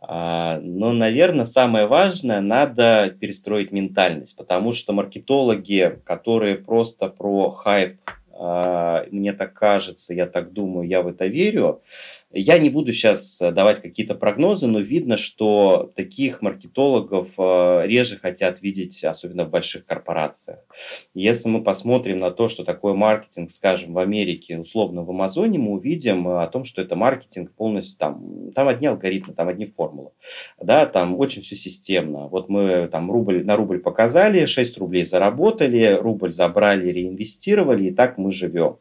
А, 0.00 0.58
но, 0.62 0.92
наверное, 0.92 1.44
самое 1.44 1.86
важное, 1.86 2.40
надо 2.40 3.14
перестроить 3.20 3.70
ментальность, 3.70 4.36
потому 4.36 4.72
что 4.72 4.92
маркетологи, 4.92 5.98
которые 6.04 6.56
просто 6.56 7.08
про 7.08 7.50
хайп, 7.50 7.98
а, 8.32 9.04
мне 9.10 9.34
так 9.34 9.52
кажется, 9.52 10.14
я 10.14 10.26
так 10.26 10.52
думаю, 10.52 10.88
я 10.88 11.02
в 11.02 11.08
это 11.08 11.26
верю, 11.26 11.82
я 12.32 12.58
не 12.58 12.70
буду 12.70 12.92
сейчас 12.92 13.40
э, 13.42 13.50
давать 13.50 13.82
какие-то 13.82 14.14
прогнозы, 14.14 14.68
но 14.68 14.78
видно, 14.78 15.16
что 15.16 15.90
таких 15.96 16.42
маркетологов 16.42 17.28
э, 17.36 17.86
реже 17.86 18.18
хотят 18.18 18.62
видеть, 18.62 19.02
особенно 19.02 19.44
в 19.44 19.50
больших 19.50 19.84
корпорациях. 19.84 20.60
Если 21.12 21.48
мы 21.48 21.62
посмотрим 21.62 22.20
на 22.20 22.30
то, 22.30 22.48
что 22.48 22.62
такое 22.64 22.94
маркетинг, 22.94 23.50
скажем, 23.50 23.94
в 23.94 23.98
Америке, 23.98 24.58
условно 24.58 25.02
в 25.02 25.10
Амазоне, 25.10 25.58
мы 25.58 25.72
увидим 25.72 26.28
э, 26.28 26.42
о 26.44 26.46
том, 26.46 26.64
что 26.64 26.80
это 26.80 26.94
маркетинг 26.94 27.52
полностью, 27.52 27.98
там, 27.98 28.52
там 28.54 28.68
одни 28.68 28.86
алгоритмы, 28.86 29.34
там 29.34 29.48
одни 29.48 29.66
формулы. 29.66 30.10
Да, 30.60 30.86
там 30.86 31.18
очень 31.18 31.42
все 31.42 31.56
системно. 31.56 32.28
Вот 32.28 32.48
мы 32.48 32.88
там 32.92 33.10
рубль 33.10 33.44
на 33.44 33.56
рубль 33.56 33.80
показали, 33.80 34.46
6 34.46 34.78
рублей 34.78 35.04
заработали, 35.04 35.98
рубль 36.00 36.30
забрали, 36.30 36.92
реинвестировали, 36.92 37.88
и 37.88 37.90
так 37.90 38.18
мы 38.18 38.30
живем 38.30 38.76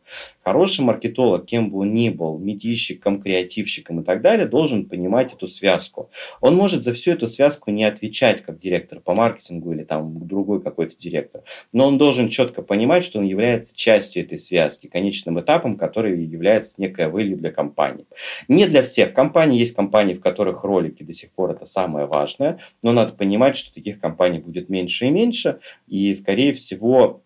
Хороший 0.50 0.84
маркетолог, 0.84 1.45
кем 1.45 1.70
бы 1.70 1.82
он 1.82 1.93
ни 1.93 2.10
был, 2.10 2.39
медийщиком, 2.39 3.22
креативщиком 3.22 4.00
и 4.00 4.04
так 4.04 4.24
далее, 4.24 4.47
должен 4.47 4.89
понимать 4.89 5.32
эту 5.32 5.47
связку. 5.47 6.10
Он 6.41 6.56
может 6.56 6.82
за 6.82 6.95
всю 6.95 7.12
эту 7.12 7.28
связку 7.28 7.70
не 7.70 7.84
отвечать 7.84 8.41
как 8.41 8.58
директор 8.58 9.00
по 9.00 9.14
маркетингу 9.14 9.74
или 9.74 9.84
там 9.84 10.28
другой 10.28 10.60
какой-то 10.64 10.97
директор, 10.97 11.43
но 11.72 11.86
он 11.86 12.00
должен 12.00 12.30
четко 12.30 12.64
понимать, 12.64 13.04
что 13.04 13.20
он 13.20 13.26
является 13.26 13.76
частью 13.76 14.24
этой 14.24 14.39
связки, 14.39 14.88
конечным 14.88 15.39
этапом, 15.39 15.78
который 15.78 16.20
является 16.26 16.82
некая 16.82 17.12
value 17.12 17.36
для 17.36 17.52
компании. 17.52 18.08
Не 18.47 18.66
для 18.66 18.82
всех 18.82 19.14
компаний, 19.14 19.60
есть 19.60 19.76
компании, 19.76 20.16
в 20.16 20.20
которых 20.20 20.64
ролики 20.64 21.04
до 21.04 21.14
сих 21.14 21.30
пор 21.30 21.52
это 21.52 21.66
самое 21.66 22.08
важное, 22.08 22.58
но 22.82 22.91
надо 22.91 23.14
понимать, 23.14 23.56
что 23.56 23.72
таких 23.72 24.00
компаний 24.00 24.39
будет 24.39 24.68
меньше 24.68 25.06
и 25.06 25.12
меньше, 25.12 25.60
и, 25.88 26.16
скорее 26.16 26.54
всего, 26.54 27.22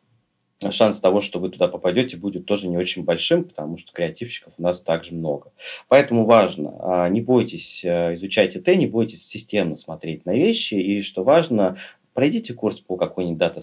шанс 0.72 1.00
того, 1.00 1.22
что 1.22 1.40
вы 1.40 1.50
туда 1.50 1.68
попадете, 1.68 2.18
будет 2.18 2.46
тоже 2.46 2.68
не 2.68 2.78
очень 2.78 3.04
большим, 3.04 3.44
потому 3.44 3.78
что 3.78 3.92
креативщиков 3.92 4.54
у 4.58 4.62
нас 4.62 4.80
также 4.80 5.14
много. 5.14 5.52
Поэтому 5.88 6.26
важно, 6.26 6.76
а, 6.80 7.10
не 7.10 7.22
бойтесь 7.22 7.84
э, 7.84 8.16
изучать 8.16 8.56
ИТ, 8.56 8.68
не 8.76 8.88
бойтесь 8.88 9.28
системно 9.28 9.76
смотреть 9.76 10.26
на 10.26 10.34
вещи, 10.34 10.76
и 10.76 11.02
что 11.02 11.24
важно, 11.24 11.78
Пройдите 12.14 12.54
курс 12.54 12.80
по 12.80 12.96
какой-нибудь 12.96 13.40
дата, 13.40 13.62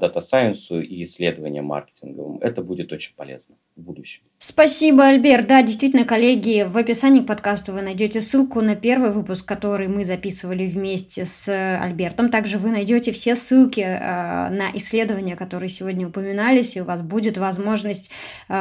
дата 0.00 0.20
сайенсу 0.20 0.80
и 0.80 1.02
исследованиям 1.02 1.64
маркетинговым. 1.64 2.38
Это 2.38 2.62
будет 2.62 2.92
очень 2.92 3.14
полезно 3.16 3.56
будущем. 3.80 4.22
Спасибо, 4.42 5.04
Альберт. 5.04 5.48
Да, 5.48 5.62
действительно, 5.62 6.06
коллеги, 6.06 6.66
в 6.66 6.78
описании 6.78 7.20
к 7.20 7.26
подкасту 7.26 7.72
вы 7.72 7.82
найдете 7.82 8.22
ссылку 8.22 8.62
на 8.62 8.74
первый 8.74 9.10
выпуск, 9.10 9.44
который 9.44 9.86
мы 9.86 10.06
записывали 10.06 10.66
вместе 10.66 11.26
с 11.26 11.46
Альбертом. 11.78 12.30
Также 12.30 12.56
вы 12.56 12.70
найдете 12.70 13.12
все 13.12 13.36
ссылки 13.36 13.80
э, 13.80 14.48
на 14.48 14.70
исследования, 14.72 15.36
которые 15.36 15.68
сегодня 15.68 16.08
упоминались, 16.08 16.74
и 16.74 16.80
у 16.80 16.84
вас 16.84 17.02
будет 17.02 17.36
возможность 17.36 18.10
э, 18.48 18.54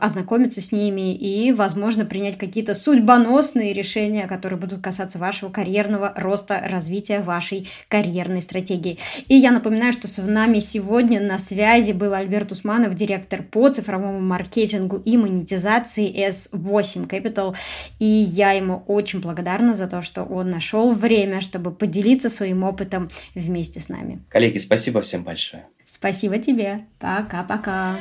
ознакомиться 0.00 0.62
с 0.62 0.72
ними 0.72 1.14
и, 1.14 1.52
возможно, 1.52 2.06
принять 2.06 2.38
какие-то 2.38 2.74
судьбоносные 2.74 3.74
решения, 3.74 4.26
которые 4.26 4.58
будут 4.58 4.80
касаться 4.80 5.18
вашего 5.18 5.50
карьерного 5.50 6.14
роста, 6.16 6.64
развития 6.66 7.20
вашей 7.20 7.68
карьерной 7.88 8.40
стратегии. 8.40 8.98
И 9.28 9.34
я 9.34 9.50
напоминаю, 9.50 9.92
что 9.92 10.08
с 10.08 10.16
нами 10.16 10.60
сегодня 10.60 11.20
на 11.20 11.38
связи 11.38 11.92
был 11.92 12.14
Альберт 12.14 12.52
Усманов, 12.52 12.94
директор 12.94 13.42
по 13.42 13.68
цифровому 13.68 14.20
маркетингу 14.20 14.65
и 14.74 15.16
монетизации 15.16 16.28
S8 16.28 17.08
Capital. 17.08 17.56
И 17.98 18.04
я 18.04 18.52
ему 18.52 18.84
очень 18.86 19.20
благодарна 19.20 19.74
за 19.74 19.86
то, 19.86 20.02
что 20.02 20.22
он 20.24 20.50
нашел 20.50 20.92
время, 20.92 21.40
чтобы 21.40 21.70
поделиться 21.70 22.28
своим 22.28 22.62
опытом 22.64 23.08
вместе 23.34 23.80
с 23.80 23.88
нами. 23.88 24.20
Коллеги, 24.28 24.58
спасибо 24.58 25.00
всем 25.00 25.24
большое. 25.24 25.66
Спасибо 25.84 26.38
тебе. 26.38 26.80
Пока-пока. 26.98 27.96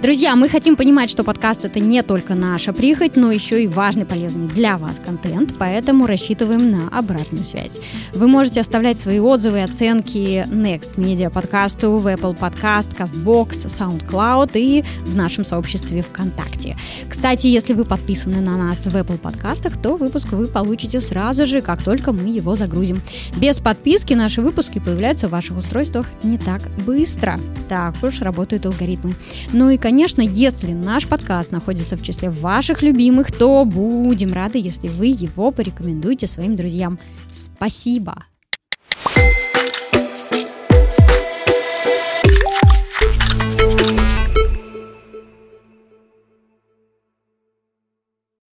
Друзья, 0.00 0.36
мы 0.36 0.48
хотим 0.48 0.76
понимать, 0.76 1.10
что 1.10 1.24
подкаст 1.24 1.64
это 1.64 1.80
не 1.80 2.04
только 2.04 2.36
наша 2.36 2.72
прихоть, 2.72 3.16
но 3.16 3.32
еще 3.32 3.64
и 3.64 3.66
важный, 3.66 4.06
полезный 4.06 4.46
для 4.46 4.78
вас 4.78 5.00
контент, 5.04 5.54
поэтому 5.58 6.06
рассчитываем 6.06 6.70
на 6.70 6.88
обратную 6.96 7.44
связь. 7.44 7.80
Вы 8.14 8.28
можете 8.28 8.60
оставлять 8.60 9.00
свои 9.00 9.18
отзывы 9.18 9.58
и 9.58 9.62
оценки 9.62 10.46
Next 10.50 10.94
Media 10.94 11.30
подкасту 11.30 11.96
в 11.96 12.06
Apple 12.06 12.38
Podcast, 12.38 12.96
CastBox, 12.96 13.66
SoundCloud 13.66 14.52
и 14.54 14.84
в 15.04 15.16
нашем 15.16 15.44
сообществе 15.44 16.02
ВКонтакте. 16.02 16.76
Кстати, 17.10 17.48
если 17.48 17.74
вы 17.74 17.84
подписаны 17.84 18.40
на 18.40 18.56
нас 18.56 18.86
в 18.86 18.94
Apple 18.94 19.18
подкастах, 19.18 19.82
то 19.82 19.96
выпуск 19.96 20.28
вы 20.30 20.46
получите 20.46 21.00
сразу 21.00 21.44
же, 21.44 21.60
как 21.60 21.82
только 21.82 22.12
мы 22.12 22.28
его 22.28 22.54
загрузим. 22.54 23.02
Без 23.36 23.58
подписки 23.58 24.14
наши 24.14 24.42
выпуски 24.42 24.78
появляются 24.78 25.26
в 25.26 25.32
ваших 25.32 25.58
устройствах 25.58 26.06
не 26.22 26.38
так 26.38 26.62
быстро. 26.86 27.36
Так 27.68 27.96
уж 28.04 28.20
работают 28.20 28.64
алгоритмы. 28.64 29.16
Ну 29.52 29.70
и, 29.70 29.76
конечно, 29.88 30.20
если 30.20 30.72
наш 30.74 31.08
подкаст 31.08 31.50
находится 31.50 31.96
в 31.96 32.02
числе 32.02 32.28
ваших 32.28 32.82
любимых, 32.82 33.32
то 33.32 33.64
будем 33.64 34.34
рады, 34.34 34.58
если 34.58 34.86
вы 34.86 35.06
его 35.06 35.50
порекомендуете 35.50 36.26
своим 36.26 36.56
друзьям. 36.56 36.98
Спасибо! 37.32 38.22